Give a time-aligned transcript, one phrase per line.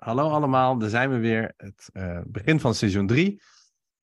[0.00, 1.52] Hallo allemaal, daar zijn we weer.
[1.56, 3.42] Het uh, begin van seizoen 3.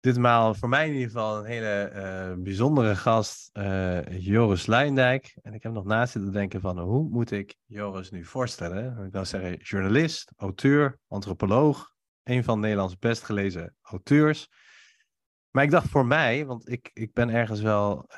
[0.00, 5.36] Ditmaal voor mij in ieder geval een hele uh, bijzondere gast, uh, Joris Luijendijk.
[5.42, 9.06] En ik heb nog naast zitten denken van hoe moet ik Joris nu voorstellen?
[9.06, 14.48] Ik zou zeggen journalist, auteur, antropoloog, een van Nederlands best gelezen auteurs.
[15.50, 18.10] Maar ik dacht voor mij, want ik, ik ben ergens wel,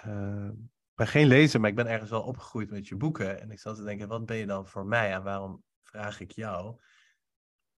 [0.94, 3.40] ben geen lezer, maar ik ben ergens wel opgegroeid met je boeken.
[3.40, 6.30] En ik zat te denken, wat ben je dan voor mij en waarom vraag ik
[6.30, 6.76] jou?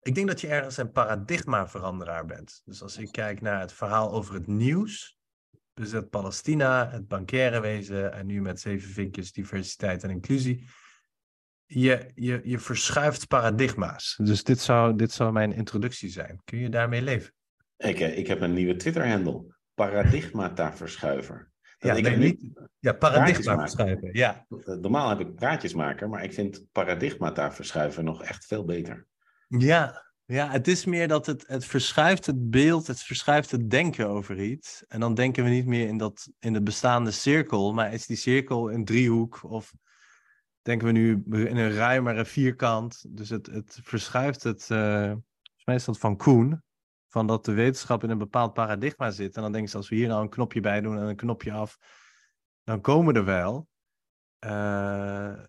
[0.07, 2.61] Ik denk dat je ergens een paradigmaveranderaar bent.
[2.65, 5.17] Dus als ik kijk naar het verhaal over het nieuws,
[5.73, 10.67] dus het Palestina, het bankaire wezen en nu met zeven vinkjes diversiteit en inclusie.
[11.65, 14.19] Je, je, je verschuift paradigma's.
[14.23, 16.41] Dus dit zou, dit zou mijn introductie zijn.
[16.43, 17.33] Kun je daarmee leven?
[17.77, 19.55] Ik, eh, ik heb een nieuwe Twitter-handle.
[19.73, 21.51] Paradigmata-verschuiver.
[21.77, 22.49] Ja, ik heb niet.
[22.79, 24.09] Ja, paradigma verschuiven.
[24.13, 24.45] Ja.
[24.63, 29.07] Normaal heb ik praatjesmaker, maar ik vind paradigmata verschuiven nog echt veel beter.
[29.47, 34.07] Ja, ja, het is meer dat het, het verschuift het beeld, het verschuift het denken
[34.07, 34.85] over iets.
[34.87, 38.17] En dan denken we niet meer in, dat, in de bestaande cirkel, maar is die
[38.17, 39.73] cirkel een driehoek of
[40.61, 43.05] denken we nu in een ruimere vierkant.
[43.09, 46.63] Dus het, het verschuift het, uh, volgens mij is dat van Koen,
[47.07, 49.35] van dat de wetenschap in een bepaald paradigma zit.
[49.35, 51.51] En dan denken ze, als we hier nou een knopje bij doen en een knopje
[51.51, 51.77] af,
[52.63, 53.67] dan komen er wel.
[54.45, 55.43] Uh,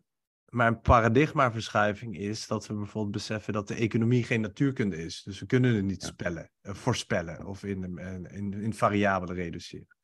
[0.48, 5.22] maar een paradigmaverschuiving is dat we bijvoorbeeld beseffen dat de economie geen natuurkunde is.
[5.22, 7.98] Dus we kunnen het niet spellen, uh, voorspellen of in,
[8.30, 9.96] in, in variabelen reduceren.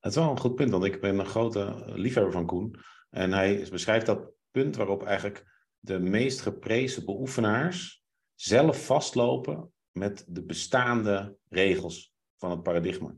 [0.00, 2.76] Dat is wel een goed punt, want ik ben een grote liefhebber van Koen.
[3.10, 5.44] En hij beschrijft dat punt waarop eigenlijk
[5.78, 13.14] de meest geprezen beoefenaars zelf vastlopen met de bestaande regels van het paradigma.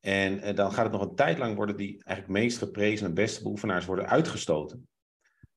[0.00, 3.14] En, en dan gaat het nog een tijd lang worden die eigenlijk meest geprezen en
[3.14, 4.88] beste beoefenaars worden uitgestoten.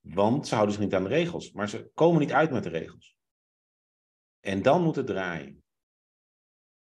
[0.07, 2.69] Want ze houden zich niet aan de regels, maar ze komen niet uit met de
[2.69, 3.17] regels.
[4.39, 5.63] En dan moet het draaien.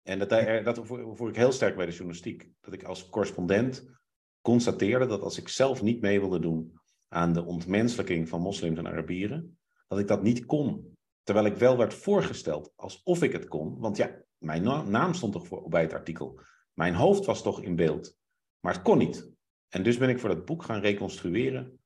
[0.03, 0.29] En dat,
[0.65, 2.51] dat voel ik heel sterk bij de journalistiek.
[2.61, 3.91] Dat ik als correspondent
[4.41, 8.87] constateerde dat als ik zelf niet mee wilde doen aan de ontmenselijking van moslims en
[8.87, 9.59] Arabieren,
[9.89, 10.99] dat ik dat niet kon.
[11.23, 13.79] Terwijl ik wel werd voorgesteld alsof ik het kon.
[13.79, 16.41] Want ja, mijn naam stond toch voor, bij het artikel.
[16.73, 18.17] Mijn hoofd was toch in beeld.
[18.61, 19.31] Maar het kon niet.
[19.69, 21.80] En dus ben ik voor dat boek gaan reconstrueren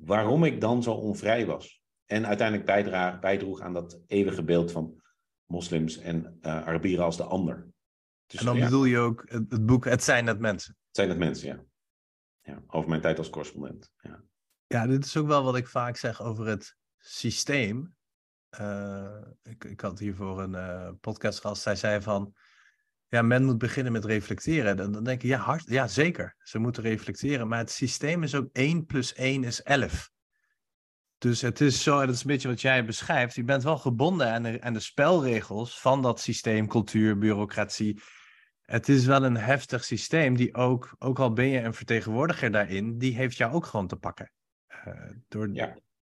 [0.00, 1.82] waarom ik dan zo onvrij was.
[2.04, 5.02] En uiteindelijk bijdra- bijdroeg aan dat eeuwige beeld van
[5.46, 7.68] moslims en uh, Arabieren als de ander.
[8.26, 10.76] Dus, en dan ja, bedoel je ook het, het, boek Het zijn het mensen.
[10.86, 11.64] Het zijn het mensen, ja.
[12.52, 12.62] ja.
[12.66, 13.92] Over mijn tijd als correspondent.
[13.96, 14.22] Ja.
[14.66, 17.94] ja, dit is ook wel wat ik vaak zeg over het systeem.
[18.60, 21.62] Uh, ik, ik had hiervoor een uh, podcastgast.
[21.62, 22.34] Zij zei van,
[23.14, 24.76] ja, men moet beginnen met reflecteren.
[24.76, 26.36] Dan, dan denk ik, ja, hard, ja, zeker.
[26.38, 27.48] Ze moeten reflecteren.
[27.48, 30.10] Maar het systeem is ook 1 plus 1 is 11.
[31.18, 33.34] Dus het is zo, dat is een beetje wat jij beschrijft.
[33.34, 38.00] Je bent wel gebonden aan de, aan de spelregels van dat systeem, cultuur, bureaucratie.
[38.60, 42.98] Het is wel een heftig systeem die ook, ook al ben je een vertegenwoordiger daarin,
[42.98, 44.32] die heeft jou ook gewoon te pakken.
[44.86, 45.48] Uh, door...
[45.52, 45.76] ja.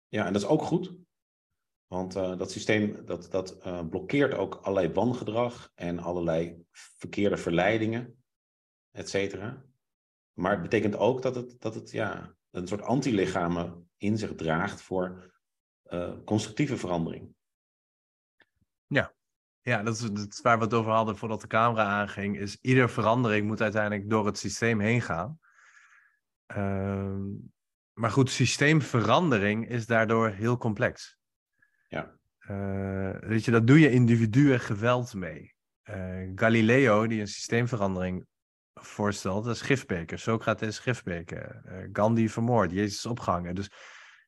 [0.08, 1.05] ja, en dat is ook goed.
[1.86, 8.22] Want uh, dat systeem dat, dat uh, blokkeert ook allerlei wangedrag en allerlei verkeerde verleidingen,
[8.90, 9.64] et cetera.
[10.32, 14.82] Maar het betekent ook dat het, dat het ja, een soort antilichamen in zich draagt
[14.82, 15.34] voor
[15.90, 17.34] uh, constructieve verandering.
[18.86, 19.14] Ja,
[19.60, 22.38] ja dat, is, dat waar we het over hadden voordat de camera aanging.
[22.38, 25.38] Is iedere verandering moet uiteindelijk door het systeem heen gaan.
[26.46, 27.22] Ehm,
[27.92, 31.18] maar goed, systeemverandering is daardoor heel complex.
[31.88, 32.18] Ja.
[32.50, 35.54] Uh, weet je, dat doe je individuen geweld mee.
[35.84, 38.26] Uh, Galileo, die een systeemverandering
[38.74, 40.18] voorstelt, dat is gifbeker.
[40.18, 41.62] Socrates gifbeker.
[41.66, 43.54] Uh, Gandhi vermoord, Jezus opgehangen.
[43.54, 43.70] Dus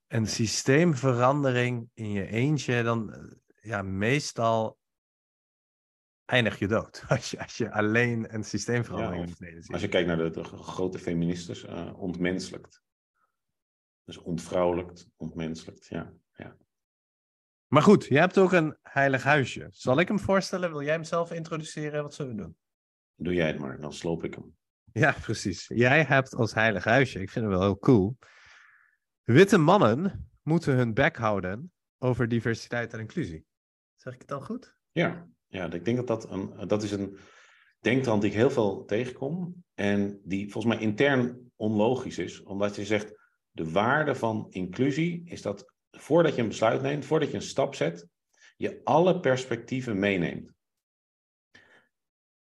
[0.07, 4.79] een systeemverandering in je eentje, dan ja, meestal
[6.25, 7.05] eindig je dood.
[7.09, 10.45] Als je, als je alleen een systeemverandering ja, of, Als je kijkt naar de, de
[10.45, 11.65] grote feministes,
[11.95, 12.83] ontmenselijkt.
[14.05, 16.13] Dus ontvrouwelijkt, ontmenselijkt, ja.
[17.69, 19.67] Maar goed, je hebt ook een heilig huisje.
[19.71, 20.71] Zal ik hem voorstellen?
[20.71, 22.03] Wil jij hem zelf introduceren?
[22.03, 22.57] Wat zullen we doen?
[23.15, 24.57] Doe jij het maar, dan sloop ik hem.
[24.93, 25.67] Ja, precies.
[25.75, 28.17] Jij hebt als heilig huisje, ik vind het wel heel cool.
[29.23, 33.45] Witte mannen moeten hun bek houden over diversiteit en inclusie.
[33.97, 34.77] Zeg ik het dan goed?
[34.91, 37.19] Ja, ja ik denk dat dat een, dat is een
[37.81, 39.65] denktrand die ik heel veel tegenkom.
[39.75, 42.43] En die volgens mij intern onlogisch is.
[42.43, 43.15] Omdat je zegt,
[43.51, 47.75] de waarde van inclusie is dat voordat je een besluit neemt, voordat je een stap
[47.75, 48.09] zet,
[48.57, 50.53] je alle perspectieven meeneemt.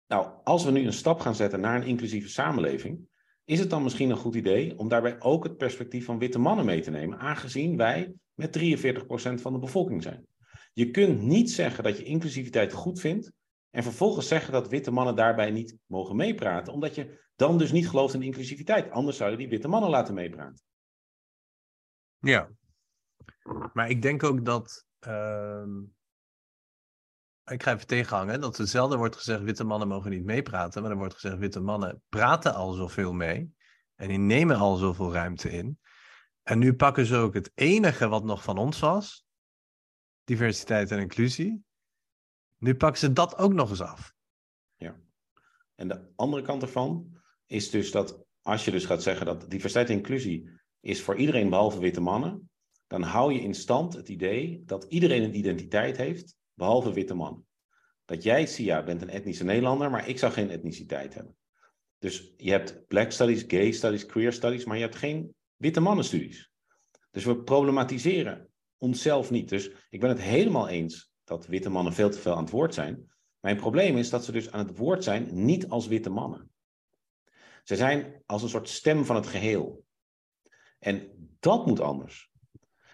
[0.06, 3.08] Nou, als we nu een stap gaan zetten naar een inclusieve samenleving,
[3.44, 6.64] is het dan misschien een goed idee om daarbij ook het perspectief van witte mannen
[6.64, 10.26] mee te nemen, aangezien wij met 43% van de bevolking zijn.
[10.73, 13.32] Je kunt niet zeggen dat je inclusiviteit goed vindt
[13.70, 17.88] en vervolgens zeggen dat witte mannen daarbij niet mogen meepraten, omdat je dan dus niet
[17.88, 18.90] gelooft in inclusiviteit.
[18.90, 20.64] Anders zou je die witte mannen laten meepraten.
[22.19, 22.50] Ja,
[23.73, 24.87] maar ik denk ook dat.
[25.07, 25.67] Uh,
[27.45, 28.41] ik ga even tegenhangen.
[28.41, 30.83] Dat er zelden wordt gezegd: witte mannen mogen niet meepraten.
[30.83, 33.55] Maar er wordt gezegd: witte mannen praten al zoveel mee.
[33.95, 35.79] En die nemen al zoveel ruimte in.
[36.43, 39.27] En nu pakken ze ook het enige wat nog van ons was:
[40.25, 41.65] diversiteit en inclusie.
[42.59, 44.15] Nu pakken ze dat ook nog eens af.
[44.77, 45.01] Ja.
[45.75, 49.89] En de andere kant ervan is dus dat als je dus gaat zeggen dat diversiteit
[49.89, 52.51] en inclusie is voor iedereen behalve witte mannen,
[52.93, 57.47] dan hou je in stand het idee dat iedereen een identiteit heeft, behalve witte mannen.
[58.05, 61.37] Dat jij, Sia, bent een etnische Nederlander, maar ik zou geen etniciteit hebben.
[61.99, 66.50] Dus je hebt black studies, gay studies, queer studies, maar je hebt geen witte mannenstudies.
[67.11, 68.49] Dus we problematiseren
[68.79, 69.49] onszelf niet.
[69.49, 72.75] Dus ik ben het helemaal eens dat witte mannen veel te veel aan het woord
[72.75, 73.12] zijn.
[73.41, 76.50] Mijn probleem is dat ze dus aan het woord zijn niet als witte mannen.
[77.65, 79.85] Ze zijn als een soort stem van het geheel.
[80.79, 81.11] En
[81.41, 82.31] dat moet anders.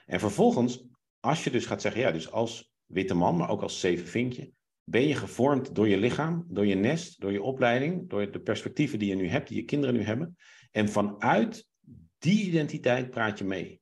[0.08, 0.84] En vervolgens,
[1.20, 4.52] als je dus gaat zeggen, ja, dus als witte man, maar ook als zevenvinkje,
[4.84, 8.98] ben je gevormd door je lichaam, door je nest, door je opleiding, door de perspectieven
[8.98, 10.36] die je nu hebt, die je kinderen nu hebben.
[10.70, 11.66] En vanuit
[12.18, 13.80] die identiteit praat je mee.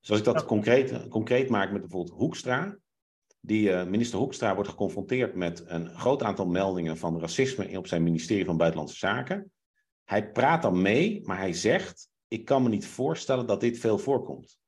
[0.00, 2.78] Zoals ik dat concreet, concreet maak met bijvoorbeeld Hoekstra.
[3.40, 8.02] Die uh, minister Hoekstra wordt geconfronteerd met een groot aantal meldingen van racisme op zijn
[8.02, 9.52] ministerie van Buitenlandse Zaken.
[10.04, 13.98] Hij praat dan mee, maar hij zegt: Ik kan me niet voorstellen dat dit veel
[13.98, 14.58] voorkomt.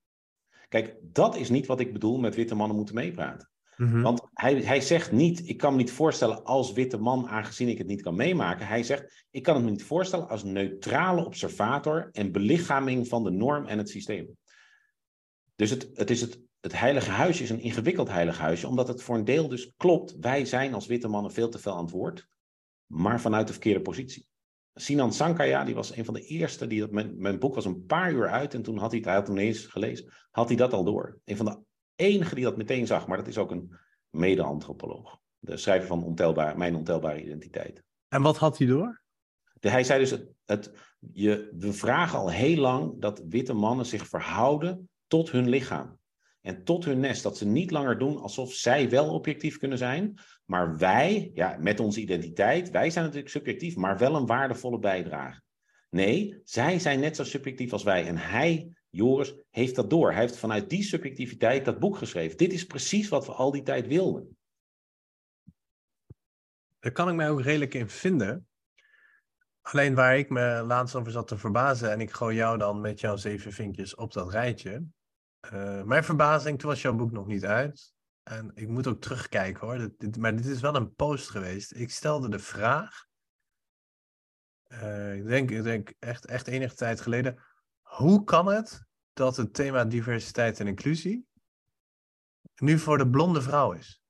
[0.69, 3.51] Kijk, dat is niet wat ik bedoel met witte mannen moeten meepraten.
[3.77, 7.69] Mm Want hij, hij zegt niet, ik kan me niet voorstellen als witte man, aangezien
[7.69, 8.67] ik het niet kan meemaken.
[8.67, 13.31] Hij zegt, ik kan het me niet voorstellen als neutrale observator en belichaming van de
[13.31, 14.37] norm en het systeem.
[15.57, 19.03] Dus het, het, is het, het heilige huisje is een ingewikkeld heilig huisje, omdat het
[19.03, 20.17] voor een deel dus klopt.
[20.21, 22.29] Wij zijn als witte mannen veel te veel aan het woord,
[22.87, 24.29] maar vanuit de verkeerde positie.
[24.75, 27.85] Sinan Sankaya, die was een van de eerste, die dat, mijn, mijn boek was een
[27.85, 30.57] paar uur uit en toen had hij het, hij had toen eens gelezen, had hij
[30.57, 31.21] dat al door.
[31.25, 31.59] Een van de
[31.97, 33.77] enigen die dat meteen zag, maar dat is ook een
[34.11, 35.19] mede-antropoloog.
[35.39, 37.83] De schrijver van ontelbaar, Mijn Ontelbare Identiteit.
[38.09, 39.03] En wat had hij door?
[39.53, 40.73] De, hij zei dus, het, het,
[41.13, 45.99] je, we vragen al heel lang dat witte mannen zich verhouden tot hun lichaam.
[46.41, 47.23] En tot hun nest.
[47.23, 50.19] Dat ze niet langer doen alsof zij wel objectief kunnen zijn.
[50.51, 55.41] Maar wij, ja, met onze identiteit, wij zijn natuurlijk subjectief, maar wel een waardevolle bijdrage.
[55.91, 58.07] Nee, zij zijn net zo subjectief als wij.
[58.07, 60.11] En hij, Joris, heeft dat door.
[60.11, 62.37] Hij heeft vanuit die subjectiviteit dat boek geschreven.
[62.37, 64.37] Dit is precies wat we al die tijd wilden.
[66.79, 68.49] Daar kan ik mij ook redelijk in vinden.
[69.61, 73.01] Alleen waar ik me laatst over zat te verbazen, en ik gooi jou dan met
[73.01, 74.85] jouw zeven vinkjes op dat rijtje.
[75.53, 77.99] Uh, mijn verbazing, toen was jouw boek nog niet uit.
[78.31, 79.95] En ik moet ook terugkijken hoor.
[79.99, 81.75] Dit, maar dit is wel een post geweest.
[81.75, 83.07] Ik stelde de vraag.
[84.69, 87.43] Uh, ik, denk, ik denk echt, echt enige tijd geleden.
[87.81, 91.27] Hoe kan het dat het thema diversiteit en inclusie
[92.55, 94.03] nu voor de blonde vrouw is?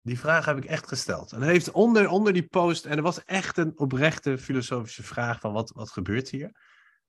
[0.00, 1.32] Die vraag heb ik echt gesteld.
[1.32, 5.52] En heeft onder, onder die post, en er was echt een oprechte filosofische vraag van
[5.52, 6.46] wat, wat gebeurt hier?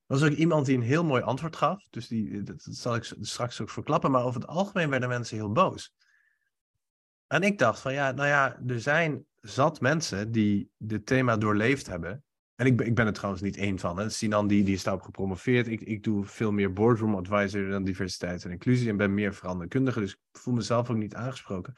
[0.06, 1.86] Er was ook iemand die een heel mooi antwoord gaf.
[1.90, 4.10] Dus die, dat, zal ik straks ook verklappen.
[4.10, 5.94] Maar over het algemeen werden mensen heel boos.
[7.26, 11.86] En ik dacht van ja, nou ja, er zijn zat mensen die dit thema doorleefd
[11.86, 12.24] hebben.
[12.54, 13.98] En ik, ik ben er trouwens niet één van.
[13.98, 14.08] Hè.
[14.08, 15.66] Sinan die, die is daarop gepromoveerd.
[15.68, 18.88] Ik, ik doe veel meer boardroom advisor dan diversiteit en inclusie.
[18.88, 20.00] En ben meer veranderkundige.
[20.00, 21.74] Dus ik voel mezelf ook niet aangesproken.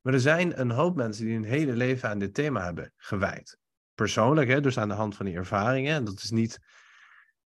[0.00, 3.58] Maar er zijn een hoop mensen die hun hele leven aan dit thema hebben gewijd.
[3.94, 5.94] Persoonlijk, hè, dus aan de hand van die ervaringen.
[5.94, 6.58] En dat is niet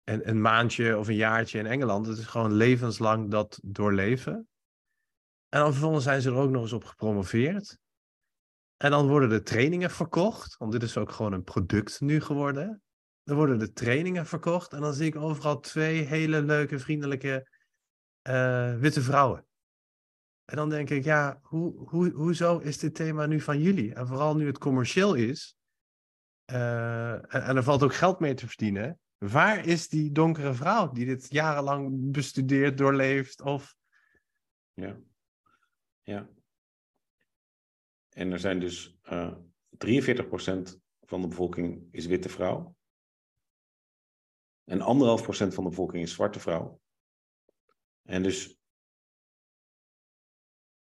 [0.04, 2.06] een, een maandje of een jaartje in Engeland.
[2.06, 4.48] Het is gewoon levenslang dat doorleven.
[5.50, 7.78] En dan vervolgens zijn ze er ook nog eens op gepromoveerd.
[8.76, 12.82] En dan worden de trainingen verkocht, want dit is ook gewoon een product nu geworden.
[13.22, 17.50] Dan worden de trainingen verkocht en dan zie ik overal twee hele leuke, vriendelijke
[18.28, 19.46] uh, witte vrouwen.
[20.44, 23.94] En dan denk ik, ja, hoe, hoe, hoezo is dit thema nu van jullie?
[23.94, 25.56] En vooral nu het commercieel is.
[26.52, 28.98] Uh, en, en, er valt ook geld mee te verdienen.
[29.18, 33.40] Waar is die donkere vrouw die dit jarenlang bestudeerd, doorleeft?
[33.40, 33.74] Of...
[34.72, 34.98] Ja.
[36.10, 36.30] Ja.
[38.08, 39.36] En er zijn dus uh,
[39.86, 42.76] 43% van de bevolking is witte vrouw.
[44.64, 46.80] En anderhalf procent van de bevolking is zwarte vrouw.
[48.02, 48.58] En dus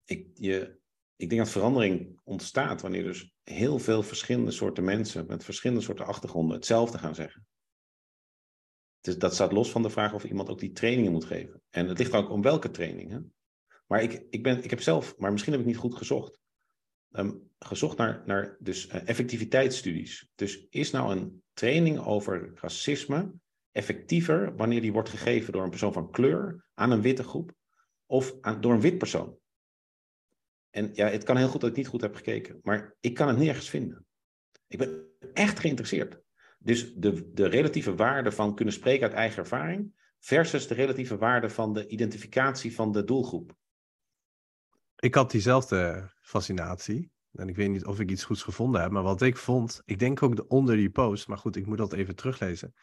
[0.04, 0.80] ik, je,
[1.16, 6.06] ik denk dat verandering ontstaat wanneer dus heel veel verschillende soorten mensen met verschillende soorten
[6.06, 7.46] achtergronden hetzelfde gaan zeggen.
[9.00, 11.62] Dus dat staat los van de vraag of iemand ook die trainingen moet geven.
[11.70, 13.34] En het ligt ook om welke trainingen.
[13.86, 16.38] Maar ik, ik, ben, ik heb zelf, maar misschien heb ik niet goed gezocht,
[17.10, 20.28] um, gezocht naar, naar dus, uh, effectiviteitsstudies.
[20.34, 23.32] Dus is nou een training over racisme
[23.72, 27.52] effectiever wanneer die wordt gegeven door een persoon van kleur aan een witte groep
[28.06, 29.38] of door een wit persoon?
[30.70, 33.28] En ja, het kan heel goed dat ik niet goed heb gekeken, maar ik kan
[33.28, 34.06] het nergens vinden.
[34.66, 36.20] Ik ben echt geïnteresseerd.
[36.58, 41.50] Dus de, de relatieve waarde van kunnen spreken uit eigen ervaring versus de relatieve waarde
[41.50, 43.54] van de identificatie van de doelgroep.
[45.04, 47.12] Ik had diezelfde fascinatie.
[47.32, 49.98] En ik weet niet of ik iets goeds gevonden heb, maar wat ik vond, ik
[49.98, 52.74] denk ook onder die post, maar goed, ik moet dat even teruglezen,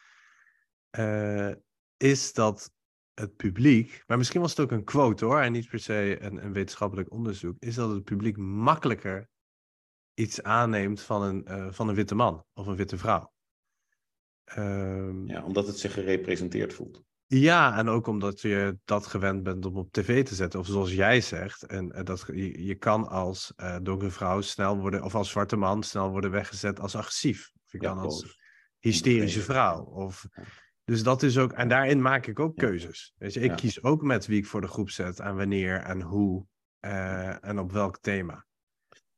[0.98, 1.52] uh,
[1.96, 2.72] is dat
[3.14, 6.44] het publiek, maar misschien was het ook een quote hoor, en niet per se een,
[6.44, 9.28] een wetenschappelijk onderzoek, is dat het publiek makkelijker
[10.14, 13.32] iets aanneemt van een, uh, van een witte man of een witte vrouw.
[14.58, 17.02] Um, ja, omdat het zich gerepresenteerd voelt.
[17.34, 20.60] Ja, en ook omdat je dat gewend bent om op tv te zetten.
[20.60, 24.78] Of zoals jij zegt, en, en dat, je, je kan als uh, donkere vrouw snel
[24.78, 27.52] worden, of als zwarte man snel worden weggezet als agressief.
[27.64, 28.38] Of je kan als
[28.78, 29.82] hysterische vrouw.
[29.82, 30.26] Of,
[30.84, 33.12] dus dat is ook, en daarin maak ik ook keuzes.
[33.16, 36.02] Weet je, ik kies ook met wie ik voor de groep zet en wanneer en
[36.02, 36.46] hoe
[36.80, 38.46] uh, en op welk thema.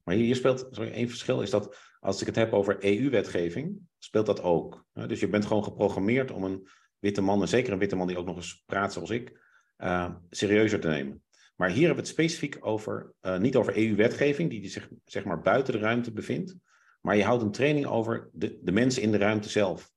[0.03, 4.27] Maar hier speelt, sorry, één verschil is dat als ik het heb over EU-wetgeving, speelt
[4.27, 4.85] dat ook.
[4.93, 6.69] Dus je bent gewoon geprogrammeerd om een
[7.05, 9.41] witte man, en zeker een witte man die ook nog eens praat zoals ik,
[9.79, 11.23] uh, serieuzer te nemen.
[11.57, 15.41] Maar hier hebben we het specifiek over, uh, niet over EU-wetgeving, die zich zeg maar
[15.41, 16.57] buiten de ruimte bevindt,
[17.01, 19.91] maar je houdt een training over de, de mensen in de ruimte zelf.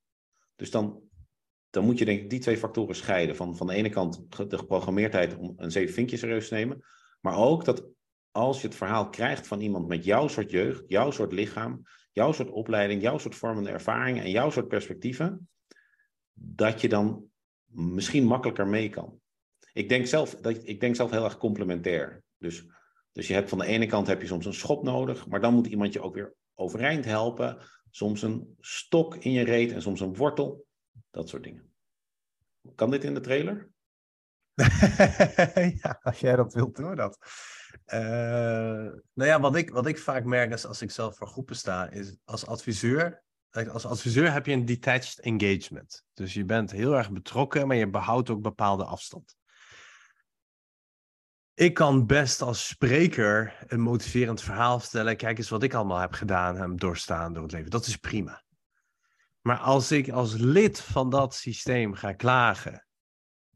[0.55, 1.01] Dus dan,
[1.69, 3.35] dan moet je denk ik die twee factoren scheiden.
[3.35, 6.81] Van, van de ene kant de geprogrammeerdheid om een zeven vinkjes serieus te nemen,
[7.21, 7.87] maar ook dat
[8.31, 12.31] als je het verhaal krijgt van iemand met jouw soort jeugd, jouw soort lichaam, jouw
[12.31, 15.49] soort opleiding, jouw soort vormende ervaringen en jouw soort perspectieven,
[16.39, 17.29] dat je dan
[17.65, 19.19] misschien makkelijker mee kan.
[19.73, 22.23] Ik denk zelf, dat, ik denk zelf heel erg complementair.
[22.37, 22.65] Dus,
[23.11, 25.53] dus je hebt van de ene kant heb je soms een schop nodig, maar dan
[25.53, 27.57] moet iemand je ook weer overeind helpen.
[27.89, 30.65] Soms een stok in je reet en soms een wortel.
[31.11, 31.71] Dat soort dingen.
[32.75, 33.69] Kan dit in de trailer?
[35.81, 37.17] ja, als jij dat wilt, doe dat.
[37.85, 37.99] Uh,
[39.13, 42.15] nou ja, wat ik, wat ik vaak merk als ik zelf voor groepen sta, is
[42.25, 43.23] als adviseur
[43.65, 46.05] als adviseur heb je een detached engagement.
[46.13, 49.35] Dus je bent heel erg betrokken, maar je behoudt ook bepaalde afstand.
[51.53, 55.17] Ik kan best als spreker een motiverend verhaal vertellen.
[55.17, 57.69] Kijk eens wat ik allemaal heb gedaan en doorstaan door het leven.
[57.69, 58.43] Dat is prima.
[59.41, 62.87] Maar als ik als lid van dat systeem ga klagen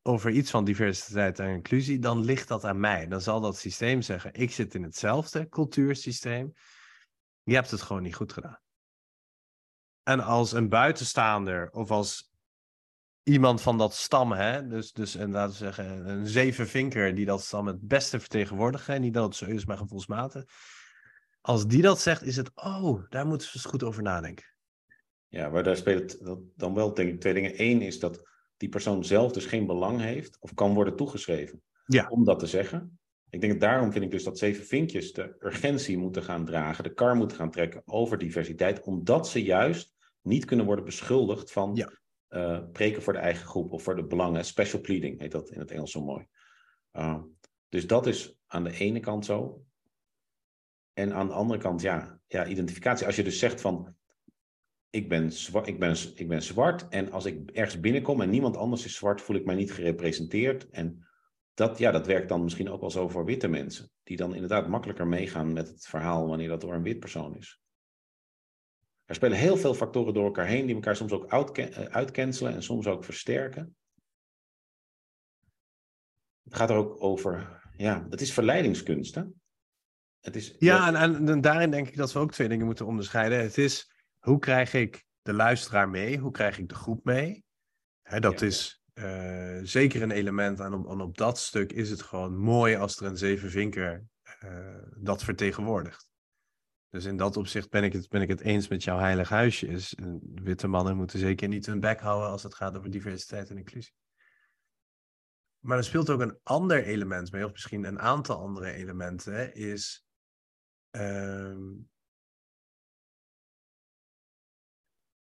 [0.01, 3.07] over iets van diversiteit en inclusie, dan ligt dat aan mij.
[3.07, 6.53] Dan zal dat systeem zeggen: ik zit in hetzelfde cultuursysteem.
[7.43, 8.59] Je hebt het gewoon niet goed gedaan.
[10.03, 12.31] En als een buitenstaander of als
[13.23, 17.41] iemand van dat stam, hè, dus, dus en laten we zeggen een zevenvinker die dat
[17.41, 20.43] stam het beste vertegenwoordigen, en niet dat het zo is, maar gevoelsmatig.
[21.41, 24.45] Als die dat zegt, is het, oh, daar moeten we eens goed over nadenken.
[25.27, 26.17] Ja, maar daar speelt
[26.55, 27.53] dan wel denk ik twee dingen.
[27.55, 32.07] Eén is dat die persoon zelf dus geen belang heeft of kan worden toegeschreven ja.
[32.07, 32.99] om dat te zeggen.
[33.31, 36.93] Ik denk daarom vind ik dus dat zeven vinkjes de urgentie moeten gaan dragen, de
[36.93, 41.91] kar moeten gaan trekken over diversiteit, omdat ze juist niet kunnen worden beschuldigd van ja.
[42.29, 44.45] uh, preken voor de eigen groep of voor de belangen.
[44.45, 46.27] Special pleading heet dat in het Engels zo mooi.
[46.93, 47.21] Uh,
[47.69, 49.65] dus dat is aan de ene kant zo.
[50.93, 53.05] En aan de andere kant, ja, ja, identificatie.
[53.05, 53.95] Als je dus zegt van,
[54.89, 58.57] ik ben, zwart, ik, ben, ik ben zwart en als ik ergens binnenkom en niemand
[58.57, 60.69] anders is zwart, voel ik mij niet gerepresenteerd.
[60.69, 61.07] En
[61.61, 64.67] dat, ja, dat werkt dan misschien ook wel zo voor witte mensen, die dan inderdaad
[64.67, 67.61] makkelijker meegaan met het verhaal wanneer dat door een wit persoon is.
[69.05, 72.63] Er spelen heel veel factoren door elkaar heen die elkaar soms ook eh, uitcancelen en
[72.63, 73.75] soms ook versterken.
[76.43, 79.15] Het gaat er ook over, ja, het is verleidingskunst.
[79.15, 79.23] Hè?
[80.19, 83.41] Het is, ja, en, en, daarin denk ik dat we ook twee dingen moeten onderscheiden.
[83.41, 86.17] Het is, hoe krijg ik de luisteraar mee?
[86.17, 87.43] Hoe krijg ik de groep mee?
[88.19, 90.59] Dat is uh, zeker een element.
[90.59, 94.05] En op, op, dat stuk is het gewoon mooi als er een zevenvinker
[94.43, 96.09] uh, dat vertegenwoordigt.
[96.89, 99.67] Dus in dat opzicht ben ik het, ben ik het eens met jouw heilig huisje.
[99.67, 103.57] Is, witte mannen moeten zeker niet hun bek houden als het gaat over diversiteit en
[103.57, 103.93] inclusie.
[105.59, 110.05] Maar er speelt ook een ander element mee, of misschien een aantal andere elementen, is
[110.89, 111.59] ehm,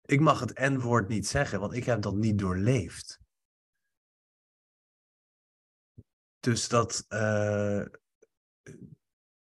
[0.02, 3.19] ik mag het N-woord niet zeggen, want ik heb dat niet doorleefd.
[6.40, 7.82] Dus dat, eh,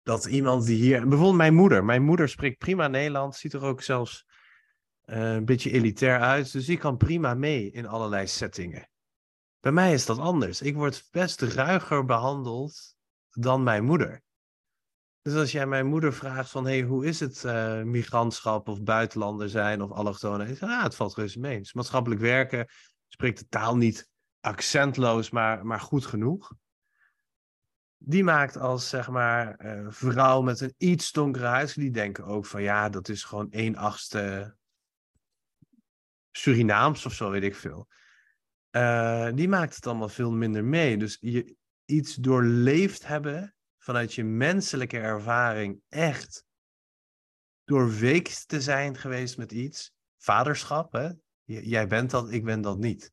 [0.04, 1.00] dat iemand die hier.
[1.00, 1.86] Bijvoorbeeld mijn moeder.
[1.86, 4.26] Mijn moeder spreekt prima Nederlands, ziet er ook zelfs
[5.02, 6.52] eh, een beetje elitair uit.
[6.52, 8.90] Dus die kan prima mee in allerlei settingen.
[9.60, 10.62] Bij mij is dat anders.
[10.62, 12.96] Ik word best ruiger behandeld
[13.30, 14.24] dan mijn moeder.
[15.22, 19.50] Dus als jij mijn moeder vraagt van, hey, hoe is het uh, migrantschap of buitenlander
[19.50, 20.50] zijn of allochtonen?
[20.50, 21.62] Ik zeg, ah, het valt reuze mee.
[21.72, 22.68] Maatschappelijk werken
[23.08, 24.10] spreekt de taal niet
[24.40, 26.54] accentloos, maar, maar goed genoeg.
[28.06, 32.46] Die maakt als, zeg maar, uh, vrouw met een iets donkere huis, die denken ook
[32.46, 34.56] van, ja, dat is gewoon één achtste
[36.32, 37.88] Surinaams of zo, weet ik veel.
[38.72, 40.98] Uh, die maakt het allemaal veel minder mee.
[40.98, 41.56] Dus je
[41.86, 46.46] iets doorleefd hebben vanuit je menselijke ervaring echt
[47.64, 49.94] doorweekt te zijn geweest met iets.
[50.18, 51.10] Vaderschap, hè?
[51.44, 53.13] jij bent dat, ik ben dat niet.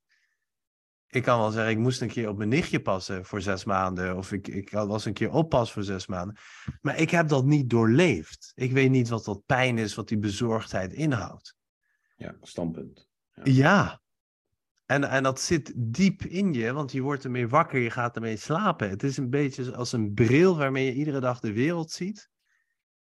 [1.11, 4.17] Ik kan wel zeggen, ik moest een keer op mijn nichtje passen voor zes maanden.
[4.17, 6.37] Of ik, ik was een keer oppas voor zes maanden.
[6.81, 8.53] Maar ik heb dat niet doorleefd.
[8.55, 11.57] Ik weet niet wat dat pijn is, wat die bezorgdheid inhoudt.
[12.17, 13.09] Ja, standpunt.
[13.33, 13.43] Ja.
[13.45, 14.01] ja.
[14.87, 18.37] En, en dat zit diep in je, want je wordt ermee wakker, je gaat ermee
[18.37, 18.91] slapen.
[18.91, 22.31] Het is een beetje als een bril waarmee je iedere dag de wereld ziet.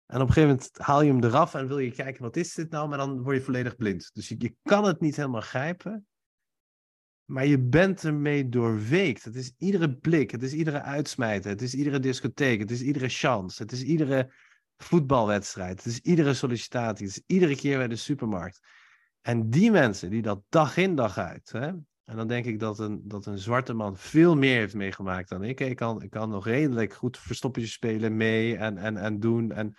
[0.06, 2.54] En op een gegeven moment haal je hem eraf en wil je kijken, wat is
[2.54, 2.90] dit nou?
[2.90, 4.10] Maar dan word je volledig blind.
[4.14, 6.08] Dus je, je kan het niet helemaal grijpen.
[7.25, 9.24] Maar je bent ermee doorweekt.
[9.24, 13.10] Het is iedere blik, het is iedere uitsmijten, het is iedere discotheek, het is iedere
[13.10, 14.34] chance, het is iedere
[14.77, 18.60] voetbalwedstrijd, het is iedere sollicitatie, het is iedere keer bij de supermarkt.
[19.22, 21.72] En die mensen die dat dag in dag uit, hè,
[22.05, 25.44] en dan denk ik dat een, dat een zwarte man veel meer heeft meegemaakt dan
[25.44, 25.60] ik.
[25.60, 29.51] Ik kan, ik kan nog redelijk goed verstoppertjes spelen mee en, en, en doen.
[29.51, 29.75] En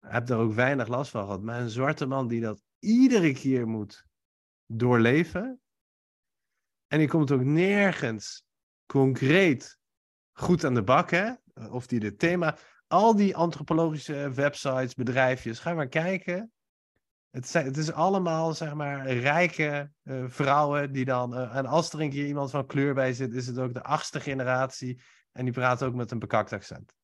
[0.00, 1.42] heb daar ook weinig last van gehad.
[1.42, 4.06] Maar een zwarte man die dat iedere keer moet
[4.66, 5.60] doorleven.
[6.90, 8.44] En die komt ook nergens
[8.86, 9.78] concreet
[10.32, 11.10] goed aan de bak.
[11.10, 11.32] Hè?
[11.70, 12.56] Of die de thema.
[12.86, 16.52] Al die antropologische websites, bedrijfjes, ga maar kijken.
[17.30, 21.34] Het, het is allemaal, zeg maar, rijke uh, vrouwen die dan...
[21.34, 23.82] Uh, en als er een keer iemand van kleur bij zit, is het ook de
[23.82, 25.00] achtste generatie.
[25.32, 26.94] En die praat ook met een bekakt accent.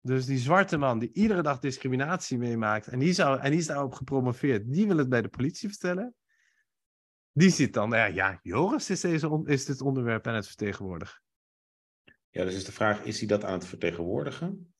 [0.00, 2.86] Dus die zwarte man die iedere dag discriminatie meemaakt...
[2.86, 6.14] en die, zou, en die is daarop gepromoveerd, die wil het bij de politie vertellen.
[7.32, 11.22] Die ziet dan, ja, ja Joris is, dit onderwerp aan het vertegenwoordigen.
[12.30, 14.74] Ja, dus is de vraag, is hij dat aan het vertegenwoordigen?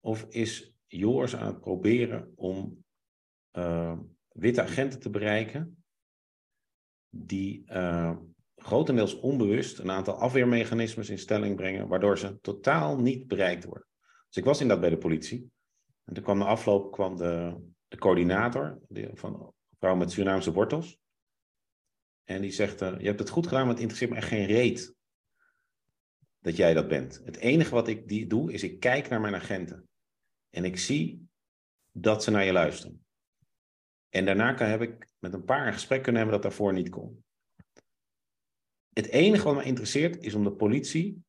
[0.00, 2.84] Of is Joris aan het proberen om
[3.52, 5.84] uh, witte agenten te bereiken
[7.08, 8.16] die uh,
[8.56, 13.88] grotendeels onbewust een aantal afweermechanismes in stelling brengen, waardoor ze totaal niet bereikt worden.
[14.26, 15.50] Dus ik was inderdaad bij de politie.
[16.04, 17.56] En toen kwam de afloop kwam de,
[17.88, 18.80] de coördinator
[19.14, 20.98] van een vrouw met Surinaamse wortels.
[22.26, 24.94] En die zegt, je hebt het goed gedaan, maar het interesseert me echt geen reet
[26.38, 27.20] dat jij dat bent.
[27.24, 29.88] Het enige wat ik die doe, is ik kijk naar mijn agenten.
[30.50, 31.28] En ik zie
[31.92, 33.04] dat ze naar je luisteren.
[34.08, 36.88] En daarna kan, heb ik met een paar een gesprek kunnen hebben dat daarvoor niet
[36.88, 37.24] kon.
[38.92, 41.24] Het enige wat me interesseert is om de politie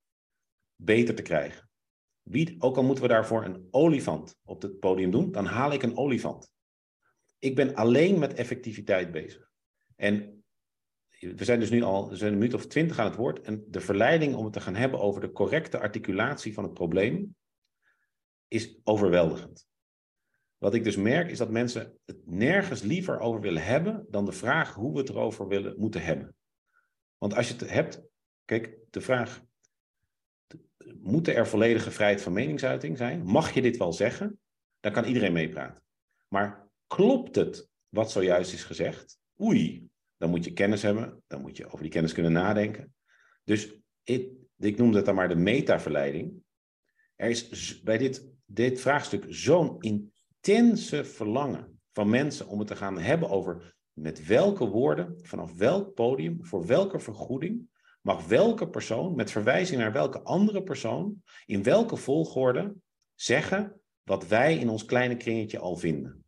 [0.75, 1.69] beter te krijgen.
[2.21, 5.83] Wie, ook al moeten we daarvoor een olifant op het podium doen, dan haal ik
[5.83, 6.51] een olifant.
[7.39, 9.51] Ik ben alleen met effectiviteit bezig.
[9.95, 10.36] En
[11.19, 13.41] we zijn dus nu al zijn een minuut of twintig aan het woord.
[13.41, 17.35] En de verleiding om het te gaan hebben over de correcte articulatie van het probleem
[18.47, 19.67] is overweldigend.
[20.57, 24.31] Wat ik dus merk is dat mensen het nergens liever over willen hebben dan de
[24.31, 26.35] vraag hoe we het erover willen, moeten hebben.
[27.17, 28.01] Want als je het hebt,
[28.45, 29.41] kijk, de vraag,
[31.01, 33.23] moet er volledige vrijheid van meningsuiting zijn?
[33.23, 34.39] Mag je dit wel zeggen?
[34.79, 35.83] Dan kan iedereen meepraten.
[36.27, 39.19] Maar klopt het wat zojuist is gezegd?
[39.41, 42.93] Oei, dan moet je kennis hebben, dan moet je over die kennis kunnen nadenken.
[43.43, 46.33] Dus ik, ik noem dat dan maar de metaverleiding.
[47.15, 52.99] Er is bij dit, dit vraagstuk zo'n intense verlangen van mensen om het te gaan
[52.99, 57.69] hebben over met welke woorden, vanaf welk podium, voor welke vergoeding,
[58.01, 62.75] mag welke persoon, met verwijzing naar welke andere persoon, in welke volgorde
[63.15, 66.25] zeggen wat wij in ons kleine kringetje al vinden.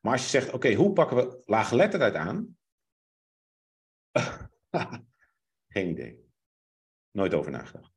[0.00, 2.56] Maar als je zegt, oké, hoe pakken we laaggeletterdheid aan?
[5.68, 6.24] Geen idee.
[7.10, 7.92] Nooit over nagedacht.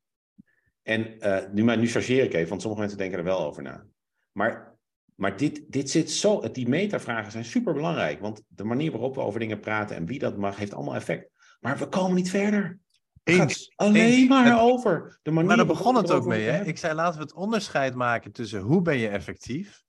[0.82, 3.62] En uh, nu, maar nu chargeer ik even, want sommige mensen denken er wel over
[3.62, 3.86] na.
[4.32, 4.76] Maar
[5.16, 9.20] maar dit, dit zit zo, die metavragen zijn super belangrijk, want de manier waarop we
[9.20, 11.30] over dingen praten en wie dat mag, heeft allemaal effect.
[11.60, 12.78] Maar we komen niet verder.
[13.24, 15.48] Gaat alleen maar over de manier.
[15.48, 16.46] Maar daar begon het ook mee.
[16.48, 16.64] Hè?
[16.64, 19.84] Ik zei laten we het onderscheid maken tussen hoe ben je effectief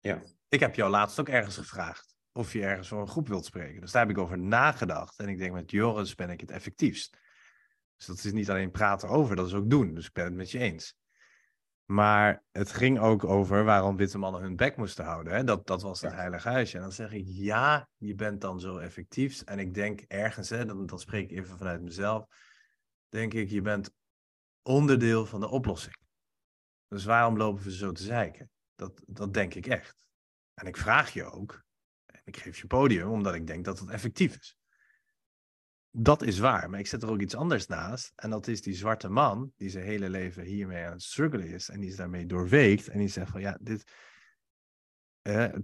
[0.00, 0.22] Ja.
[0.48, 3.80] Ik heb jou laatst ook ergens gevraagd of je ergens voor een groep wilt spreken.
[3.80, 5.18] Dus daar heb ik over nagedacht.
[5.18, 7.18] En ik denk, met Joris ben ik het effectiefst.
[7.96, 9.94] Dus dat is niet alleen praten over, dat is ook doen.
[9.94, 10.96] Dus ik ben het met je eens.
[11.84, 15.32] Maar het ging ook over waarom witte mannen hun bek moesten houden.
[15.32, 15.44] Hè?
[15.44, 16.16] Dat, dat was het Ja.
[16.16, 16.76] heilige huisje.
[16.76, 19.42] En dan zeg ik, ja, je bent dan zo effectief.
[19.42, 22.26] En ik denk ergens, hè, dan, dan spreek ik even vanuit mezelf,
[23.08, 23.90] denk ik, je bent
[24.62, 25.96] onderdeel van de oplossing.
[26.88, 28.50] Dus waarom lopen we zo te zeiken?
[28.74, 29.96] Dat, dat denk ik echt.
[30.54, 31.64] En ik vraag je ook,
[32.24, 34.56] ik geef je podium, omdat ik denk dat het effectief is.
[35.90, 38.12] Dat is waar, maar ik zet er ook iets anders naast.
[38.16, 41.68] En dat is die zwarte man, die zijn hele leven hiermee aan het struggelen is.
[41.68, 42.88] En die is daarmee doorweekt.
[42.88, 43.84] En die zegt van, ja, dit...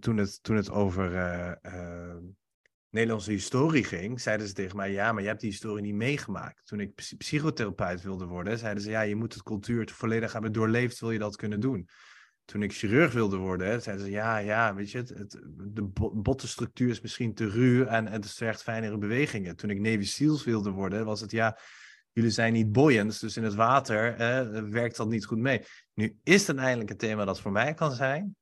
[0.01, 2.17] toen, het, toen het over eh, eh,
[2.91, 6.67] Nederlandse historie ging, zeiden ze tegen mij, ja, maar je hebt die historie niet meegemaakt.
[6.67, 10.53] Toen ik psy- psychotherapeut wilde worden, zeiden ze, ja, je moet het cultuur volledig hebben
[10.53, 11.89] doorleefd, wil je dat kunnen doen.
[12.49, 15.83] Toen ik chirurg wilde worden, hè, zeiden ze, ja, ja, weet je, het, het, de
[15.83, 19.57] bo- bottenstructuur is misschien te ruw en, het vergt fijnere bewegingen.
[19.57, 21.59] Toen ik Navy SEALs wilde worden, was het, ja,
[22.13, 25.63] jullie zijn niet buoyant, dus in het water hè, werkt dat niet goed mee.
[25.95, 28.37] Nu is het eindelijk een thema dat voor mij kan zijn,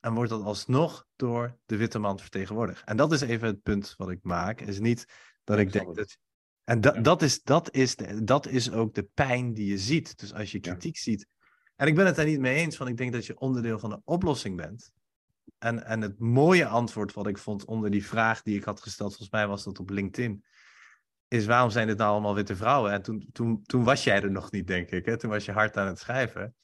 [0.00, 2.82] en wordt dat alsnog door de witte man vertegenwoordigd.
[2.84, 5.06] En dat is even het punt wat ik maak, is niet
[5.44, 6.18] dat ik denk dat...
[6.64, 7.00] En da- Ja.
[7.00, 10.18] dat, is, dat, is dat is ook de pijn die je ziet.
[10.18, 10.70] Dus als je Ja.
[10.70, 11.26] kritiek ziet.
[11.76, 13.90] En ik ben het daar niet mee eens, want ik denk dat je onderdeel van
[13.90, 14.92] de oplossing bent.
[15.58, 19.08] En, en het mooie antwoord wat ik vond onder die vraag die ik had gesteld,
[19.08, 20.44] volgens mij was dat op LinkedIn,
[21.28, 22.92] is waarom zijn dit nou allemaal witte vrouwen?
[22.92, 25.06] En toen, toen, toen was jij er nog niet, denk ik.
[25.06, 25.16] Hè?
[25.16, 26.54] Toen was je hard aan het schrijven.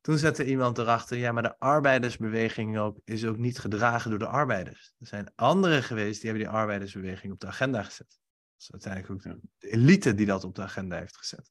[0.00, 4.26] Toen zette iemand erachter, ja, maar de arbeidersbeweging ook, is ook niet gedragen door de
[4.26, 4.94] arbeiders.
[4.98, 8.08] Er zijn anderen geweest die hebben die arbeidersbeweging op de agenda gezet.
[8.08, 11.50] Dat is uiteindelijk ook de elite die dat op de agenda heeft gezet.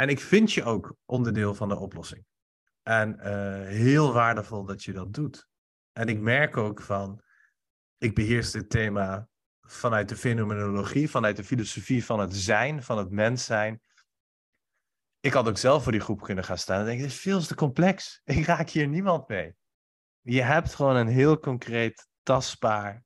[0.00, 2.24] En ik vind je ook onderdeel van de oplossing.
[2.82, 5.48] En eh, heel waardevol dat je dat doet.
[5.92, 7.22] En ik merk ook van,
[7.98, 9.28] ik beheers dit thema
[9.60, 13.82] vanuit de fenomenologie, vanuit de filosofie van het zijn, van het mens zijn.
[15.20, 17.40] Ik had ook zelf voor die groep kunnen gaan staan en denk, dit is veel
[17.40, 18.20] te complex.
[18.24, 19.54] Ik raak hier niemand mee.
[20.20, 23.04] Je hebt gewoon een heel concreet, tastbaar,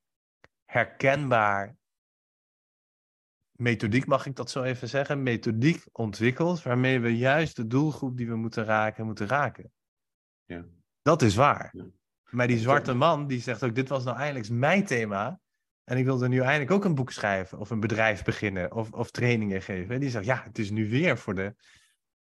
[0.64, 1.76] herkenbaar
[3.64, 8.29] methodiek, mag ik dat zo even zeggen, methodiek ontwikkeld, waarmee we juist de doelgroep die
[8.29, 9.72] we moeten raken, moeten raken.
[10.44, 10.64] Ja.
[11.03, 11.70] Dat is waar.
[11.72, 11.85] Ja.
[12.31, 15.40] Maar die zwarte man, die zegt ook, dit was nou eindelijk mijn thema.
[15.85, 19.11] En ik wilde nu eindelijk ook een boek schrijven, of een bedrijf beginnen, of, of
[19.11, 19.94] trainingen geven.
[19.94, 21.55] En die zegt, ja, het is nu weer voor de...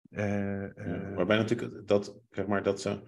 [0.09, 3.01] eh, Ja, eh, waarbij natuurlijk dat, zeg maar, dat ze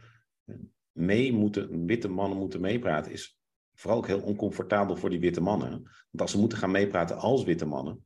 [0.92, 3.40] mee moeten, witte mannen moeten meepraten, is
[3.74, 5.70] vooral ook heel oncomfortabel voor die witte mannen.
[5.70, 8.06] Want als ze moeten gaan meepraten als witte mannen,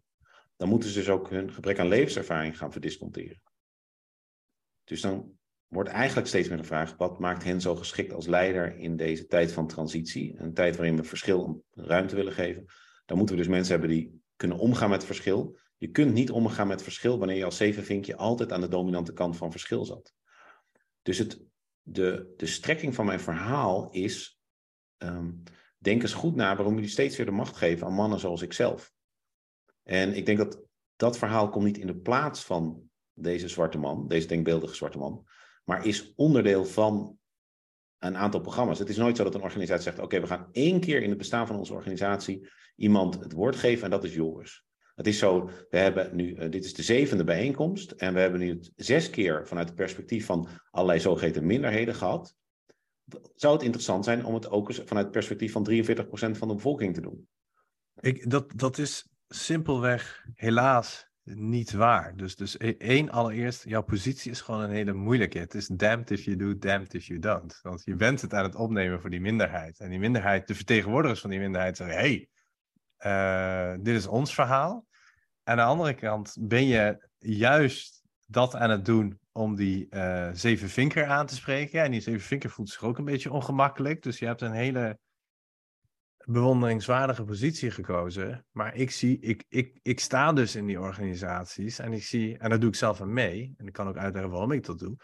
[0.55, 3.41] dan moeten ze dus ook hun gebrek aan levenservaring gaan verdisconteren.
[4.83, 5.37] Dus dan
[5.67, 9.25] wordt eigenlijk steeds meer de vraag, wat maakt hen zo geschikt als leider in deze
[9.25, 10.39] tijd van transitie?
[10.39, 12.65] Een tijd waarin we verschil ruimte willen geven.
[13.05, 15.57] Dan moeten we dus mensen hebben die kunnen omgaan met verschil.
[15.77, 19.37] Je kunt niet omgaan met verschil wanneer je als zevenvinkje altijd aan de dominante kant
[19.37, 20.13] van verschil zat.
[21.01, 21.41] Dus het,
[21.81, 24.39] de, de strekking van mijn verhaal is,
[24.97, 25.31] ehm,
[25.77, 28.94] denk eens goed na waarom jullie steeds weer de macht geven aan mannen zoals ikzelf.
[29.85, 30.61] En ik denk dat
[30.95, 35.25] dat verhaal komt niet in de plaats van deze zwarte man, deze denkbeeldige zwarte man,
[35.63, 37.17] maar is onderdeel van
[37.99, 38.79] een aantal programma's.
[38.79, 41.17] Het is nooit zo dat een organisatie zegt, oké, we gaan één keer in het
[41.17, 44.63] bestaan van onze organisatie iemand het woord geven en dat is Joris.
[44.95, 48.39] Het is zo, we hebben nu, eh, dit is de zevende bijeenkomst en we hebben
[48.39, 52.35] nu het zes keer vanuit het perspectief van allerlei zogeheten minderheden gehad.
[53.35, 56.55] Zou het interessant zijn om het ook eens vanuit het perspectief van 43% van de
[56.55, 57.27] bevolking te doen?
[57.99, 62.15] Ik, dat, dat is simpelweg helaas niet waar.
[62.15, 65.39] Dus, dus e- één, allereerst, jouw positie is gewoon een hele moeilijke.
[65.39, 67.59] Het is damned if you do, damned if you don't.
[67.61, 69.79] Want je bent het aan het opnemen voor die minderheid.
[69.79, 72.29] En die minderheid, de vertegenwoordigers van die minderheid zeggen, hey,
[72.97, 74.85] eh, dit is ons verhaal.
[75.43, 80.69] Aan de andere kant ben je juist dat aan het doen om die eh zeven
[80.69, 81.83] vinker aan te spreken.
[81.83, 84.03] En die zeven vinker voelt zich ook een beetje ongemakkelijk.
[84.03, 84.99] Dus je hebt een hele
[86.25, 88.45] bewonderingswaardige positie gekozen.
[88.51, 92.49] Maar ik zie, ik, ik, ik sta dus in die organisaties en ik zie, en
[92.49, 94.95] dat doe ik zelf aan mee, en ik kan ook uitleggen waarom ik dat doe.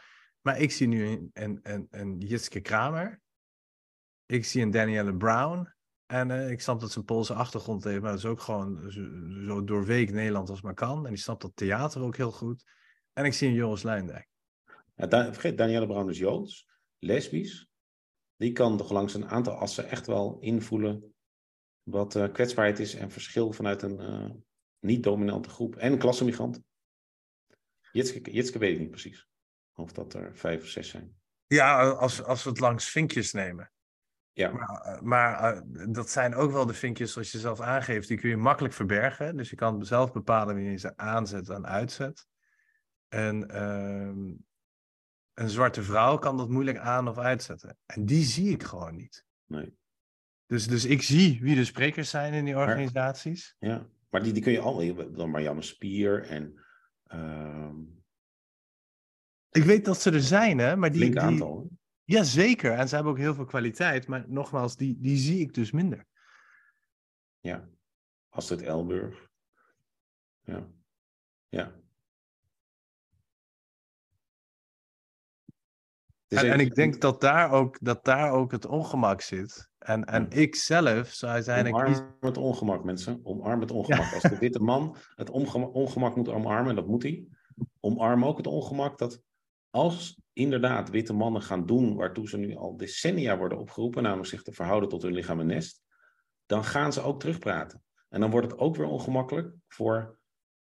[0.42, 3.22] Maar ik zie nu een, een, een, een Jitske Kramer,
[4.26, 5.68] ik zie een Danielle Brown,
[6.12, 8.92] en eh, ik snap dat ze een Poolse achtergrond heeft, maar dat is ook gewoon
[9.46, 11.06] zo, doorweek Nederland als maar kan.
[11.06, 12.64] En die snapt dat theater ook heel goed.
[13.14, 14.28] En ik zie een Joris Luindijk.
[14.96, 16.68] Ja, vergeet, Danielle Brown is Joods,
[17.00, 17.70] lesbisch.
[18.36, 21.11] Die kan toch langs een aantal assen echt wel invoelen
[21.84, 24.30] wat eh, kwetsbaarheid is en verschil vanuit een eh,
[24.80, 25.76] niet-dominante groep.
[25.76, 26.62] En klassenmigrant.
[27.92, 29.28] Jitske, Jitske weet ik niet precies.
[29.74, 31.20] Of dat er vijf of zes zijn.
[31.48, 33.72] Ja, als, als we het langs vinkjes nemen.
[34.34, 34.52] Ja.
[34.52, 38.18] Maar, eh, maar uh, dat zijn ook wel de vinkjes, zoals je zelf aangeeft, die
[38.18, 39.38] kun je makkelijk verbergen.
[39.38, 42.28] Dus je kan zelf bepalen wanneer je ze aanzet en uitzet.
[43.08, 44.34] En uh,
[45.34, 47.78] een zwarte vrouw kan dat moeilijk aan of uitzetten.
[47.86, 49.26] En die zie ik gewoon niet.
[49.46, 49.80] Nee.
[50.52, 53.56] Dus, dus ik zie wie de sprekers zijn in die organisaties.
[53.60, 56.60] Maar, ja, maar die, die kun je hebt dan Marianne Spier en.
[57.08, 57.72] Uh,
[59.50, 60.76] ik weet dat ze er zijn, hè?
[60.76, 61.00] Maar die.
[61.00, 61.70] Flink die, aantal.
[62.04, 62.72] Ja, zeker.
[62.72, 64.08] En ze hebben ook heel veel kwaliteit.
[64.08, 66.06] Maar nogmaals, die, die zie ik dus minder.
[67.40, 67.70] Ja.
[68.30, 69.30] Astrid Elburg.
[70.42, 70.68] Ja.
[71.50, 71.76] Ja.
[76.40, 79.70] En, en, ik denk dat daar ook, dat daar ook het ongemak zit.
[79.78, 80.36] En, en ja.
[80.36, 81.76] ik zelf zou uiteindelijk...
[81.76, 83.20] Omarm het ongemak, mensen.
[83.24, 84.06] Omarm het ongemak.
[84.06, 84.14] Ja.
[84.14, 87.26] Als de witte man het ongemak, ongemak moet omarmen, en dat moet hij,
[87.80, 89.22] omarm ook het ongemak dat
[89.70, 94.44] als inderdaad witte mannen gaan doen waartoe ze nu al decennia worden opgeroepen, namelijk zich
[94.44, 95.82] te verhouden tot hun lichaam en nest,
[96.46, 97.84] dan gaan ze ook terugpraten.
[98.10, 100.20] En dan wordt het ook weer ongemakkelijk voor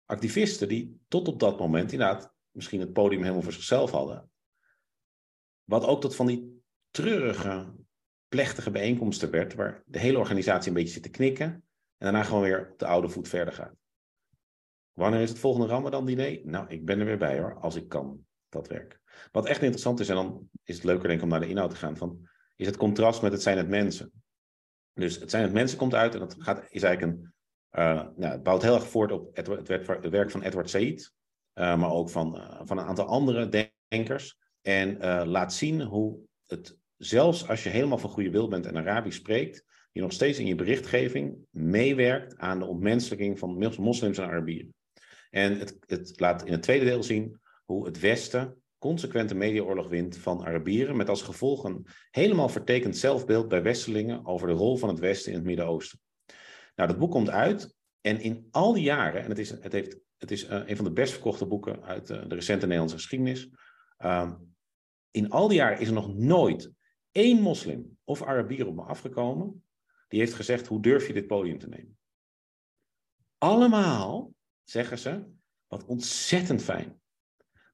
[0.04, 4.30] activisten die tot op dat moment inderdaad misschien het podium helemaal voor zichzelf hadden.
[5.66, 7.74] Wat ook tot van die treurige,
[8.28, 11.62] plechtige bijeenkomsten werd, waar de hele organisatie een beetje zit te knikken en
[11.98, 13.74] daarna gewoon weer op de oude voet verder gaat.
[14.92, 16.40] Wanneer is het volgende Ramadan-diner?
[16.44, 19.00] Nou, ik ben er weer bij hoor, als ik kan, dat werk.
[19.32, 21.70] Wat echt interessant is, en dan is het leuker denk ik om naar de inhoud
[21.70, 24.12] te gaan, van, is het contrast met het zijn het mensen.
[24.92, 27.34] Dus het zijn het mensen komt uit en dat gaat, is eigenlijk een,
[27.80, 31.12] uh, nou, het bouwt heel erg voort op het, het, werk van Edward Said,
[31.54, 34.38] uh, maar ook van, uh, van een aantal andere denkers.
[34.66, 38.76] En uh, laat zien hoe het, zelfs als je helemaal van goede wil bent en
[38.76, 44.24] Arabisch spreekt, je nog steeds in je berichtgeving meewerkt aan de ontmenselijking van moslims en
[44.24, 44.74] Arabieren.
[45.30, 50.16] En het, het laat in het tweede deel zien hoe het Westen consequente mediaoorlog wint
[50.16, 54.88] van Arabieren, met als gevolg een helemaal vertekend zelfbeeld bij Westelingen over de rol van
[54.88, 56.00] het Westen in het Midden-Oosten.
[56.74, 59.98] Nou, dat boek komt uit en in al die jaren, en het is, het heeft,
[60.16, 63.48] het is uh, een van de best verkochte boeken uit uh, de recente Nederlandse geschiedenis,
[63.98, 64.54] um,
[65.10, 66.70] in al die jaren is er nog nooit
[67.12, 69.64] één moslim of Arabier op me afgekomen
[70.08, 71.98] die heeft gezegd, hoe durf je dit podium te nemen?
[73.38, 74.32] Allemaal
[74.64, 75.24] zeggen ze,
[75.66, 77.00] wat ontzettend fijn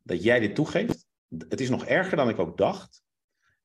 [0.03, 1.07] dat jij dit toegeeft.
[1.29, 3.03] Het is nog erger dan ik ook dacht.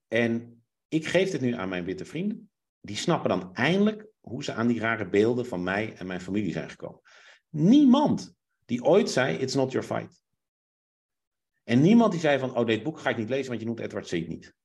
[0.08, 2.50] En ik geef dit nu aan mijn witte vrienden.
[2.82, 6.52] Die snappen dan eindelijk hoe ze aan die rare beelden van mij en mijn familie
[6.52, 7.02] zijn gekomen.
[7.50, 10.24] Niemand die ooit zei, it's not your fight.
[11.68, 13.80] En niemand die zei van, oh, dit boek ga ik niet lezen, want je noemt
[13.80, 14.56] Edward Said niet.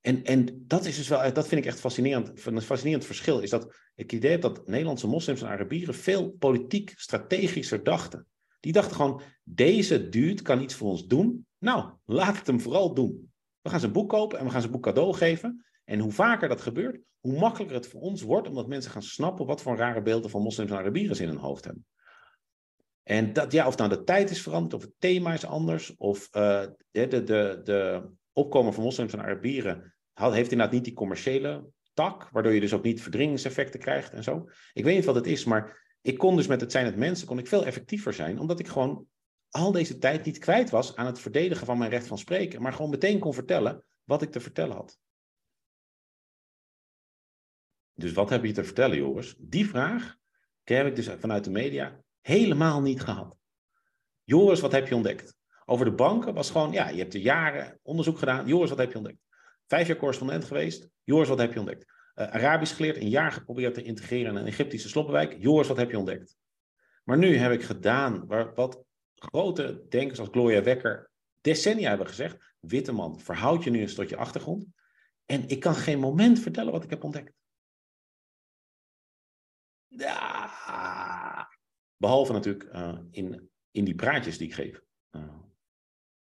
[0.00, 2.46] En, en dat is dus wel, dat vind ik echt fascinerend.
[2.46, 6.92] Een fascinerend verschil is dat ik idee heb dat Nederlandse moslims en Arabieren veel politiek
[6.96, 8.26] strategischer dachten.
[8.60, 11.46] Die dachten gewoon, deze dude kan iets voor ons doen.
[11.58, 13.32] Nou, laat het hem vooral doen.
[13.60, 15.64] We gaan zijn boek kopen en we gaan zijn boek cadeau geven.
[15.84, 19.46] En hoe vaker dat gebeurt, hoe makkelijker het voor ons wordt, omdat mensen gaan snappen
[19.46, 21.86] wat voor rare beelden van moslims en Arabieren ze in hun hoofd hebben.
[23.08, 26.28] En dat, ja, of nou de tijd is veranderd, of het thema is anders, of
[26.36, 32.28] uh, de, de, de, opkomen van moslims en Arabieren heeft inderdaad niet die commerciële tak,
[32.30, 34.48] waardoor je dus ook niet verdringingseffecten krijgt en zo.
[34.72, 37.26] Ik weet niet wat het is, maar ik kon dus met het zijn het mensen
[37.26, 39.06] kon ik veel effectiever zijn, omdat ik gewoon
[39.50, 42.72] al deze tijd niet kwijt was aan het verdedigen van mijn recht van spreken, maar
[42.72, 44.98] gewoon meteen kon vertellen wat ik te vertellen had.
[47.94, 49.34] Dus wat heb je te vertellen, Joris?
[49.38, 50.16] Die vraag
[50.64, 53.36] heb ik dus vanuit de media helemaal niet gehad.
[54.24, 55.36] Joris, wat heb je ontdekt?
[55.64, 58.46] Over de banken was gewoon, ja, je hebt er jaren onderzoek gedaan.
[58.46, 59.18] Joris, wat heb je ontdekt?
[59.66, 60.88] Vijf jaar correspondent geweest.
[61.04, 61.84] Joris, wat heb je ontdekt?
[61.84, 65.36] Uh, Arabisch geleerd, een jaar geprobeerd te integreren in een Egyptische sloppenwijk.
[65.38, 66.36] Joris, wat heb je ontdekt?
[67.04, 71.10] Maar nu heb ik gedaan waar, wat grote denkers als Gloria Wekker
[71.40, 72.54] decennia hebben gezegd.
[72.60, 74.66] Witte man, verhoud je nu eens tot je achtergrond.
[75.26, 77.32] En ik kan geen moment vertellen wat ik heb ontdekt.
[79.86, 81.47] Ja.
[81.98, 84.82] Behalve natuurlijk uh, in, in die praatjes die ik geef.
[85.10, 85.34] Uh,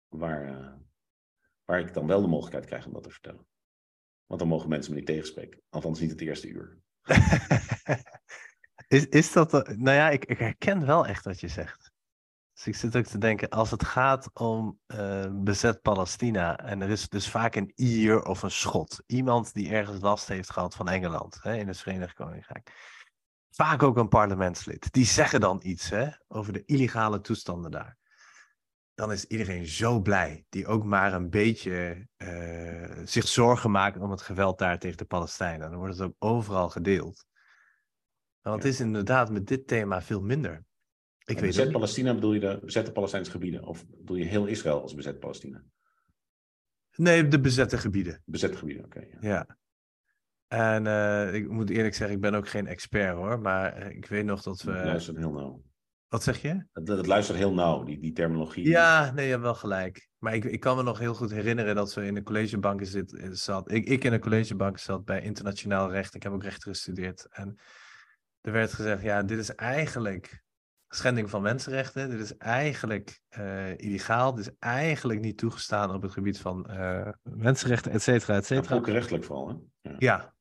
[0.08, 0.72] waar, uh,
[1.64, 3.46] waar ik dan wel de mogelijkheid krijg om dat te vertellen.
[4.26, 5.62] Want dan mogen mensen me niet tegenspreken.
[5.68, 6.78] Althans niet het eerste uur.
[8.88, 9.52] is, is dat...
[9.52, 11.92] Nou ja, ik, herken wel echt wat je zegt.
[12.52, 14.80] Dus ik zit ook te denken, als het gaat om
[15.30, 20.00] bezet Palestina, en er is dus vaak een Ier of een Schot, iemand die ergens
[20.00, 22.93] last heeft gehad van Engeland hè, in het Verenigd Koninkrijk,
[23.54, 27.96] vaak ook een parlementslid, die zeggen dan iets hè, over de illegale toestanden daar.
[28.94, 34.10] Dan is iedereen zo blij, die ook maar een beetje uh, zich zorgen maakt om
[34.10, 35.70] het geweld daar tegen de Palestijnen.
[35.70, 37.26] Dan wordt het ook overal gedeeld.
[38.40, 40.64] Want het is inderdaad met dit thema veel minder.
[41.24, 43.64] Ik weet bezet Palestina bedoel je de bezette Palestijnse gebieden?
[43.64, 45.64] Of bedoel je heel Israël als bezet Palestina?
[46.96, 48.22] Nee, de bezette gebieden.
[48.24, 48.98] Bezette gebieden, oké.
[48.98, 49.28] Okay, ja.
[49.28, 49.58] ja.
[50.54, 53.40] En uh, ik moet eerlijk zeggen, ik ben ook geen expert hoor.
[53.40, 54.72] Maar ik weet nog dat we.
[54.72, 55.62] Het luistert heel nauw.
[56.08, 56.66] Wat zeg je?
[56.72, 58.68] Het, het luistert heel nauw, die, die terminologie.
[58.68, 60.08] Ja, nee, je hebt wel gelijk.
[60.18, 63.28] Maar ik, ik kan me nog heel goed herinneren dat we in de collegebanken zit,
[63.30, 63.72] zat.
[63.72, 66.14] Ik, ik in de collegebank zat bij internationaal recht.
[66.14, 67.26] Ik heb ook recht gestudeerd.
[67.30, 67.58] En
[68.40, 70.42] er werd gezegd: ja, dit is eigenlijk
[70.88, 72.10] schending van mensenrechten.
[72.10, 74.34] Dit is eigenlijk uh, illegaal.
[74.34, 78.74] Dit is eigenlijk niet toegestaan op het gebied van uh, mensenrechten, et cetera, et cetera.
[78.74, 79.54] Ja, rechtelijk vooral, hè?
[79.90, 79.96] Ja.
[79.98, 80.33] ja.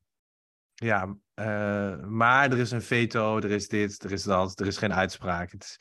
[0.84, 4.76] Ja, uh, maar er is een veto, er is dit, er is dat, er is
[4.76, 5.50] geen uitspraak.
[5.50, 5.76] Het is,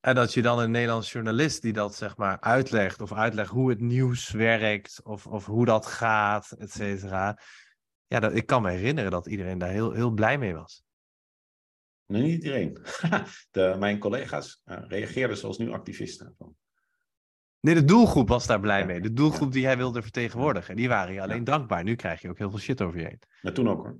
[0.00, 3.70] en dat je dan een Nederlands journalist die dat zeg maar uitlegt, of uitlegt hoe
[3.70, 7.38] het nieuws werkt, of, of hoe dat gaat, et cetera.
[8.06, 10.82] Ja, dat, ik kan me herinneren dat iedereen daar heel, heel blij mee was.
[12.06, 12.78] Niet iedereen.
[13.50, 16.36] De, mijn collega's uh, reageerden zoals nu activisten.
[17.62, 19.00] Nee, de doelgroep was daar blij mee.
[19.00, 20.76] De doelgroep die hij wilde vertegenwoordigen.
[20.76, 21.84] Die waren je alleen dankbaar.
[21.84, 23.22] Nu krijg je ook heel veel shit over je heen.
[23.40, 23.98] Ja, toen ook hoor.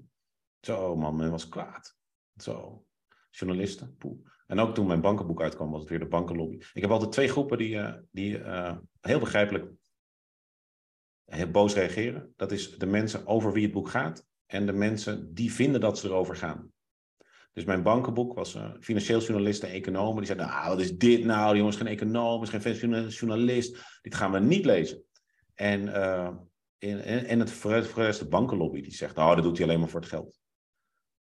[0.60, 1.96] Zo man, men was kwaad.
[2.36, 2.84] Zo.
[3.30, 3.96] Journalisten.
[3.96, 4.18] Poeh.
[4.46, 6.56] En ook toen mijn bankenboek uitkwam, was het weer de bankenlobby.
[6.72, 9.70] Ik heb altijd twee groepen die, uh, die uh, heel begrijpelijk
[11.24, 12.32] heel boos reageren.
[12.36, 15.98] Dat is de mensen over wie het boek gaat en de mensen die vinden dat
[15.98, 16.72] ze erover gaan.
[17.52, 20.16] Dus mijn bankenboek was uh, financieel journalisten, economen.
[20.16, 21.48] Die zeiden, nou, wat is dit nou?
[21.48, 23.98] Die jongens geen econoom, is geen journalist.
[24.02, 25.04] Dit gaan we niet lezen.
[25.54, 26.30] En, uh,
[26.78, 27.62] en, en het
[28.18, 30.40] de bankenlobby die zegt, nou, dat doet hij alleen maar voor het geld.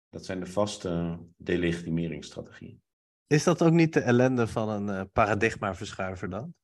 [0.08, 2.82] Dat zijn de vaste delegitimeringsstrategieën.
[3.26, 6.54] Is dat ook niet de ellende van een uh, paradigmaverschuiver dan?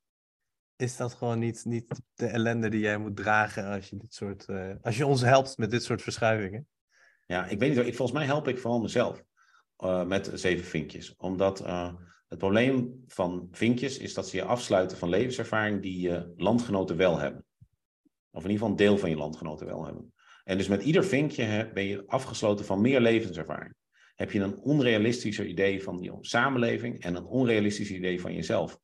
[0.76, 4.46] Is dat gewoon niet, niet de ellende die jij moet dragen als je, dit soort,
[4.82, 6.68] als je ons helpt met dit soort verschuivingen?
[7.26, 7.86] Ja, ik weet niet.
[7.86, 9.24] Ik, volgens mij help ik vooral mezelf.
[9.82, 11.16] Uh, met zeven vinkjes.
[11.16, 11.92] Omdat uh,
[12.28, 17.18] het probleem van vinkjes is dat ze je afsluiten van levenservaring die je landgenoten wel
[17.18, 17.44] hebben.
[18.30, 20.12] Of in ieder geval een deel van je landgenoten wel hebben.
[20.44, 23.74] En dus met ieder vinkje ben je afgesloten van meer levenservaring.
[24.14, 28.78] Heb je een onrealistischer idee van je samenleving en een onrealistisch idee van jezelf.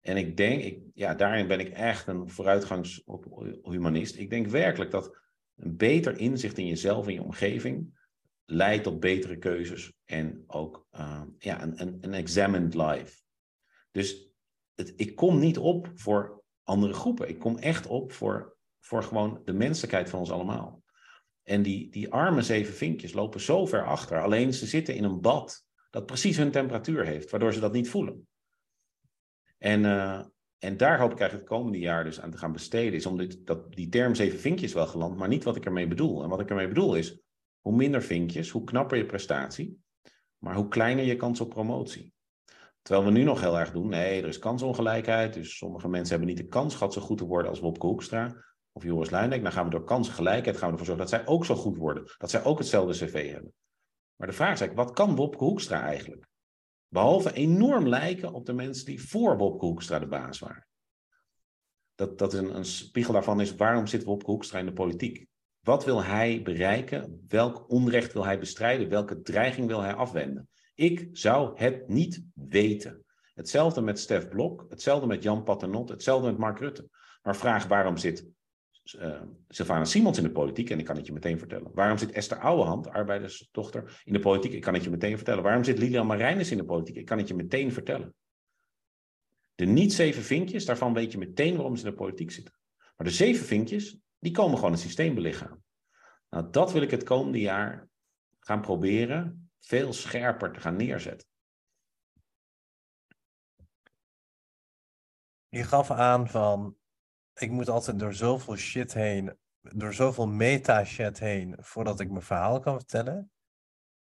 [0.00, 4.16] En ik denk, ik, ja, daarin ben ik echt een vooruitgangshumanist.
[4.16, 5.18] Ik denk werkelijk dat
[5.56, 8.00] een beter inzicht in jezelf en je omgeving
[8.44, 13.20] leidt tot betere keuzes en ook uh, ja, een, een, een examined life.
[13.90, 14.30] Dus
[14.96, 17.28] ik kom niet op voor andere groepen.
[17.28, 20.82] Ik kom echt op voor, voor gewoon de menselijkheid van ons allemaal.
[21.42, 24.22] En die, die arme zeven vinkjes lopen zo ver achter.
[24.22, 27.88] Alleen ze zitten in een bad dat precies hun temperatuur heeft, waardoor ze dat niet
[27.88, 28.26] voelen.
[29.58, 30.24] En, uh,
[30.58, 32.92] en daar hoop ik eigenlijk het komende jaar dus aan te gaan besteden.
[32.92, 35.86] Is om dit, dat, die term zeven vinkjes wel geland, maar niet wat ik ermee
[35.86, 36.22] bedoel.
[36.22, 37.20] En wat ik ermee bedoel is,
[37.62, 39.80] hoe minder vinkjes, hoe knapper je prestatie,
[40.38, 42.12] maar hoe kleiner je kans op promotie.
[42.82, 46.34] Terwijl we nu nog heel erg doen, nee, er is kansongelijkheid, dus sommige mensen hebben
[46.34, 49.42] niet de kans gehad zo goed te worden als Wopke Hoekstra of Joris Luijendijk.
[49.42, 52.14] Dan gaan we door kansengelijkheid gaan we ervoor zorgen dat zij ook zo goed worden,
[52.18, 53.54] dat zij ook hetzelfde cv hebben.
[54.16, 56.26] Maar de vraag is eigenlijk, wat kan Wopke Hoekstra eigenlijk?
[56.88, 60.66] Behalve enorm lijken op de mensen die voor Wopke Hoekstra de baas waren.
[61.94, 65.26] Dat, dat is een, een spiegel daarvan is, waarom zit Wopke Hoekstra in de politiek?
[65.62, 67.24] Wat wil hij bereiken?
[67.28, 68.88] Welk onrecht wil hij bestrijden?
[68.88, 70.48] Welke dreiging wil hij afwenden?
[70.74, 73.04] Ik zou het niet weten.
[73.34, 76.88] Hetzelfde met Stef Blok, hetzelfde met Jan Paternot, hetzelfde met Mark Rutte.
[77.22, 78.26] Maar vraag waarom zit
[78.98, 80.70] uh, Sylvana Simons in de politiek?
[80.70, 81.70] En ik kan het je meteen vertellen.
[81.74, 84.52] Waarom zit Esther Ouwehand, arbeidersdochter, in de politiek?
[84.52, 85.42] Ik kan het je meteen vertellen.
[85.42, 86.96] Waarom zit Lilian Marijnis in de politiek?
[86.96, 88.14] Ik kan het je meteen vertellen.
[89.54, 92.54] De niet zeven vinkjes, daarvan weet je meteen waarom ze in de politiek zitten.
[92.96, 95.64] Maar de zeven vinkjes, die komen gewoon het systeem belichamen.
[96.28, 97.88] Nou, dat wil ik het komende jaar
[98.40, 101.28] gaan proberen veel scherper te gaan neerzetten.
[105.48, 106.76] Je gaf aan van,
[107.34, 112.60] ik moet altijd door zoveel shit heen, door zoveel meta-shit heen, voordat ik mijn verhaal
[112.60, 113.32] kan vertellen.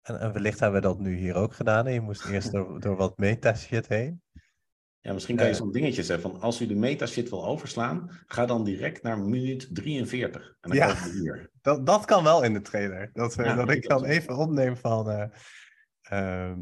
[0.02, 1.94] En, en wellicht hebben we dat nu hier ook gedaan.
[1.94, 4.24] je moest eerst door, door wat meta-shit heen.
[5.02, 8.46] Ja, misschien kan je zo'n dingetje zeggen van als u de metashit wil overslaan, ga
[8.46, 10.56] dan direct naar minuut 43.
[10.62, 11.50] En dan ja, hier.
[11.62, 13.10] Dat, dat kan wel in de trailer.
[13.14, 15.10] Dat, ja, dat ik dan even opneem van.
[15.10, 15.26] Uh,
[16.12, 16.56] uh,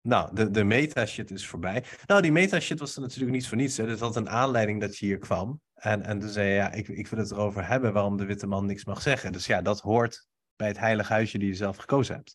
[0.00, 1.84] nou, de, de metashit is voorbij.
[2.06, 3.76] Nou, die metashit was er natuurlijk niet voor niets.
[3.76, 3.86] Hè.
[3.86, 5.60] Dus had een aanleiding dat je hier kwam.
[5.74, 8.46] En, en toen zei je, ja, ik, ik wil het erover hebben waarom de witte
[8.46, 9.32] man niks mag zeggen.
[9.32, 10.26] Dus ja, dat hoort
[10.56, 12.34] bij het heilige huisje die je zelf gekozen hebt.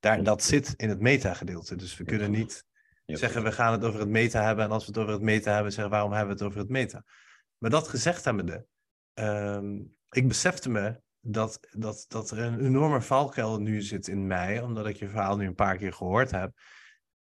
[0.00, 1.76] Daar, dat zit in het meta-gedeelte.
[1.76, 2.64] Dus we kunnen niet
[3.04, 4.64] zeggen we gaan het over het meta hebben.
[4.64, 6.70] En als we het over het meta hebben, zeggen waarom hebben we het over het
[6.70, 7.04] meta?
[7.58, 8.66] Maar dat gezegd hebbende,
[9.14, 14.62] um, ik besefte me dat, dat, dat er een enorme valkuil nu zit in mij,
[14.62, 16.52] omdat ik je verhaal nu een paar keer gehoord heb,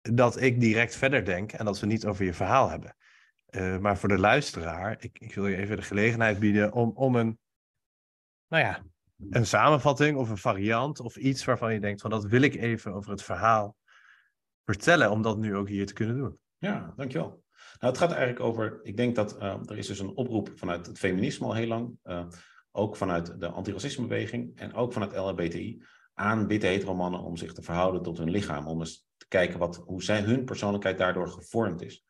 [0.01, 2.95] dat ik direct verder denk en dat we niet over je verhaal hebben.
[3.49, 7.15] Uh, maar voor de luisteraar, ik, ik wil je even de gelegenheid bieden om, om
[7.15, 7.39] een,
[8.47, 8.83] nou ja,
[9.29, 12.93] een samenvatting of een variant of iets waarvan je denkt van dat wil ik even
[12.93, 13.75] over het verhaal
[14.65, 16.37] vertellen om dat nu ook hier te kunnen doen.
[16.57, 17.43] Ja, dankjewel.
[17.79, 20.85] Nou, het gaat eigenlijk over, ik denk dat uh, er is dus een oproep vanuit
[20.85, 22.25] het feminisme al heel lang, uh,
[22.71, 25.83] ook vanuit de antiracismebeweging en ook vanuit LHBTI,
[26.13, 29.59] aan witte hetero mannen om zich te verhouden tot hun lichaam, om eens te kijken
[29.59, 32.05] wat, hoe zij, hun persoonlijkheid daardoor gevormd is.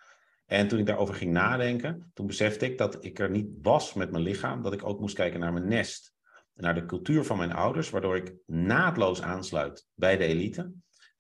[0.46, 4.12] En toen ik daarover ging nadenken, toen besefte ik dat ik er niet was met
[4.12, 6.14] mijn lichaam, dat ik ook moest kijken naar mijn nest,
[6.54, 10.72] naar de cultuur van mijn ouders, waardoor ik naadloos aansluit bij de elite.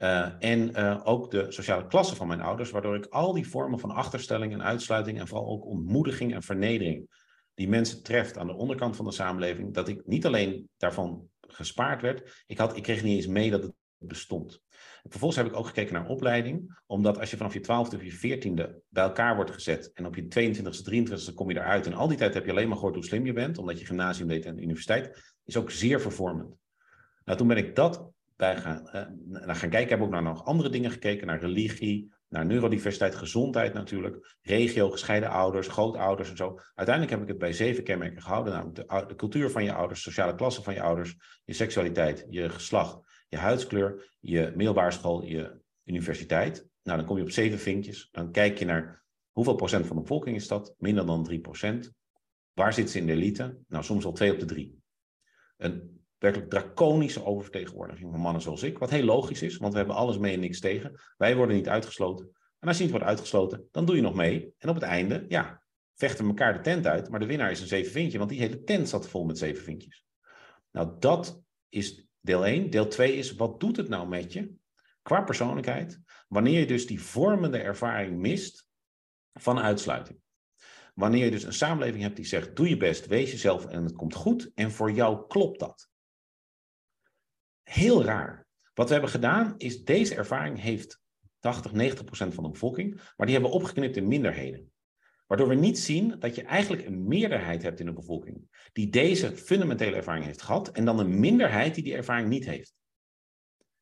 [0.04, 3.80] Uh, en uh, ook de sociale klasse van mijn ouders, waardoor ik al die vormen
[3.80, 7.08] van achterstelling en uitsluiting en vooral ook ontmoediging en vernedering
[7.54, 12.02] die mensen treft aan de onderkant van de samenleving, dat ik niet alleen daarvan gespaard
[12.02, 14.62] werd, ik, had, ik kreeg niet eens mee dat het bestond.
[15.02, 18.12] Vervolgens heb ik ook gekeken naar opleiding, omdat als je vanaf je twaalfde of je
[18.12, 22.08] veertiende bij elkaar wordt gezet en op je 22e, 23e kom je eruit en al
[22.08, 24.46] die tijd heb je alleen maar gehoord hoe slim je bent, omdat je gymnasium deed
[24.46, 26.56] en universiteit, is ook zeer vervormend.
[27.26, 28.12] Nou, toen ben ik dat
[28.44, 28.90] bij gaan,
[29.24, 29.82] naar gaan kijken.
[29.82, 34.90] Ik heb ook naar nog andere dingen gekeken, naar religie, naar neurodiversiteit, gezondheid natuurlijk, regio,
[34.90, 36.60] gescheiden ouders, grootouders en zo.
[36.74, 38.74] Uiteindelijk heb ik het bij zeven kenmerken gehouden,
[39.08, 43.38] de cultuur van je ouders, sociale klasse van je ouders, je seksualiteit, je geslacht, je
[43.38, 46.68] huidskleur, je middelbare school, je universiteit.
[46.84, 48.10] Nou, dan kom je op zeven vinkjes.
[48.12, 50.76] Dan kijk je naar hoeveel procent van de bevolking is dat?
[50.78, 51.94] Minder dan 3 procent.
[52.54, 53.58] Waar zit ze in de elite?
[53.68, 54.82] Nou, soms al twee op de drie.
[55.58, 55.93] Een
[56.24, 58.78] werkelijk draconische oververtegenwoordiging van mannen zoals ik.
[58.78, 61.02] Wat heel logisch is, want we hebben alles mee en niks tegen.
[61.18, 62.30] Wij worden niet uitgesloten.
[62.60, 64.54] En als je niet wordt uitgesloten, dan doe je nog mee.
[64.58, 65.64] En op het einde, ja,
[65.94, 67.10] vechten we elkaar de tent uit.
[67.10, 69.64] Maar de winnaar is een zeven vinkje, want die hele tent zat vol met zeven
[69.64, 70.06] vinkjes.
[70.72, 72.70] Nou, dat is deel 1.
[72.70, 74.54] Deel 2 is, wat doet het nou met je?
[75.02, 76.00] Qua persoonlijkheid.
[76.28, 78.68] Wanneer je dus die vormende ervaring mist
[79.34, 80.20] van uitsluiting.
[80.94, 83.96] Wanneer je dus een samenleving hebt die zegt, doe je best, wees jezelf en het
[83.96, 84.52] komt goed.
[84.56, 85.92] En voor jou klopt dat.
[87.74, 88.46] Heel raar.
[88.74, 91.02] Wat we hebben gedaan is, deze ervaring heeft
[91.40, 94.72] 80, 90 procent van de bevolking, maar die hebben we opgeknipt in minderheden.
[95.28, 99.38] Waardoor we niet zien dat je eigenlijk een meerderheid hebt in de bevolking die deze
[99.38, 102.74] fundamentele ervaring heeft gehad en dan een minderheid die die ervaring niet heeft.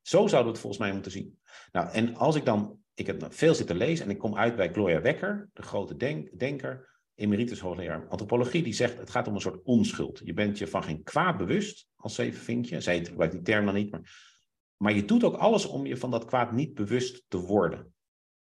[0.02, 1.40] Zo zouden we het volgens mij moeten zien.
[1.72, 4.72] Nou, en als ik dan, ik heb veel zitten lezen en ik kom uit bij
[4.72, 9.42] Gloria Wekker, de grote denk, denker, emeritus hoogleraar antropologie, die zegt het gaat om een
[9.42, 10.22] soort onschuld.
[10.24, 12.82] Je bent je van geen kwaad bewust als zevenvinkje.
[12.82, 14.36] Zij gebruikt die term dan niet, maar,
[14.78, 17.94] maar je doet ook alles om je van dat kwaad niet bewust te worden.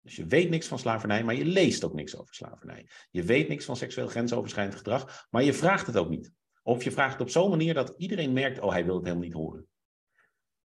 [0.00, 2.88] Dus je weet niks van slavernij, maar je leest ook niks over slavernij.
[3.10, 6.32] Je weet niks van seksueel grensoverschrijdend gedrag, maar je vraagt het ook niet.
[6.62, 9.24] Of je vraagt het op zo'n manier dat iedereen merkt, oh, hij wil het helemaal
[9.24, 9.66] niet horen.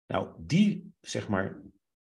[0.08, 1.62] Nou, die, zeg maar,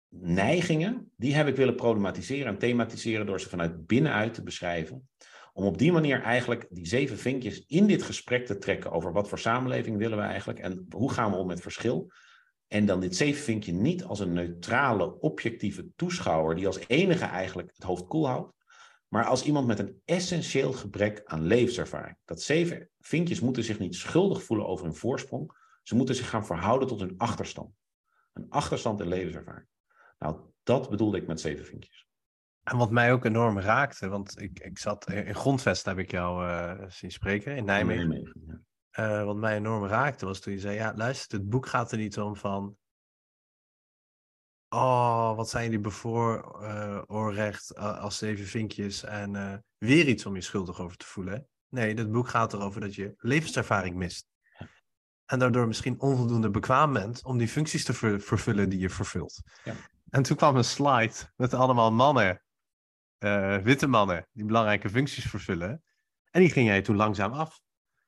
[0.08, 5.08] neigingen, die heb ik willen problematiseren en thematiseren door ze vanuit binnenuit te beschrijven.
[5.56, 9.28] Om op die manier eigenlijk die zeven vinkjes in dit gesprek te trekken over wat
[9.28, 12.10] voor samenleving willen we eigenlijk en hoe gaan we om met verschil.
[12.66, 17.84] En dan dit zevenvinkje niet als een neutrale, objectieve toeschouwer die als enige eigenlijk het
[17.84, 18.52] hoofd koel houdt,
[19.08, 22.16] maar als iemand met een essentieel gebrek aan levenservaring.
[22.24, 25.56] Dat zeven vinkjes moeten zich niet schuldig voelen over hun voorsprong.
[25.82, 27.74] Ze moeten zich gaan verhouden tot hun achterstand.
[28.32, 29.66] Een achterstand in levenservaring.
[30.18, 32.03] Nou, dat bedoelde ik met zeven vinkjes.
[32.64, 36.46] En wat mij ook enorm raakte, want ik, ik zat in Grondvest, heb ik jou
[36.46, 38.08] uh, zien spreken, in Nijmegen.
[38.08, 39.18] Nijmegen ja.
[39.18, 41.98] Uh, wat mij enorm raakte was toen je zei: Ja, luister, het boek gaat er
[41.98, 42.76] niet om van.
[44.68, 50.80] Oh, wat zijn jullie bevooroorrecht uh, als zeven vinkjes en weer iets om je schuldig
[50.80, 51.48] over te voelen.
[51.68, 54.26] Nee, dit boek gaat erover dat je levenservaring mist.
[55.26, 59.42] En daardoor misschien onvoldoende bekwaam bent om die functies te ver vervullen die je vervult.
[59.64, 59.74] Ja.
[60.10, 62.43] En toen kwam een slide met allemaal mannen,
[63.62, 65.82] witte mannen, die belangrijke functies vervullen.
[66.30, 67.60] En die ging jij toen langzaam af.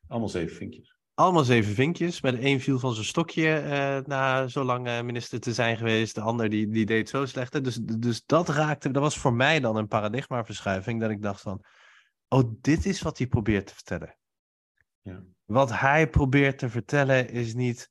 [0.09, 0.97] Allemaal zeven vinkjes.
[1.14, 2.21] Allemaal zeven vinkjes.
[2.21, 6.14] De een viel van zijn stokje uh, na zo lang uh, minister te zijn geweest.
[6.14, 7.64] De ander die, die deed zo slecht.
[7.64, 11.01] Dus, dus dat raakte, dat was voor mij dan een paradigmaverschuiving.
[11.01, 11.64] Dat ik dacht van,
[12.29, 14.17] oh, dit is wat hij probeert te vertellen.
[15.03, 15.23] Ja.
[15.45, 17.91] Wat hij probeert te vertellen is niet,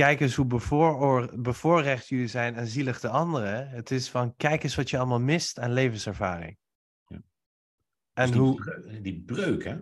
[0.00, 3.68] kijk eens hoe bevoor, bevoorrecht jullie zijn en zielig de anderen.
[3.68, 6.58] Het is van, kijk eens wat je allemaal mist aan levenservaring.
[7.06, 7.22] Ja.
[8.12, 9.00] En dus die, hoe...
[9.02, 9.78] Die breuk, hè?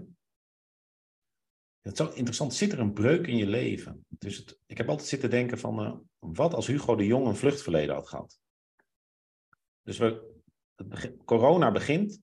[1.81, 4.07] Het is zo interessant, zit er een breuk in je leven?
[4.09, 7.37] Dus het, ik heb altijd zitten denken van, uh, wat als Hugo de Jong een
[7.37, 8.39] vluchtverleden had gehad?
[9.83, 10.41] Dus we,
[11.25, 12.21] corona begint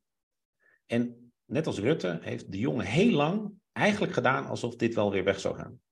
[0.86, 5.24] en net als Rutte heeft de jongen heel lang eigenlijk gedaan alsof dit wel weer
[5.24, 5.84] weg zou gaan.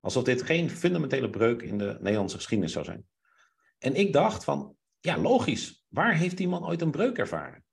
[0.00, 3.06] Alsof dit geen fundamentele breuk in de Nederlandse geschiedenis zou zijn.
[3.78, 7.64] En ik dacht van, ja logisch, waar heeft die man ooit een breuk ervaren?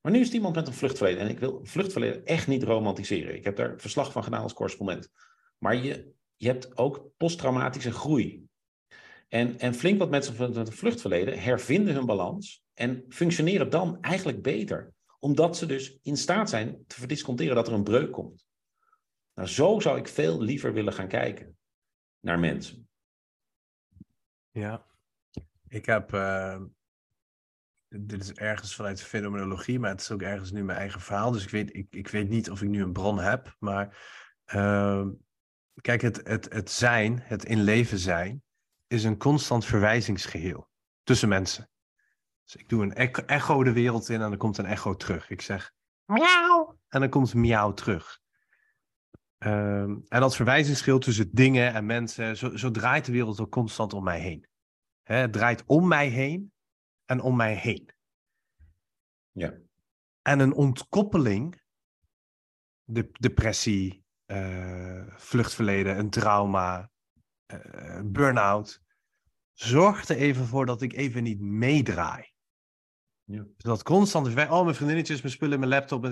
[0.00, 1.20] Maar nu is het iemand met een vluchtverleden.
[1.20, 3.34] En ik wil vluchtverleden echt niet romantiseren.
[3.34, 5.08] Ik heb daar verslag van gedaan als correspondent.
[5.58, 8.46] Maar je, je hebt ook posttraumatische groei.
[9.28, 14.42] En, en flink wat mensen van het vluchtverleden hervinden hun balans en functioneren dan eigenlijk
[14.42, 14.92] beter.
[15.18, 18.45] Omdat ze dus in staat zijn te verdisconteren dat er een breuk komt.
[19.36, 21.58] Nou, zo zou ik veel liever willen gaan kijken
[22.20, 22.88] naar mensen.
[24.50, 24.86] Ja,
[25.68, 26.12] ik heb.
[26.12, 26.62] Uh,
[27.88, 31.30] dit is ergens vanuit fenomenologie, maar het is ook ergens nu mijn eigen verhaal.
[31.30, 33.56] Dus ik weet, ik, ik weet niet of ik nu een bron heb.
[33.58, 33.86] Maar
[34.54, 35.06] uh,
[35.80, 38.42] kijk, het, het, het zijn, het in leven zijn,
[38.86, 40.70] is een constant verwijzingsgeheel
[41.02, 41.70] tussen mensen.
[42.44, 42.94] Dus ik doe een
[43.26, 45.30] echo de wereld in en dan komt een echo terug.
[45.30, 45.72] Ik zeg
[46.04, 48.24] miauw en dan komt miauw terug.
[49.38, 53.92] Um, en dat verwijzingsgeheel tussen dingen en mensen, zo, zo, draait de wereld ook constant
[53.92, 54.46] om mij heen.
[55.02, 56.52] Hè, het draait om mij heen
[57.04, 57.90] en om mij heen.
[59.32, 59.54] Ja.
[60.22, 61.62] En een ontkoppeling,
[62.84, 66.90] de, depressie, uh, vluchtverleden, een trauma,
[67.46, 68.82] uh, burn-out,
[69.52, 72.32] zorgt er even voor dat ik even niet meedraai.
[73.24, 73.42] Ja.
[73.42, 76.02] Dus dat constant, oh mijn vriendinnetjes, mijn spullen, mijn laptop,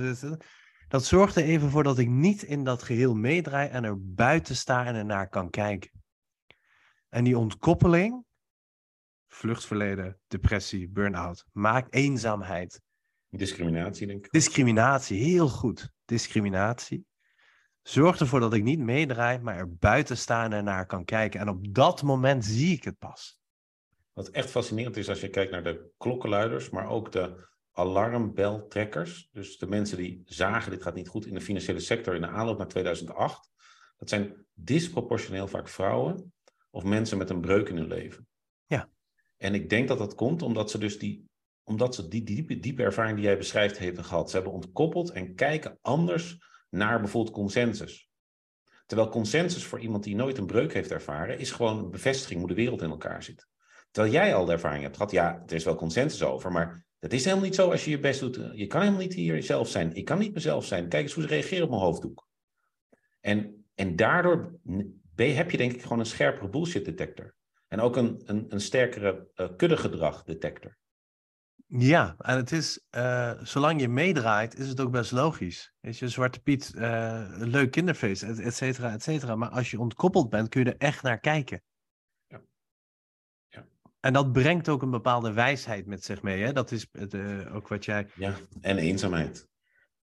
[0.89, 4.57] dat zorgt er even voor dat ik niet in dat geheel meedraai en er buiten
[4.57, 5.91] sta en ernaar kan kijken.
[7.09, 8.25] En die ontkoppeling,
[9.29, 12.83] vluchtverleden, depressie, burn-out, maakt eenzaamheid.
[13.31, 14.33] Discriminatie, denk ik.
[14.33, 15.91] Discriminatie, heel goed.
[16.05, 17.07] Discriminatie.
[17.83, 21.41] Zorgt ervoor dat ik niet meedraai, maar er buiten sta en ernaar kan kijken.
[21.41, 23.41] En op dat moment zie ik het pas.
[24.13, 29.29] Wat echt fascinerend is als je kijkt naar de klokkenluiders, maar ook de alarmbeltrekkers.
[29.33, 32.29] Dus de mensen die zagen, dit gaat niet goed in de financiële sector in de
[32.29, 33.51] aanloop naar 2008.
[33.97, 36.33] Dat zijn disproportioneel vaak vrouwen
[36.71, 38.27] of mensen met een breuk in hun leven.
[38.67, 38.89] Ja.
[39.37, 41.29] En ik denk dat dat komt omdat ze dus die,
[41.63, 44.31] omdat ze die diepe, diepe ervaring die jij beschrijft hebben gehad.
[44.31, 46.39] Ze hebben ontkoppeld en kijken anders
[46.71, 48.09] naar bijvoorbeeld consensus.
[48.87, 52.49] Terwijl consensus voor iemand die nooit een breuk heeft ervaren, is gewoon een bevestiging hoe
[52.49, 53.49] de wereld in elkaar zit.
[53.91, 57.13] Terwijl jij al de ervaring hebt gehad, ja, er is wel consensus over, maar dat
[57.13, 58.35] is helemaal niet zo als je je best doet.
[58.53, 59.95] Je kan helemaal niet hier jezelf zijn.
[59.95, 60.89] Ik kan niet mezelf zijn.
[60.89, 62.29] Kijk eens hoe ze reageren op mijn hoofddoek.
[63.21, 64.59] En, en daardoor
[65.17, 67.35] heb je denk ik gewoon een scherpere bullshit detector.
[67.69, 70.77] En ook een, een, een sterkere uh, kuddegedrag detector.
[71.67, 75.73] Ja, en het is, uh, zolang je meedraait, is het ook best logisch.
[75.81, 79.37] Weet je, Zwarte Piet, uh, leuk kinderfeest, et cetera, et cetera.
[79.37, 81.63] Maar als je ontkoppeld bent, kun je er echt naar kijken.
[84.05, 86.43] En dat brengt ook een bepaalde wijsheid met zich mee.
[86.43, 86.53] Hè?
[86.53, 88.11] Dat is uh, ook wat jij.
[88.15, 89.49] Ja, en eenzaamheid.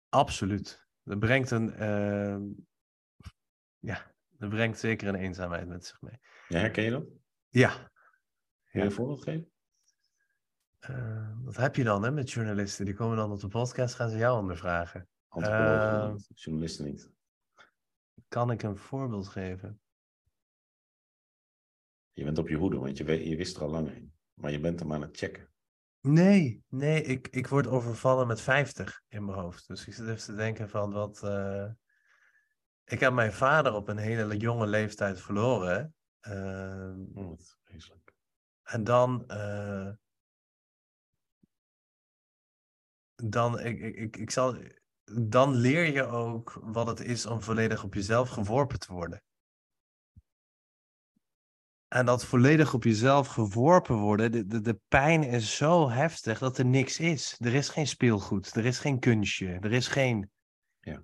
[0.09, 0.87] Absoluut.
[1.03, 1.73] Dat brengt een.
[3.79, 6.19] ja, dat brengt zeker een eenzaamheid met zich mee.
[6.47, 7.05] Ja, herken je dat?
[7.49, 7.91] Ja.
[8.71, 9.51] Kun je een voorbeeld geven?
[10.89, 12.85] Uh, wat heb je dan hè, met journalisten?
[12.85, 15.09] Die komen dan op de podcast, gaan ze jou ondervragen.
[15.27, 17.11] Antropologen, uh, journalisten niet.
[18.27, 19.81] Kan ik een voorbeeld geven?
[22.15, 24.13] Je bent op je hoede, want je, weet, je wist er al lang heen.
[24.33, 25.49] Maar je bent hem aan het checken.
[26.01, 29.67] Nee, nee, ik, ik word overvallen met 50 in mijn hoofd.
[29.67, 31.21] Dus ik zit even te denken van wat...
[31.23, 31.71] Uh...
[32.83, 35.95] Ik heb mijn vader op een hele jonge leeftijd verloren.
[36.27, 36.93] Uh...
[37.13, 38.13] Oh, wat vreselijk.
[38.63, 39.23] En dan...
[39.27, 39.91] Uh
[43.15, 44.57] dan, ik, ik, ik zal,
[45.21, 49.23] dan leer je ook wat het is om volledig op jezelf geworpen te worden.
[51.87, 56.57] En dat volledig op jezelf geworpen worden, de, de, de pijn is zo heftig dat
[56.57, 57.35] er niks is.
[57.39, 60.29] Er is geen speelgoed, er is geen kunstje, er is geen.
[60.79, 61.01] Ja.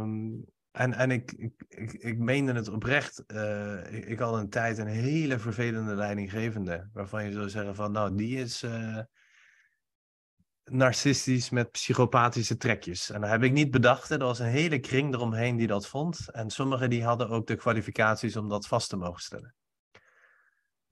[0.00, 3.24] Um, en en ik, ik, ik, ik meende het oprecht.
[3.26, 7.92] Uh, ik, ik, had een tijd een hele vervelende leidinggevende, waarvan je zou zeggen van,
[7.92, 8.62] nou, die is.
[8.62, 8.98] Uh,
[10.70, 13.10] narcistisch met psychopathische trekjes.
[13.10, 14.10] En dat heb ik niet bedacht.
[14.10, 16.30] Er was een hele kring eromheen die dat vond.
[16.30, 19.54] En sommigen die hadden ook de kwalificaties om dat vast te mogen stellen.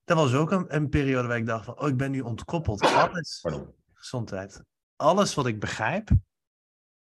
[0.07, 2.81] Dat was ook een, een periode waar ik dacht van, oh, ik ben nu ontkoppeld.
[2.83, 3.75] Alles, Pardon.
[3.93, 4.63] gezondheid.
[4.97, 6.11] Alles wat ik begrijp,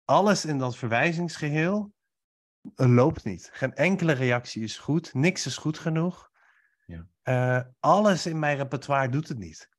[0.05, 1.93] alles in dat verwijzingsgeheel,
[2.75, 3.49] loopt niet.
[3.53, 5.13] Geen enkele reactie is goed.
[5.13, 6.31] Niks is goed genoeg.
[6.85, 7.07] Ja.
[7.23, 9.69] Uh, alles in mijn repertoire doet het niet.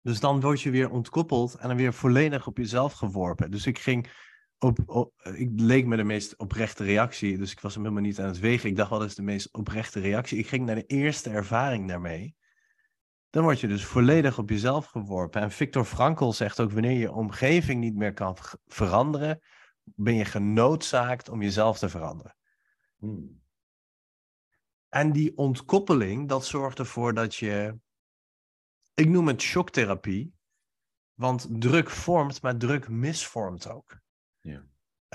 [0.00, 3.50] Dus dan word je weer ontkoppeld en dan weer volledig op jezelf geworpen.
[3.50, 4.10] Dus ik ging
[4.58, 8.20] op, op, ik leek me de meest oprechte reactie, dus ik was hem helemaal niet
[8.20, 8.68] aan het wegen.
[8.68, 10.38] Ik dacht, wat is de meest oprechte reactie?
[10.38, 12.36] Ik ging naar de eerste ervaring daarmee.
[13.30, 15.42] Dan word je dus volledig op jezelf geworpen.
[15.42, 18.36] En Victor Frankl zegt ook, wanneer je omgeving niet meer kan
[18.66, 19.40] veranderen,
[19.84, 22.36] ben je genoodzaakt om jezelf te veranderen.
[22.98, 23.42] Hmm.
[24.88, 27.78] En die ontkoppeling, dat zorgt ervoor dat je
[28.94, 30.34] ik noem het shocktherapie,
[31.14, 34.00] want druk vormt, maar druk misvormt ook.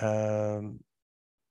[0.02, 0.56] Uh,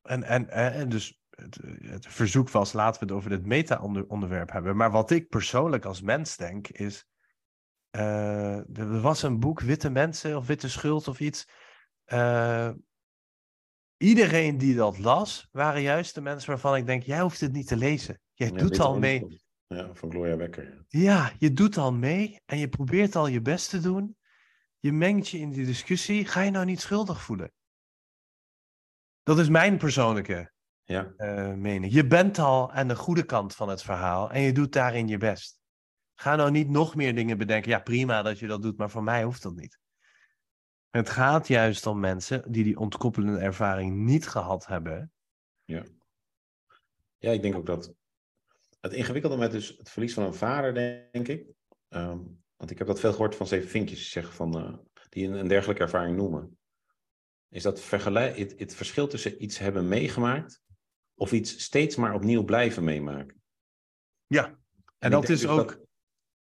[0.03, 4.76] en, en, en, dus het, het verzoek was, laten we het over dit meta-onderwerp hebben.
[4.76, 7.07] Maar wat ik persoonlijk als mens denk, is...
[7.90, 11.49] eh, er was een boek, Witte Mensen of Witte Schuld of iets.
[12.05, 12.70] Eh,
[13.97, 17.66] iedereen die dat las, waren juist de mensen waarvan ik denk, jij hoeft het niet
[17.66, 18.20] te lezen.
[18.32, 19.40] Jij Ja, doet al mee.
[19.66, 20.84] Ja, van Gloria Wekker.
[20.88, 24.16] Ja, je doet al mee en je probeert al je best te doen.
[24.78, 26.26] Je mengt je in die discussie.
[26.26, 27.53] Ga je nou niet schuldig voelen?
[29.23, 30.53] Dat is mijn persoonlijke
[30.85, 31.93] Ja, eh, mening.
[31.93, 35.18] Je bent al aan de goede kant van het verhaal en je doet daarin je
[35.18, 35.61] best.
[36.14, 37.70] Ga nou niet nog meer dingen bedenken.
[37.70, 39.79] Ja, prima dat je dat doet, maar voor mij hoeft dat niet.
[40.91, 45.12] Het gaat juist om mensen die die ontkoppelende ervaring niet gehad hebben.
[47.18, 47.95] ja, ik denk ook dat
[48.81, 51.47] het ingewikkelde met dus het verlies van een vader, denk ik.
[51.89, 52.18] ehm,
[52.57, 55.33] want ik heb dat veel gehoord van zeven vinkjes, die zeggen van, eh, die een,
[55.33, 56.59] een dergelijke ervaring noemen.
[57.53, 60.62] Is dat vergelijk, het, het verschil tussen iets hebben meegemaakt
[61.14, 63.42] of iets steeds maar opnieuw blijven meemaken.
[64.26, 64.59] Ja,
[64.98, 65.68] en, dat is dus ook.
[65.68, 65.80] dat-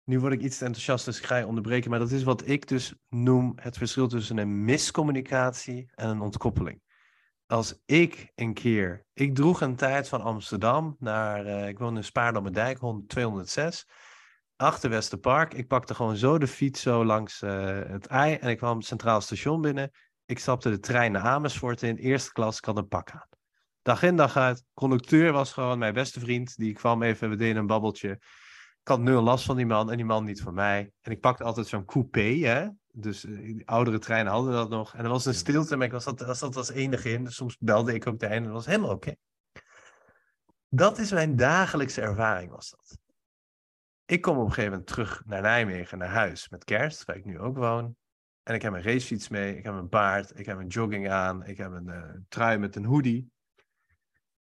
[0.03, 1.89] Nu word ik iets te enthousiast, dus ik ga je onderbreken.
[1.89, 6.81] Maar dat is wat ik dus noem het verschil tussen een miscommunicatie en een ontkoppeling.
[7.47, 9.05] Als ik een keer.
[9.13, 11.45] Ik droeg een tijd van Amsterdam naar.
[11.45, 13.87] eh, ik woon in Spaardammerdijk, 100 206.
[14.55, 15.53] Achter Westerpark.
[15.53, 18.33] Ik pakte gewoon zo de fiets zo langs eh, het ei.
[18.35, 19.91] En ik kwam het Centraal Station binnen.
[20.25, 21.95] Ik stapte de trein naar Amersfoort in.
[21.95, 23.27] Eerste klas, ik had een pak aan.
[23.81, 24.63] Dag in dag uit.
[24.73, 26.57] Conducteur was gewoon mijn beste vriend.
[26.57, 28.09] Die kwam even, we deden een babbeltje.
[28.81, 30.91] Ik had nul last van die man en die man niet van mij.
[31.01, 32.67] En ik pakte altijd zo'n coupé, hè.
[32.91, 34.93] Dus eh, oudere treinen hadden dat nog.
[34.95, 37.23] En er was een stilte, maar ik was dat, was dat als enige in.
[37.23, 39.15] Dus soms belde ik ook de en dat was helemaal oké.
[40.69, 42.97] Dat is mijn dagelijkse ervaring, was dat.
[44.05, 47.25] Ik kom op een gegeven moment terug naar Nijmegen, naar huis, met kerst, waar ik
[47.25, 47.95] nu ook woon.
[48.45, 51.45] En ik heb een racefiets mee, ik heb een baard, ik heb een jogging aan,
[51.45, 53.31] ik heb een eh, trui met een hoodie.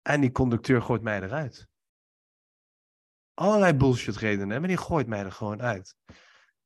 [0.03, 1.69] En die conducteur gooit mij eruit
[3.37, 5.97] allerlei bullshit redenen, maar die gooit mij er gewoon uit.